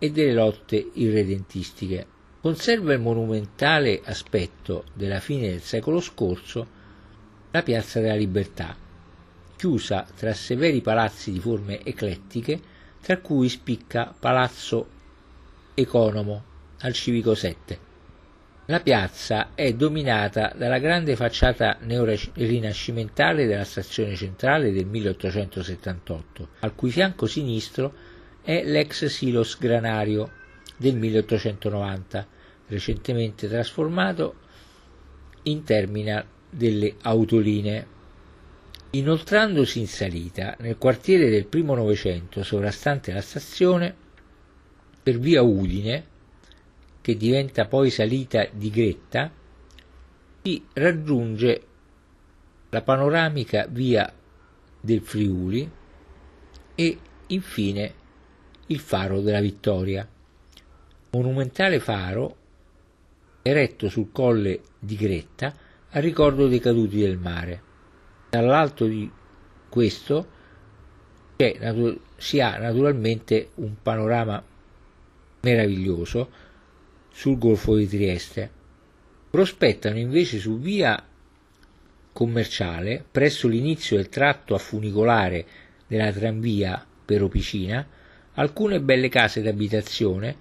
e 0.00 0.10
delle 0.10 0.32
lotte 0.32 0.90
irredentistiche. 0.94 2.04
Conserva 2.40 2.92
il 2.92 2.98
monumentale 2.98 4.00
aspetto 4.02 4.86
della 4.94 5.20
fine 5.20 5.50
del 5.50 5.60
secolo 5.60 6.00
scorso 6.00 6.66
la 7.52 7.62
Piazza 7.62 8.00
della 8.00 8.16
Libertà, 8.16 8.76
chiusa 9.54 10.08
tra 10.16 10.34
severi 10.34 10.80
palazzi 10.80 11.30
di 11.30 11.38
forme 11.38 11.84
eclettiche, 11.84 12.60
tra 13.00 13.18
cui 13.18 13.48
spicca 13.48 14.12
Palazzo 14.18 14.88
Economo 15.74 16.42
al 16.80 16.92
Civico 16.94 17.36
7. 17.36 17.87
La 18.70 18.80
piazza 18.80 19.54
è 19.54 19.72
dominata 19.72 20.52
dalla 20.54 20.76
grande 20.76 21.16
facciata 21.16 21.78
neorinascimentale 21.80 23.46
della 23.46 23.64
stazione 23.64 24.14
centrale 24.14 24.72
del 24.72 24.84
1878, 24.84 26.48
al 26.58 26.74
cui 26.74 26.90
fianco 26.90 27.24
sinistro 27.24 27.94
è 28.42 28.62
l'ex 28.64 29.06
silos 29.06 29.56
granario 29.58 30.30
del 30.76 30.96
1890, 30.96 32.26
recentemente 32.66 33.48
trasformato 33.48 34.34
in 35.44 35.64
terminal 35.64 36.26
delle 36.50 36.94
autolinee. 37.00 37.86
Inoltrandosi 38.90 39.78
in 39.78 39.88
salita 39.88 40.54
nel 40.58 40.76
quartiere 40.76 41.30
del 41.30 41.46
primo 41.46 41.74
Novecento 41.74 42.42
sovrastante 42.42 43.14
la 43.14 43.22
stazione, 43.22 43.94
per 45.02 45.18
via 45.18 45.40
Udine, 45.40 46.16
che 47.08 47.16
diventa 47.16 47.64
poi 47.64 47.88
salita 47.88 48.46
di 48.52 48.68
Gretta, 48.68 49.32
si 50.42 50.62
raggiunge 50.74 51.62
la 52.68 52.82
panoramica 52.82 53.66
via 53.66 54.12
del 54.78 55.00
Friuli 55.00 55.70
e 56.74 56.98
infine 57.28 57.94
il 58.66 58.78
faro 58.78 59.22
della 59.22 59.40
Vittoria, 59.40 60.06
monumentale 61.12 61.80
faro 61.80 62.36
eretto 63.40 63.88
sul 63.88 64.12
colle 64.12 64.60
di 64.78 64.96
Gretta 64.96 65.54
a 65.88 66.00
ricordo 66.00 66.46
dei 66.46 66.60
caduti 66.60 66.98
del 66.98 67.16
mare. 67.16 67.62
Dall'alto 68.28 68.84
di 68.84 69.10
questo 69.70 70.26
si 72.18 72.40
ha 72.40 72.58
naturalmente 72.58 73.48
un 73.54 73.76
panorama 73.80 74.44
meraviglioso 75.40 76.37
sul 77.18 77.36
Golfo 77.36 77.74
di 77.74 77.88
Trieste. 77.88 78.48
Prospettano 79.28 79.98
invece 79.98 80.38
su 80.38 80.60
via 80.60 81.04
commerciale, 82.12 83.04
presso 83.10 83.48
l'inizio 83.48 83.96
del 83.96 84.08
tratto 84.08 84.54
a 84.54 84.58
funicolare 84.58 85.44
della 85.88 86.12
tranvia 86.12 86.86
per 87.04 87.24
Opicina, 87.24 87.84
alcune 88.34 88.80
belle 88.80 89.08
case 89.08 89.42
d'abitazione 89.42 90.36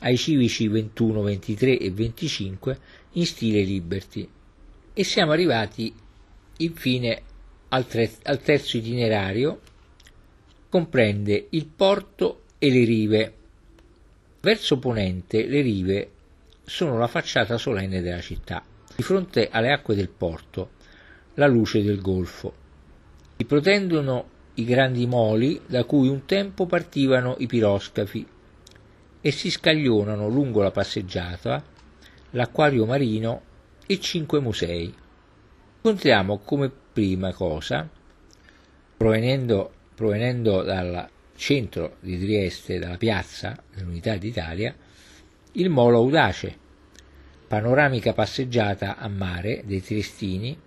ai 0.00 0.16
civici 0.16 0.68
21, 0.68 1.20
23 1.20 1.78
e 1.78 1.90
25 1.90 2.78
in 3.12 3.26
stile 3.26 3.60
Liberty 3.60 4.26
e 4.94 5.04
siamo 5.04 5.32
arrivati 5.32 5.94
infine 6.56 7.22
al, 7.68 7.86
tre, 7.86 8.10
al 8.22 8.40
terzo 8.40 8.78
itinerario, 8.78 9.60
comprende 10.70 11.48
il 11.50 11.66
porto 11.66 12.44
e 12.56 12.70
le 12.70 12.84
rive. 12.84 13.34
Verso 14.40 14.78
ponente 14.78 15.46
le 15.46 15.60
rive 15.60 16.11
sono 16.72 16.96
la 16.96 17.06
facciata 17.06 17.58
solenne 17.58 18.00
della 18.00 18.22
città. 18.22 18.64
Di 18.96 19.02
fronte 19.02 19.50
alle 19.50 19.72
acque 19.72 19.94
del 19.94 20.08
porto, 20.08 20.70
la 21.34 21.46
luce 21.46 21.82
del 21.82 22.00
golfo. 22.00 22.54
Si 23.36 23.44
protendono 23.44 24.30
i 24.54 24.64
grandi 24.64 25.06
moli 25.06 25.60
da 25.66 25.84
cui 25.84 26.08
un 26.08 26.24
tempo 26.24 26.64
partivano 26.64 27.34
i 27.40 27.46
piroscafi 27.46 28.26
e 29.20 29.30
si 29.30 29.50
scaglionano 29.50 30.28
lungo 30.28 30.62
la 30.62 30.70
passeggiata 30.70 31.62
l'acquario 32.30 32.86
marino 32.86 33.42
e 33.86 34.00
cinque 34.00 34.40
musei. 34.40 34.94
Incontriamo 35.76 36.38
come 36.38 36.70
prima 36.70 37.34
cosa, 37.34 37.86
provenendo, 38.96 39.72
provenendo 39.94 40.62
dal 40.62 41.06
centro 41.36 41.96
di 42.00 42.18
Trieste, 42.18 42.78
dalla 42.78 42.96
piazza 42.96 43.62
dell'Unità 43.74 44.16
d'Italia, 44.16 44.74
il 45.52 45.68
Molo 45.68 45.98
Audace, 45.98 46.60
panoramica 47.52 48.14
passeggiata 48.14 48.96
a 48.96 49.08
mare 49.08 49.60
dei 49.66 49.82
triestini 49.82 50.58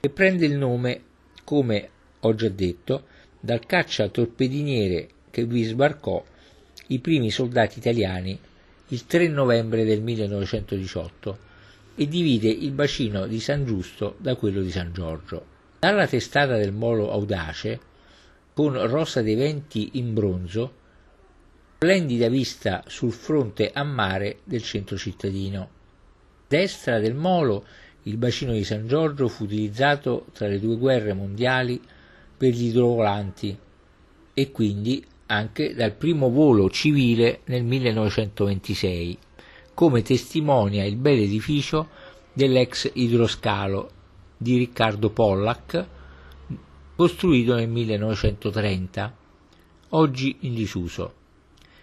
e 0.00 0.10
prende 0.10 0.44
il 0.44 0.56
nome, 0.56 1.02
come 1.44 1.88
ho 2.18 2.34
già 2.34 2.48
detto, 2.48 3.04
dal 3.38 3.64
caccia-torpediniere 3.64 5.08
che 5.30 5.44
vi 5.44 5.62
sbarcò 5.62 6.24
i 6.88 6.98
primi 6.98 7.30
soldati 7.30 7.78
italiani 7.78 8.36
il 8.88 9.06
3 9.06 9.28
novembre 9.28 9.84
del 9.84 10.02
1918 10.02 11.38
e 11.94 12.08
divide 12.08 12.48
il 12.48 12.72
bacino 12.72 13.28
di 13.28 13.38
San 13.38 13.64
Giusto 13.64 14.16
da 14.18 14.34
quello 14.34 14.60
di 14.60 14.72
San 14.72 14.92
Giorgio. 14.92 15.46
Dalla 15.78 16.08
testata 16.08 16.56
del 16.56 16.72
molo 16.72 17.12
Audace, 17.12 17.78
con 18.52 18.84
rosa 18.88 19.22
dei 19.22 19.36
venti 19.36 19.90
in 19.92 20.12
bronzo, 20.12 20.74
splendida 21.76 22.28
vista 22.28 22.82
sul 22.88 23.12
fronte 23.12 23.70
a 23.72 23.84
mare 23.84 24.38
del 24.42 24.64
centro 24.64 24.96
cittadino. 24.96 25.73
Destra 26.46 26.98
del 26.98 27.14
molo 27.14 27.64
il 28.02 28.16
bacino 28.16 28.52
di 28.52 28.64
San 28.64 28.86
Giorgio 28.86 29.28
fu 29.28 29.44
utilizzato 29.44 30.26
tra 30.32 30.46
le 30.46 30.60
due 30.60 30.76
guerre 30.76 31.14
mondiali 31.14 31.80
per 32.36 32.52
gli 32.52 32.66
idrovolanti 32.66 33.56
e 34.34 34.50
quindi 34.50 35.04
anche 35.26 35.74
dal 35.74 35.92
primo 35.92 36.28
volo 36.28 36.68
civile 36.68 37.40
nel 37.44 37.64
1926, 37.64 39.18
come 39.72 40.02
testimonia 40.02 40.84
il 40.84 40.96
bel 40.96 41.18
edificio 41.18 41.88
dell'ex 42.32 42.90
idroscalo 42.92 43.90
di 44.36 44.58
Riccardo 44.58 45.10
Pollack, 45.10 45.86
costruito 46.94 47.54
nel 47.54 47.68
1930, 47.68 49.16
oggi 49.90 50.36
in 50.40 50.54
disuso. 50.54 51.14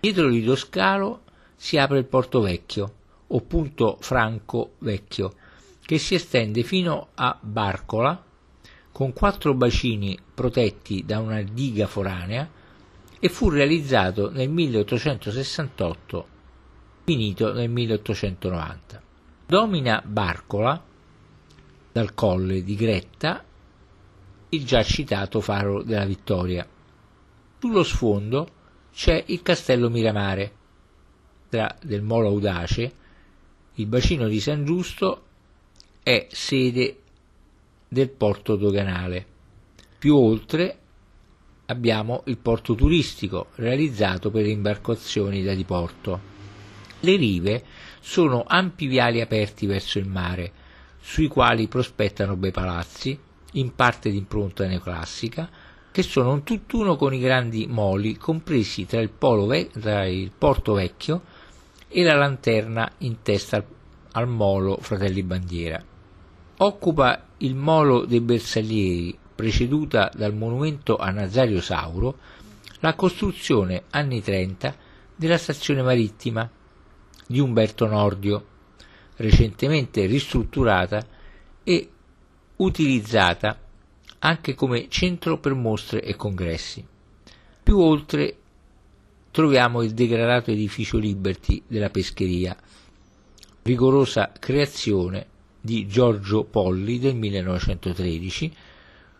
Dietro 0.01 0.27
l'idroscalo 0.27 1.21
si 1.55 1.77
apre 1.77 1.97
il 1.97 2.05
Porto 2.05 2.41
Vecchio, 2.41 2.93
o 3.33 3.41
Punto 3.41 3.97
Franco 4.01 4.73
Vecchio, 4.79 5.33
che 5.81 5.97
si 5.97 6.15
estende 6.15 6.63
fino 6.63 7.09
a 7.15 7.37
Barcola, 7.41 8.23
con 8.91 9.13
quattro 9.13 9.53
bacini 9.53 10.17
protetti 10.33 11.03
da 11.05 11.19
una 11.19 11.41
diga 11.41 11.87
foranea, 11.87 12.49
e 13.19 13.29
fu 13.29 13.49
realizzato 13.49 14.31
nel 14.31 14.49
1868, 14.49 16.27
finito 17.03 17.53
nel 17.53 17.69
1890. 17.69 19.01
Domina 19.45 20.01
Barcola, 20.05 20.83
dal 21.91 22.13
colle 22.13 22.63
di 22.63 22.75
Gretta, 22.75 23.43
il 24.49 24.65
già 24.65 24.83
citato 24.83 25.39
faro 25.39 25.83
della 25.83 26.05
Vittoria. 26.05 26.67
Sullo 27.59 27.83
sfondo 27.83 28.47
c'è 28.91 29.23
il 29.27 29.41
castello 29.41 29.89
Miramare, 29.89 30.55
del 31.49 32.01
Molo 32.01 32.29
Audace, 32.29 32.99
il 33.81 33.87
bacino 33.87 34.27
di 34.27 34.39
San 34.39 34.63
Giusto 34.63 35.23
è 36.03 36.27
sede 36.29 36.97
del 37.87 38.09
porto 38.09 38.55
doganale. 38.55 39.25
Più 39.97 40.15
oltre 40.15 40.77
abbiamo 41.65 42.21
il 42.25 42.37
porto 42.37 42.75
turistico 42.75 43.47
realizzato 43.55 44.29
per 44.29 44.43
le 44.43 44.51
imbarcazioni 44.51 45.41
da 45.43 45.55
diporto. 45.55 46.29
Le 46.99 47.15
rive 47.15 47.63
sono 47.99 48.43
ampi 48.47 48.85
viali 48.85 49.19
aperti 49.19 49.65
verso 49.65 49.97
il 49.97 50.07
mare, 50.07 50.51
sui 50.99 51.27
quali 51.27 51.67
prospettano 51.67 52.35
bei 52.35 52.51
palazzi, 52.51 53.17
in 53.53 53.73
parte 53.73 54.11
di 54.11 54.17
impronta 54.17 54.67
neoclassica, 54.67 55.49
che 55.91 56.03
sono 56.03 56.31
un 56.33 56.43
tutt'uno 56.43 56.95
con 56.95 57.13
i 57.13 57.19
grandi 57.19 57.65
moli 57.67 58.15
compresi 58.15 58.85
tra 58.85 59.01
il, 59.01 59.09
ve- 59.19 59.69
tra 59.69 60.05
il 60.05 60.31
porto 60.37 60.73
vecchio 60.73 61.30
e 61.93 62.03
la 62.03 62.15
lanterna 62.15 62.89
in 62.99 63.21
testa 63.21 63.57
al, 63.57 63.65
al 64.13 64.27
molo 64.27 64.77
Fratelli 64.79 65.23
Bandiera. 65.23 65.83
Occupa 66.57 67.27
il 67.37 67.55
molo 67.55 68.05
dei 68.05 68.21
Bersaglieri 68.21 69.17
preceduta 69.35 70.09
dal 70.13 70.33
monumento 70.33 70.95
a 70.95 71.09
Nazario 71.09 71.59
Sauro, 71.59 72.17
la 72.79 72.93
costruzione 72.93 73.83
anni 73.89 74.21
30 74.21 74.75
della 75.15 75.37
stazione 75.37 75.81
marittima 75.81 76.49
di 77.27 77.39
Umberto 77.39 77.85
Nordio, 77.87 78.45
recentemente 79.17 80.05
ristrutturata 80.05 81.05
e 81.63 81.89
utilizzata 82.57 83.59
anche 84.19 84.53
come 84.53 84.87
centro 84.89 85.39
per 85.39 85.53
mostre 85.55 86.01
e 86.01 86.15
congressi. 86.15 86.85
Più 87.63 87.79
oltre 87.79 88.37
troviamo 89.31 89.81
il 89.81 89.93
degradato 89.93 90.51
edificio 90.51 90.97
Liberty 90.97 91.63
della 91.65 91.89
pescheria, 91.89 92.55
rigorosa 93.63 94.31
creazione 94.37 95.27
di 95.61 95.87
Giorgio 95.87 96.43
Polli 96.43 96.99
del 96.99 97.15
1913, 97.15 98.53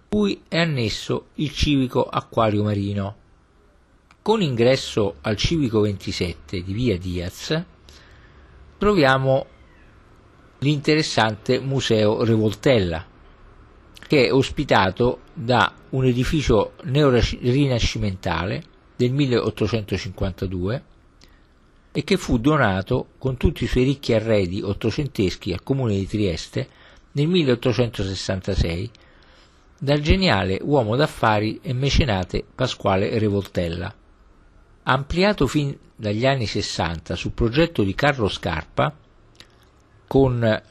cui 0.10 0.42
è 0.48 0.60
annesso 0.60 1.28
il 1.36 1.52
civico 1.52 2.04
acquario 2.04 2.64
marino. 2.64 3.16
Con 4.22 4.42
ingresso 4.42 5.16
al 5.22 5.38
civico 5.38 5.80
27 5.80 6.62
di 6.62 6.74
via 6.74 6.98
Diaz 6.98 7.64
troviamo 8.78 9.46
l'interessante 10.60 11.60
museo 11.60 12.24
Revoltella, 12.24 13.06
che 14.08 14.28
è 14.28 14.34
ospitato 14.34 15.22
da 15.34 15.74
un 15.92 16.06
edificio 16.06 16.74
neorinascimentale 16.84 18.64
del 19.02 19.14
1852 19.14 20.84
e 21.92 22.04
che 22.04 22.18
fu 22.18 22.38
donato 22.38 23.08
con 23.18 23.36
tutti 23.36 23.64
i 23.64 23.68
suoi 23.68 23.84
ricchi 23.84 24.14
arredi 24.14 24.62
ottocenteschi 24.62 25.52
al 25.52 25.64
comune 25.64 25.96
di 25.96 26.06
Trieste 26.06 26.70
nel 27.14 27.28
1866 27.28 28.92
dal 29.80 30.02
geniale 30.02 30.60
uomo 30.62 30.96
d'affari 30.96 31.60
e 31.64 31.74
mecenate 31.74 32.46
Pasquale 32.54 33.18
Revoltella. 33.18 33.92
Ampliato 34.84 35.48
fin 35.48 35.76
dagli 35.96 36.28
anni 36.28 36.46
60 36.46 37.16
su 37.16 37.34
progetto 37.34 37.82
di 37.82 37.96
Carlo 37.96 38.28
Scarpa, 38.28 38.96
con 40.06 40.62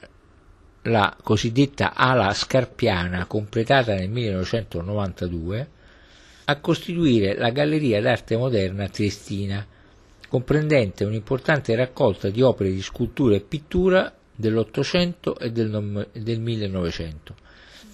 la 0.83 1.17
cosiddetta 1.21 1.95
ala 1.95 2.33
scarpiana 2.33 3.27
completata 3.27 3.95
nel 3.95 4.09
1992, 4.09 5.71
a 6.51 6.57
costituire 6.57 7.37
la 7.37 7.51
Galleria 7.51 8.01
d'arte 8.01 8.37
moderna 8.37 8.89
triestina, 8.89 9.65
comprendente 10.29 11.05
un'importante 11.05 11.77
raccolta 11.77 12.29
di 12.29 12.43
opere 12.43 12.73
di 12.73 12.83
scultura 12.83 13.37
e 13.37 13.41
pittura 13.41 14.13
dell'Ottocento 14.35 15.39
e 15.39 15.53
del, 15.53 16.09
del 16.13 16.41
1900 16.41 17.35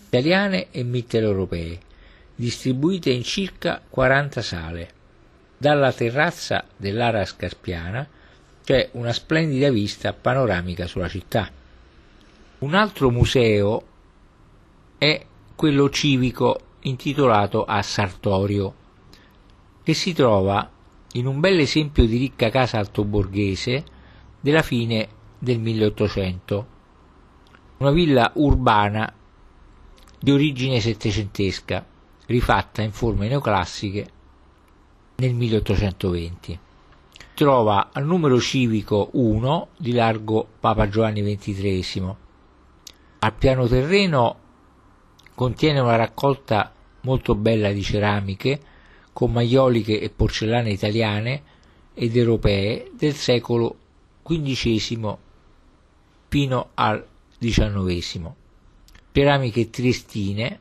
italiane 0.06 0.68
e 0.70 0.82
mitteleuropee, 0.84 1.78
distribuite 2.34 3.10
in 3.10 3.24
circa 3.24 3.82
40 3.86 4.40
sale. 4.40 4.90
Dalla 5.58 5.92
terrazza 5.92 6.64
dell'Ara 6.76 7.24
Scarpiana 7.26 8.08
c'è 8.64 8.88
una 8.92 9.12
splendida 9.12 9.70
vista 9.70 10.14
panoramica 10.14 10.86
sulla 10.86 11.08
città. 11.08 11.50
Un 12.58 12.74
altro 12.74 13.10
museo 13.10 13.86
è 14.96 15.24
quello 15.54 15.90
civico 15.90 16.60
intitolato 16.86 17.64
a 17.64 17.82
Sartorio, 17.82 18.74
che 19.82 19.94
si 19.94 20.12
trova 20.12 20.70
in 21.12 21.26
un 21.26 21.40
bel 21.40 21.58
esempio 21.58 22.06
di 22.06 22.16
ricca 22.16 22.50
casa 22.50 22.78
altoborghese 22.78 23.84
della 24.40 24.62
fine 24.62 25.08
del 25.38 25.58
1800, 25.58 26.66
una 27.78 27.90
villa 27.90 28.30
urbana 28.34 29.12
di 30.18 30.30
origine 30.30 30.80
settecentesca, 30.80 31.84
rifatta 32.26 32.82
in 32.82 32.92
forme 32.92 33.28
neoclassiche 33.28 34.08
nel 35.16 35.34
1820. 35.34 36.58
Trova 37.34 37.90
al 37.92 38.04
numero 38.04 38.40
civico 38.40 39.10
1 39.12 39.68
di 39.76 39.92
largo 39.92 40.46
Papa 40.58 40.88
Giovanni 40.88 41.22
XXIII. 41.22 42.14
Al 43.18 43.32
piano 43.34 43.66
terreno 43.66 44.38
contiene 45.34 45.80
una 45.80 45.96
raccolta 45.96 46.72
molto 47.06 47.36
bella 47.36 47.70
di 47.70 47.82
ceramiche 47.82 48.60
con 49.12 49.30
maioliche 49.30 50.00
e 50.00 50.10
porcellane 50.10 50.70
italiane 50.70 51.42
ed 51.94 52.16
europee 52.16 52.90
del 52.96 53.14
secolo 53.14 53.76
XV 54.24 55.16
fino 56.28 56.70
al 56.74 57.06
XIX 57.38 58.34
ceramiche 59.16 59.70
triestine 59.70 60.60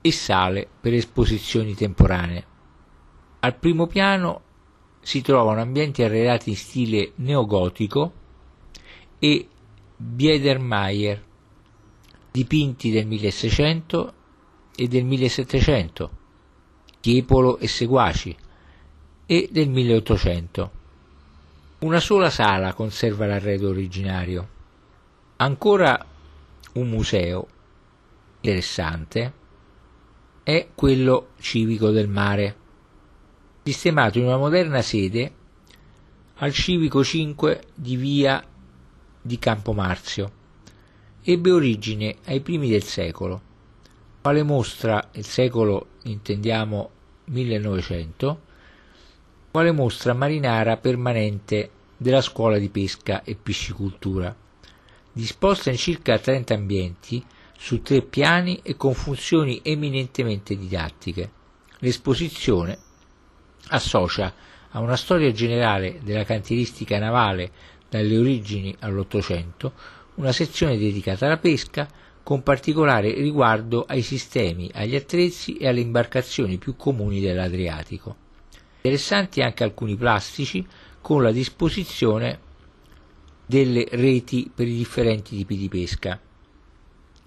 e 0.00 0.10
sale 0.10 0.66
per 0.80 0.92
esposizioni 0.92 1.74
temporanee. 1.76 2.44
Al 3.40 3.54
primo 3.56 3.86
piano 3.86 4.40
si 5.00 5.20
trovano 5.20 5.60
ambienti 5.60 6.02
arredati 6.02 6.50
in 6.50 6.56
stile 6.56 7.12
neogotico 7.16 8.12
e 9.20 9.48
Biedermeier, 9.96 11.22
dipinti 12.32 12.90
del 12.90 13.06
1600 13.06 14.12
e 14.76 14.88
del 14.88 15.04
1700, 15.04 16.10
Tiepolo 17.00 17.58
e 17.58 17.68
seguaci, 17.68 18.36
e 19.26 19.48
del 19.50 19.68
1800. 19.68 20.70
Una 21.80 22.00
sola 22.00 22.30
sala 22.30 22.72
conserva 22.72 23.26
l'arredo 23.26 23.68
originario. 23.68 24.48
Ancora 25.36 26.04
un 26.74 26.88
museo 26.88 27.46
interessante 28.40 29.32
è 30.42 30.68
quello 30.74 31.28
civico 31.40 31.90
del 31.90 32.08
mare, 32.08 32.56
sistemato 33.62 34.18
in 34.18 34.24
una 34.24 34.36
moderna 34.36 34.82
sede 34.82 35.32
al 36.36 36.52
civico 36.52 37.02
5 37.02 37.62
di 37.74 37.96
via 37.96 38.44
di 39.20 39.38
Campomarzio. 39.38 40.32
Ebbe 41.22 41.50
origine 41.50 42.16
ai 42.26 42.40
primi 42.40 42.68
del 42.68 42.82
secolo, 42.82 43.40
quale 44.24 44.42
mostra 44.42 45.10
il 45.12 45.26
secolo 45.26 45.88
intendiamo 46.04 46.90
1900, 47.26 48.40
quale 49.50 49.70
mostra 49.70 50.14
marinara 50.14 50.78
permanente 50.78 51.70
della 51.98 52.22
scuola 52.22 52.56
di 52.56 52.70
pesca 52.70 53.22
e 53.22 53.34
piscicultura, 53.34 54.34
disposta 55.12 55.68
in 55.68 55.76
circa 55.76 56.18
30 56.18 56.54
ambienti 56.54 57.22
su 57.54 57.82
tre 57.82 58.00
piani 58.00 58.60
e 58.62 58.76
con 58.76 58.94
funzioni 58.94 59.60
eminentemente 59.62 60.56
didattiche. 60.56 61.30
L'esposizione 61.80 62.78
associa 63.68 64.32
a 64.70 64.80
una 64.80 64.96
storia 64.96 65.32
generale 65.32 66.00
della 66.02 66.24
cantieristica 66.24 66.98
navale 66.98 67.50
dalle 67.90 68.16
origini 68.16 68.74
all'Ottocento 68.78 69.72
una 70.14 70.32
sezione 70.32 70.78
dedicata 70.78 71.26
alla 71.26 71.36
pesca 71.36 71.86
con 72.24 72.42
particolare 72.42 73.14
riguardo 73.14 73.84
ai 73.86 74.02
sistemi, 74.02 74.68
agli 74.74 74.96
attrezzi 74.96 75.56
e 75.56 75.68
alle 75.68 75.80
imbarcazioni 75.80 76.58
più 76.58 76.74
comuni 76.74 77.20
dell'Adriatico. 77.20 78.16
Interessanti 78.82 79.40
anche 79.42 79.62
alcuni 79.62 79.94
plastici 79.94 80.66
con 81.00 81.22
la 81.22 81.30
disposizione 81.30 82.40
delle 83.46 83.86
reti 83.90 84.50
per 84.52 84.66
i 84.66 84.76
differenti 84.76 85.36
tipi 85.36 85.56
di 85.56 85.68
pesca 85.68 86.18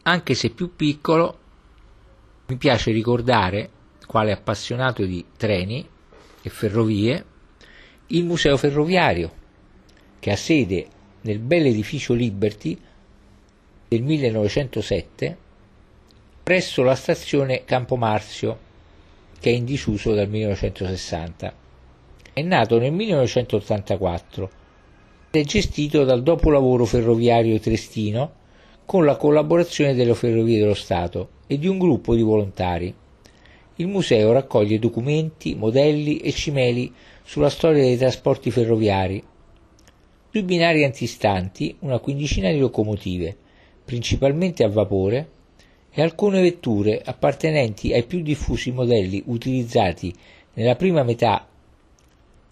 anche 0.07 0.35
se 0.35 0.51
più 0.51 0.73
piccolo, 0.75 1.39
mi 2.47 2.55
piace 2.55 2.91
ricordare, 2.91 3.69
quale 4.07 4.31
appassionato 4.31 5.03
di 5.03 5.23
treni 5.35 5.85
e 6.41 6.49
ferrovie, 6.49 7.25
il 8.07 8.23
Museo 8.23 8.55
Ferroviario, 8.55 9.33
che 10.19 10.31
ha 10.31 10.37
sede 10.37 10.87
nel 11.21 11.39
bel 11.39 11.65
edificio 11.65 12.13
Liberty 12.13 12.79
del 13.87 14.03
1907 14.03 15.37
presso 16.43 16.83
la 16.83 16.95
stazione 16.95 17.63
Campomarzio, 17.63 18.57
che 19.39 19.49
è 19.49 19.53
in 19.53 19.65
disuso 19.65 20.13
dal 20.13 20.29
1960. 20.29 21.53
È 22.33 22.41
nato 22.41 22.79
nel 22.79 22.91
1984 22.91 24.49
ed 25.31 25.41
è 25.41 25.45
gestito 25.45 26.03
dal 26.03 26.23
dopolavoro 26.23 26.85
ferroviario 26.85 27.59
Trestino 27.59 28.31
con 28.85 29.05
la 29.05 29.17
collaborazione 29.17 29.93
delle 29.93 30.15
Ferrovie 30.15 30.59
dello 30.59 30.73
Stato 30.73 31.29
e 31.47 31.57
di 31.57 31.67
un 31.67 31.77
gruppo 31.77 32.15
di 32.15 32.21
volontari. 32.21 32.93
Il 33.75 33.87
museo 33.87 34.31
raccoglie 34.31 34.79
documenti, 34.79 35.55
modelli 35.55 36.19
e 36.19 36.31
cimeli 36.31 36.93
sulla 37.23 37.49
storia 37.49 37.83
dei 37.83 37.97
trasporti 37.97 38.51
ferroviari. 38.51 39.23
Sui 40.31 40.43
binari 40.43 40.83
antistanti 40.83 41.75
una 41.79 41.99
quindicina 41.99 42.51
di 42.51 42.59
locomotive, 42.59 43.35
principalmente 43.87 44.65
a 44.65 44.67
vapore, 44.67 45.29
e 45.89 46.01
alcune 46.01 46.41
vetture 46.41 47.01
appartenenti 47.01 47.93
ai 47.93 48.03
più 48.03 48.21
diffusi 48.21 48.71
modelli 48.71 49.23
utilizzati 49.27 50.13
nella 50.55 50.75
prima 50.75 51.03
metà 51.03 51.47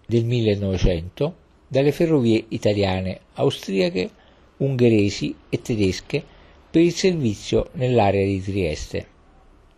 del 0.06 0.24
1900 0.24 1.36
dalle 1.68 1.92
ferrovie 1.92 2.42
italiane, 2.48 3.20
austriache, 3.34 4.10
ungheresi 4.56 5.36
e 5.50 5.60
tedesche 5.60 6.24
per 6.70 6.80
il 6.80 6.92
servizio 6.92 7.68
nell'area 7.72 8.24
di 8.24 8.40
Trieste. 8.40 9.06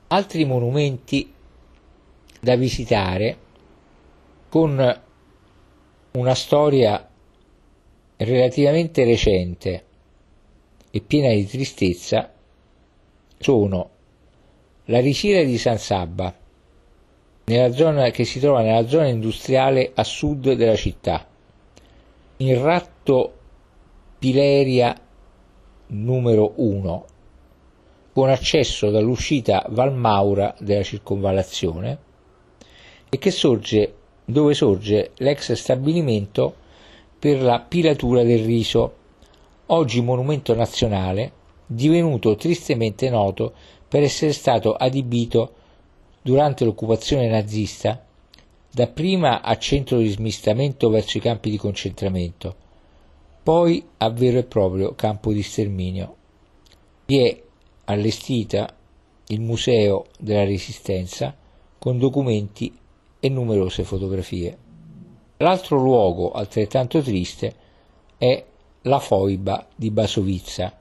Altri 0.07 0.45
monumenti 0.45 1.31
da 2.41 2.55
visitare 2.55 3.37
con 4.49 5.01
una 6.13 6.35
storia 6.35 7.11
relativamente 8.17 9.05
recente 9.05 9.87
e 10.99 11.01
piena 11.01 11.33
di 11.33 11.47
tristezza 11.47 12.33
sono 13.39 13.91
la 14.87 14.99
risiera 14.99 15.45
di 15.45 15.57
San 15.57 15.79
Sabba, 15.79 16.35
zona, 17.71 18.11
che 18.11 18.25
si 18.25 18.41
trova 18.41 18.63
nella 18.63 18.87
zona 18.89 19.07
industriale 19.07 19.93
a 19.95 20.03
sud 20.03 20.53
della 20.55 20.75
città, 20.75 21.27
il 22.39 22.57
ratto 22.57 23.33
Pileria 24.19 25.01
numero 25.89 26.55
1 26.57 27.07
con 28.13 28.31
accesso 28.31 28.91
dall'uscita 28.91 29.65
Valmaura 29.69 30.55
della 30.59 30.83
circonvallazione 30.83 31.99
e 33.09 33.19
che 33.19 33.31
sorge 33.31 33.95
dove 34.25 34.53
sorge 34.53 35.13
l'ex 35.19 35.53
stabilimento 35.53 36.55
per 37.19 37.41
la 37.41 37.61
pilatura 37.61 38.25
del 38.25 38.45
riso, 38.45 38.98
oggi 39.69 40.01
monumento 40.03 40.55
nazionale, 40.55 41.33
divenuto 41.67 42.37
tristemente 42.37 43.09
noto 43.11 43.55
per 43.89 44.03
essere 44.03 44.33
stato 44.33 44.75
adibito 44.75 45.55
durante 46.23 46.65
l'occupazione 46.65 47.29
nazista 47.29 48.05
dapprima 48.71 49.41
a 49.43 49.57
centro 49.57 49.99
di 49.99 50.09
smistamento 50.09 50.91
verso 50.91 51.17
i 51.17 51.21
campi 51.21 51.51
di 51.51 51.57
concentramento 51.57 52.67
poi 53.49 53.83
a 53.97 54.11
vero 54.11 54.37
e 54.37 54.45
proprio 54.45 54.95
campo 54.95 55.33
di 55.33 55.43
sterminio. 55.43 56.17
Vi 57.07 57.19
è 57.19 57.43
allestita 57.85 58.77
il 59.29 59.41
Museo 59.41 60.09
della 60.19 60.45
Resistenza 60.45 61.35
con 61.79 61.97
documenti 61.97 62.77
e 63.19 63.29
numerose 63.31 63.85
fotografie. 63.85 64.59
L'altro 65.39 65.79
luogo 65.79 66.31
altrettanto 66.33 67.01
triste 67.01 67.55
è 68.19 68.45
la 68.83 68.99
foiba 68.99 69.67
di 69.75 69.91
Basovizza, 69.91 70.77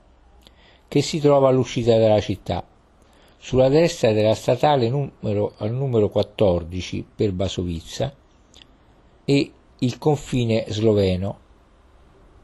che 0.86 1.02
si 1.02 1.20
trova 1.20 1.48
all'uscita 1.48 1.96
della 1.96 2.20
città, 2.20 2.64
sulla 3.38 3.68
destra 3.68 4.12
della 4.12 4.34
statale 4.34 4.88
numero, 4.88 5.54
al 5.58 5.72
numero 5.72 6.08
14 6.08 7.06
per 7.14 7.32
Basovizza 7.32 8.12
e 9.24 9.52
il 9.78 9.98
confine 9.98 10.64
sloveno 10.68 11.46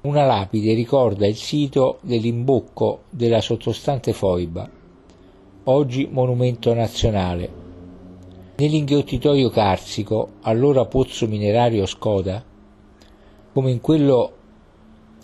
una 0.05 0.27
lapide 0.27 0.75
ricorda 0.75 1.27
il 1.27 1.35
sito 1.35 1.99
dell'imbocco 2.03 3.05
della 3.09 3.41
sottostante 3.41 4.13
foiba, 4.13 4.69
oggi 5.65 6.07
monumento 6.11 6.75
nazionale. 6.75 7.63
Nell'inghiottitoio 8.57 9.49
carsico, 9.49 10.33
allora 10.43 10.85
pozzo 10.85 11.27
minerario 11.27 11.87
Skoda, 11.87 12.45
come 13.55 13.71
in 13.71 13.81
quello 13.81 14.33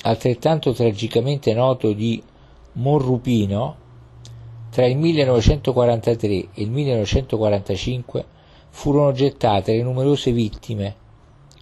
altrettanto 0.03 0.72
tragicamente 0.72 1.53
noto 1.53 1.92
di 1.92 2.22
Monrupino, 2.72 3.76
tra 4.70 4.86
il 4.86 4.96
1943 4.96 6.28
e 6.28 6.48
il 6.55 6.70
1945 6.70 8.24
furono 8.70 9.12
gettate 9.12 9.74
le 9.74 9.82
numerose 9.82 10.30
vittime, 10.32 10.96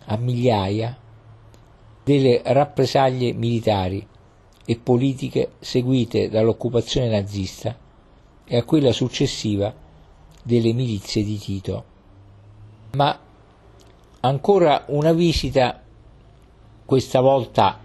a 0.07 0.16
migliaia, 0.16 0.97
delle 2.05 2.43
rappresaglie 2.45 3.32
militari 3.32 4.07
e 4.64 4.76
politiche 4.76 5.53
seguite 5.59 6.28
dall'occupazione 6.28 7.09
nazista 7.09 7.76
e 8.45 8.57
a 8.57 8.64
quella 8.64 8.93
successiva 8.93 9.74
delle 10.43 10.72
milizie 10.72 11.22
di 11.24 11.39
Tito. 11.39 11.84
Ma 12.93 13.18
ancora 14.20 14.84
una 14.89 15.12
visita, 15.12 15.82
questa 16.84 17.20
volta 17.20 17.78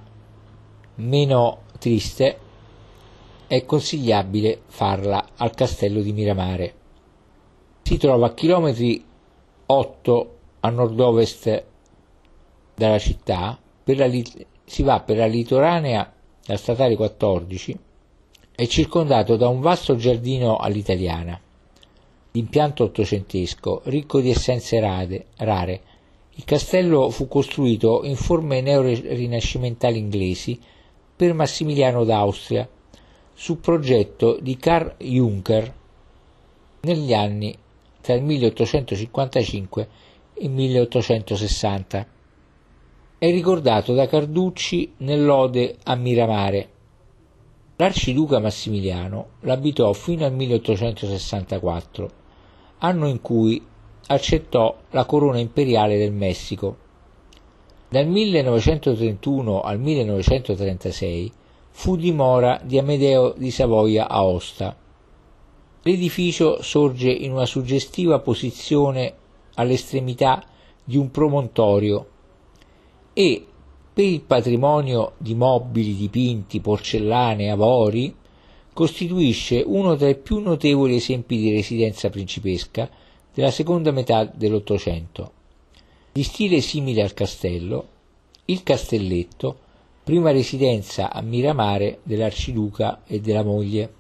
meno 0.96 1.62
triste, 1.80 2.38
è 3.48 3.66
consigliabile 3.66 4.62
farla 4.68 5.30
al 5.38 5.54
castello 5.54 6.02
di 6.02 6.14
Miramare. 6.14 6.74
Si 7.84 7.98
trova 7.98 8.28
a 8.28 8.34
chilometri 8.34 9.04
8 9.66 10.38
a 10.62 10.70
nord-ovest 10.70 11.64
dalla 12.76 13.00
città 13.00 13.60
la, 13.86 14.10
si 14.66 14.84
va 14.84 15.02
per 15.02 15.18
la 15.18 15.26
litoranea, 15.26 16.14
la 16.46 16.58
statale 16.58 16.96
14, 16.96 17.78
è 18.56 18.66
circondato 18.68 19.36
da 19.36 19.48
un 19.48 19.60
vasto 19.60 19.96
giardino 19.96 20.58
all'italiana, 20.58 21.39
d'impianto 22.32 22.86
ottocentesco, 22.86 23.82
ricco 23.86 24.22
di 24.22 24.30
essenze 24.30 24.80
rade, 24.80 25.26
rare. 25.38 25.82
Il 26.36 26.46
castello 26.46 27.10
fu 27.10 27.28
costruito 27.28 28.02
in 28.04 28.16
forme 28.16 28.62
neo-rinascimentali 28.62 29.98
inglesi 29.98 30.60
per 31.24 31.34
Massimiliano 31.34 32.03
d'Austria, 32.03 32.67
su 33.34 33.61
progetto 33.61 34.38
di 34.41 34.57
Karl 34.57 34.95
Juncker 34.97 35.74
negli 36.82 37.13
anni 37.13 37.57
tra 38.01 38.13
il 38.13 38.24
1855 38.24 39.88
e 40.34 40.43
il 40.43 40.49
1860 40.49 42.07
è 43.17 43.32
ricordato 43.32 43.93
da 43.93 44.05
Carducci 44.05 44.95
nell'Ode 44.97 45.78
a 45.84 45.95
Miramare. 45.95 46.69
L'arciduca 47.78 48.39
Massimiliano 48.39 49.28
l'abitò 49.43 49.93
fino 49.93 50.26
al 50.26 50.34
1864, 50.34 52.11
anno 52.80 53.07
in 53.07 53.21
cui 53.21 53.65
accettò 54.07 54.78
la 54.89 55.05
corona 55.05 55.39
imperiale 55.39 55.97
del 55.97 56.11
Messico. 56.11 56.82
Dal 57.94 58.08
1931 58.08 59.62
al 59.62 59.80
1936 59.80 61.32
fu 61.70 61.96
dimora 61.96 62.60
di 62.64 62.80
Amedeo 62.80 63.36
di 63.38 63.52
Savoia 63.52 64.10
Aosta. 64.10 64.76
L'edificio 65.84 66.64
sorge 66.64 67.12
in 67.12 67.34
una 67.34 67.46
suggestiva 67.46 68.18
posizione 68.18 69.14
all'estremità 69.54 70.44
di 70.84 70.98
un 70.98 71.12
promontorio 71.12 72.08
e 73.14 73.46
per 73.94 74.06
il 74.06 74.22
patrimonio 74.22 75.12
di 75.20 75.36
mobili, 75.36 75.96
dipinti, 75.96 76.62
porcellane, 76.62 77.52
avori, 77.52 78.12
costituisce 78.74 79.62
uno 79.64 79.96
tra 79.96 80.10
i 80.10 80.18
più 80.18 80.39
notevoli 80.39 80.96
esempi 80.96 81.38
di 81.38 81.52
residenza 81.52 82.10
principesca 82.10 82.89
della 83.32 83.52
seconda 83.52 83.91
metà 83.91 84.26
dell'Ottocento. 84.26 85.43
Di 86.16 86.22
stile 86.22 86.61
simile 86.61 87.01
al 87.01 87.16
castello, 87.16 87.88
il 88.45 88.61
castelletto, 88.61 89.57
prima 90.03 90.30
residenza 90.30 91.11
a 91.11 91.22
Miramare 91.22 92.01
dell'Arciduca 92.03 93.01
e 93.03 93.20
della 93.20 93.41
moglie, 93.41 93.91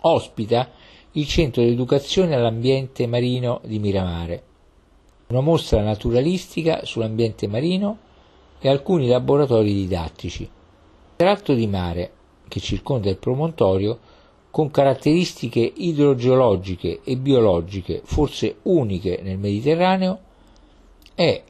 ospita 0.00 0.70
il 1.12 1.26
centro 1.26 1.62
di 1.62 1.70
educazione 1.70 2.34
all'ambiente 2.34 3.06
marino 3.06 3.62
di 3.64 3.78
Miramare, 3.78 4.42
una 5.28 5.40
mostra 5.40 5.80
naturalistica 5.80 6.84
sull'ambiente 6.84 7.46
marino 7.46 7.98
e 8.58 8.68
alcuni 8.68 9.06
laboratori 9.06 9.72
didattici. 9.72 10.46
Tratto 11.16 11.54
di 11.54 11.66
mare 11.66 12.12
che 12.46 12.60
circonda 12.60 13.08
il 13.08 13.16
promontorio 13.16 13.98
con 14.50 14.70
caratteristiche 14.70 15.72
idrogeologiche 15.76 17.00
e 17.02 17.16
biologiche 17.16 18.02
forse 18.04 18.56
uniche 18.64 19.20
nel 19.22 19.38
Mediterraneo, 19.38 20.20
è 21.16 21.42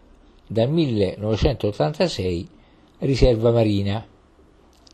dal 0.47 0.71
1986 0.71 2.49
riserva 3.01 3.51
marina 3.51 4.07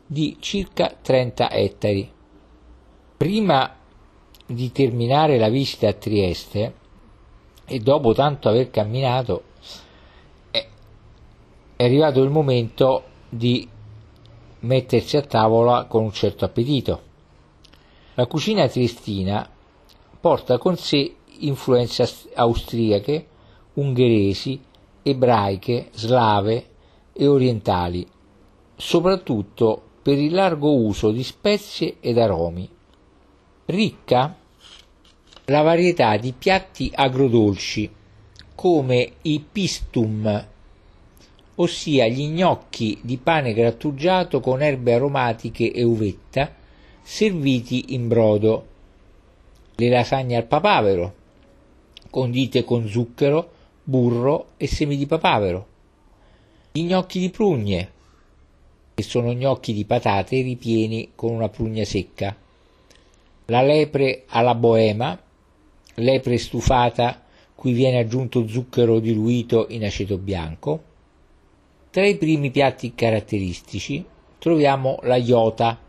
di 0.05 0.35
circa 0.39 0.97
30 0.99 1.51
ettari. 1.51 2.11
Prima 3.15 3.75
di 4.45 4.71
terminare 4.71 5.37
la 5.37 5.49
visita 5.49 5.87
a 5.87 5.93
Trieste 5.93 6.73
e 7.65 7.79
dopo 7.79 8.13
tanto 8.13 8.49
aver 8.49 8.71
camminato 8.71 9.43
è 10.51 10.67
arrivato 11.77 12.21
il 12.23 12.29
momento 12.31 13.03
di 13.29 13.67
mettersi 14.61 15.17
a 15.17 15.21
tavola 15.21 15.85
con 15.85 16.03
un 16.03 16.11
certo 16.11 16.45
appetito. 16.45 17.01
La 18.15 18.25
cucina 18.25 18.67
triestina 18.67 19.47
porta 20.19 20.57
con 20.57 20.77
sé 20.77 21.15
influenze 21.39 22.31
austriache, 22.33 23.27
ungheresi, 23.73 24.59
ebraiche, 25.01 25.89
slave 25.93 26.65
e 27.13 27.27
orientali, 27.27 28.07
soprattutto 28.75 29.81
per 30.01 30.17
il 30.17 30.33
largo 30.33 30.75
uso 30.75 31.11
di 31.11 31.23
spezie 31.23 31.97
ed 31.99 32.17
aromi. 32.17 32.69
Ricca 33.65 34.35
la 35.45 35.61
varietà 35.61 36.17
di 36.17 36.33
piatti 36.33 36.91
agrodolci 36.93 37.89
come 38.55 39.13
i 39.23 39.43
pistum 39.51 40.51
ossia 41.55 42.07
gli 42.07 42.29
gnocchi 42.29 42.97
di 43.01 43.17
pane 43.17 43.53
grattugiato 43.53 44.39
con 44.39 44.61
erbe 44.61 44.93
aromatiche 44.93 45.71
e 45.71 45.83
uvetta 45.83 46.51
serviti 47.01 47.93
in 47.93 48.07
brodo, 48.07 48.67
le 49.75 49.89
lasagne 49.89 50.35
al 50.35 50.45
papavero, 50.45 51.13
condite 52.09 52.63
con 52.63 52.87
zucchero, 52.87 53.51
burro 53.83 54.51
e 54.57 54.67
semi 54.67 54.95
di 54.95 55.05
papavero, 55.05 55.67
gli 56.71 56.83
gnocchi 56.83 57.19
di 57.19 57.29
prugne, 57.29 57.91
che 58.93 59.03
sono 59.03 59.33
gnocchi 59.33 59.73
di 59.73 59.85
patate 59.85 60.41
ripieni 60.41 61.11
con 61.15 61.31
una 61.31 61.49
prugna 61.49 61.83
secca, 61.83 62.35
la 63.45 63.61
lepre 63.61 64.23
alla 64.27 64.55
boema, 64.55 65.19
lepre 65.95 66.37
stufata 66.37 67.23
cui 67.55 67.73
viene 67.73 67.99
aggiunto 67.99 68.47
zucchero 68.47 68.99
diluito 68.99 69.67
in 69.69 69.83
aceto 69.83 70.17
bianco, 70.17 70.83
tra 71.91 72.05
i 72.05 72.17
primi 72.17 72.49
piatti 72.51 72.95
caratteristici 72.95 74.03
troviamo 74.39 74.97
la 75.03 75.15
iota, 75.15 75.79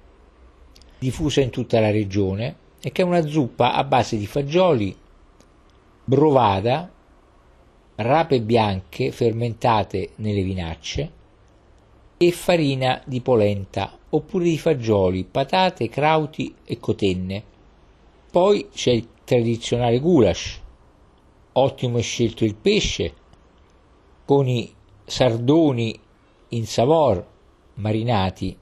diffusa 0.99 1.41
in 1.41 1.51
tutta 1.51 1.81
la 1.81 1.91
regione, 1.91 2.57
e 2.81 2.93
che 2.93 3.03
è 3.03 3.05
una 3.05 3.27
zuppa 3.27 3.73
a 3.73 3.83
base 3.85 4.17
di 4.17 4.27
fagioli, 4.27 4.95
brovada, 6.05 6.93
rape 7.97 8.41
bianche 8.41 9.13
fermentate 9.13 10.11
nelle 10.17 10.43
vinacce 10.43 11.13
e 12.17 12.33
farina 12.33 13.03
di 13.05 13.21
polenta 13.21 13.97
oppure 14.11 14.45
di 14.45 14.59
fagioli, 14.59 15.25
patate, 15.25 15.89
crauti 15.89 16.55
e 16.65 16.79
cotenne. 16.79 17.43
Poi 18.31 18.69
c'è 18.73 18.91
il 18.91 19.09
tradizionale 19.25 20.01
goulash. 20.01 20.61
Ottimo 21.53 21.99
è 21.99 22.03
scelto 22.03 22.45
il 22.45 22.55
pesce 22.55 23.15
con 24.25 24.49
i 24.49 24.73
sardoni 25.05 25.99
in 26.49 26.67
savor 26.67 27.25
marinati, 27.75 28.57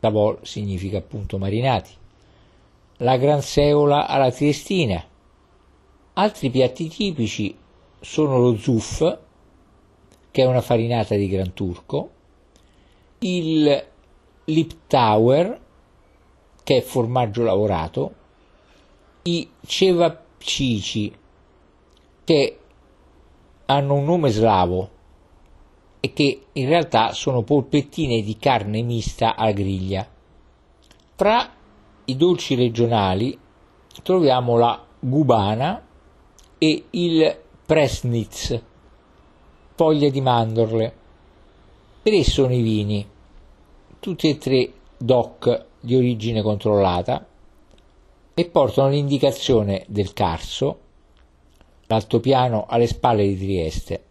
savor 0.00 0.40
significa 0.42 0.98
appunto 0.98 1.38
marinati, 1.38 1.90
la 2.98 3.16
gran 3.16 3.42
seola 3.42 4.06
alla 4.06 4.30
triestina. 4.30 5.02
Altri 6.12 6.50
piatti 6.50 6.88
tipici 6.88 7.56
sono 8.00 8.38
lo 8.38 8.56
zuff, 8.56 8.98
che 10.30 10.42
è 10.42 10.46
una 10.46 10.60
farinata 10.60 11.14
di 11.14 11.28
Gran 11.28 11.52
Turco, 11.52 12.10
il 13.20 13.86
Liptauer, 14.44 15.60
che 16.62 16.76
è 16.78 16.80
formaggio 16.80 17.42
lavorato, 17.42 18.14
i 19.22 19.48
cevapcici, 19.64 21.14
che 22.24 22.58
hanno 23.66 23.94
un 23.94 24.04
nome 24.04 24.30
slavo, 24.30 24.90
e 26.00 26.12
che 26.14 26.46
in 26.52 26.68
realtà 26.68 27.12
sono 27.12 27.42
polpettine 27.42 28.22
di 28.22 28.36
carne 28.38 28.82
mista 28.82 29.36
a 29.36 29.52
griglia. 29.52 30.08
Tra 31.14 31.52
i 32.06 32.16
dolci 32.16 32.54
regionali 32.54 33.38
troviamo 34.02 34.56
la 34.56 34.82
gubana 34.98 35.86
e 36.56 36.84
il 36.90 37.38
presnitz, 37.70 38.60
foglia 39.76 40.10
di 40.10 40.20
mandorle. 40.20 40.92
Tre 42.02 42.24
sono 42.24 42.52
i 42.52 42.62
vini, 42.62 43.08
tutti 44.00 44.28
e 44.28 44.38
tre 44.38 44.72
DOC 44.98 45.66
di 45.78 45.94
origine 45.94 46.42
controllata 46.42 47.24
e 48.34 48.44
portano 48.46 48.88
l'indicazione 48.88 49.84
del 49.86 50.12
Carso, 50.12 50.80
l'altopiano 51.86 52.66
alle 52.68 52.88
spalle 52.88 53.24
di 53.28 53.38
Trieste 53.38 54.04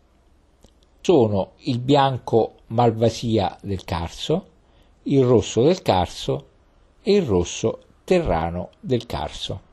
sono 1.01 1.51
il 1.63 1.79
bianco 1.79 2.59
malvasia 2.67 3.57
del 3.61 3.83
Carso, 3.83 4.45
il 5.03 5.25
rosso 5.25 5.63
del 5.63 5.81
Carso 5.81 6.47
e 7.01 7.13
il 7.13 7.23
rosso 7.23 7.79
terrano 8.05 8.69
del 8.79 9.05
Carso. 9.05 9.67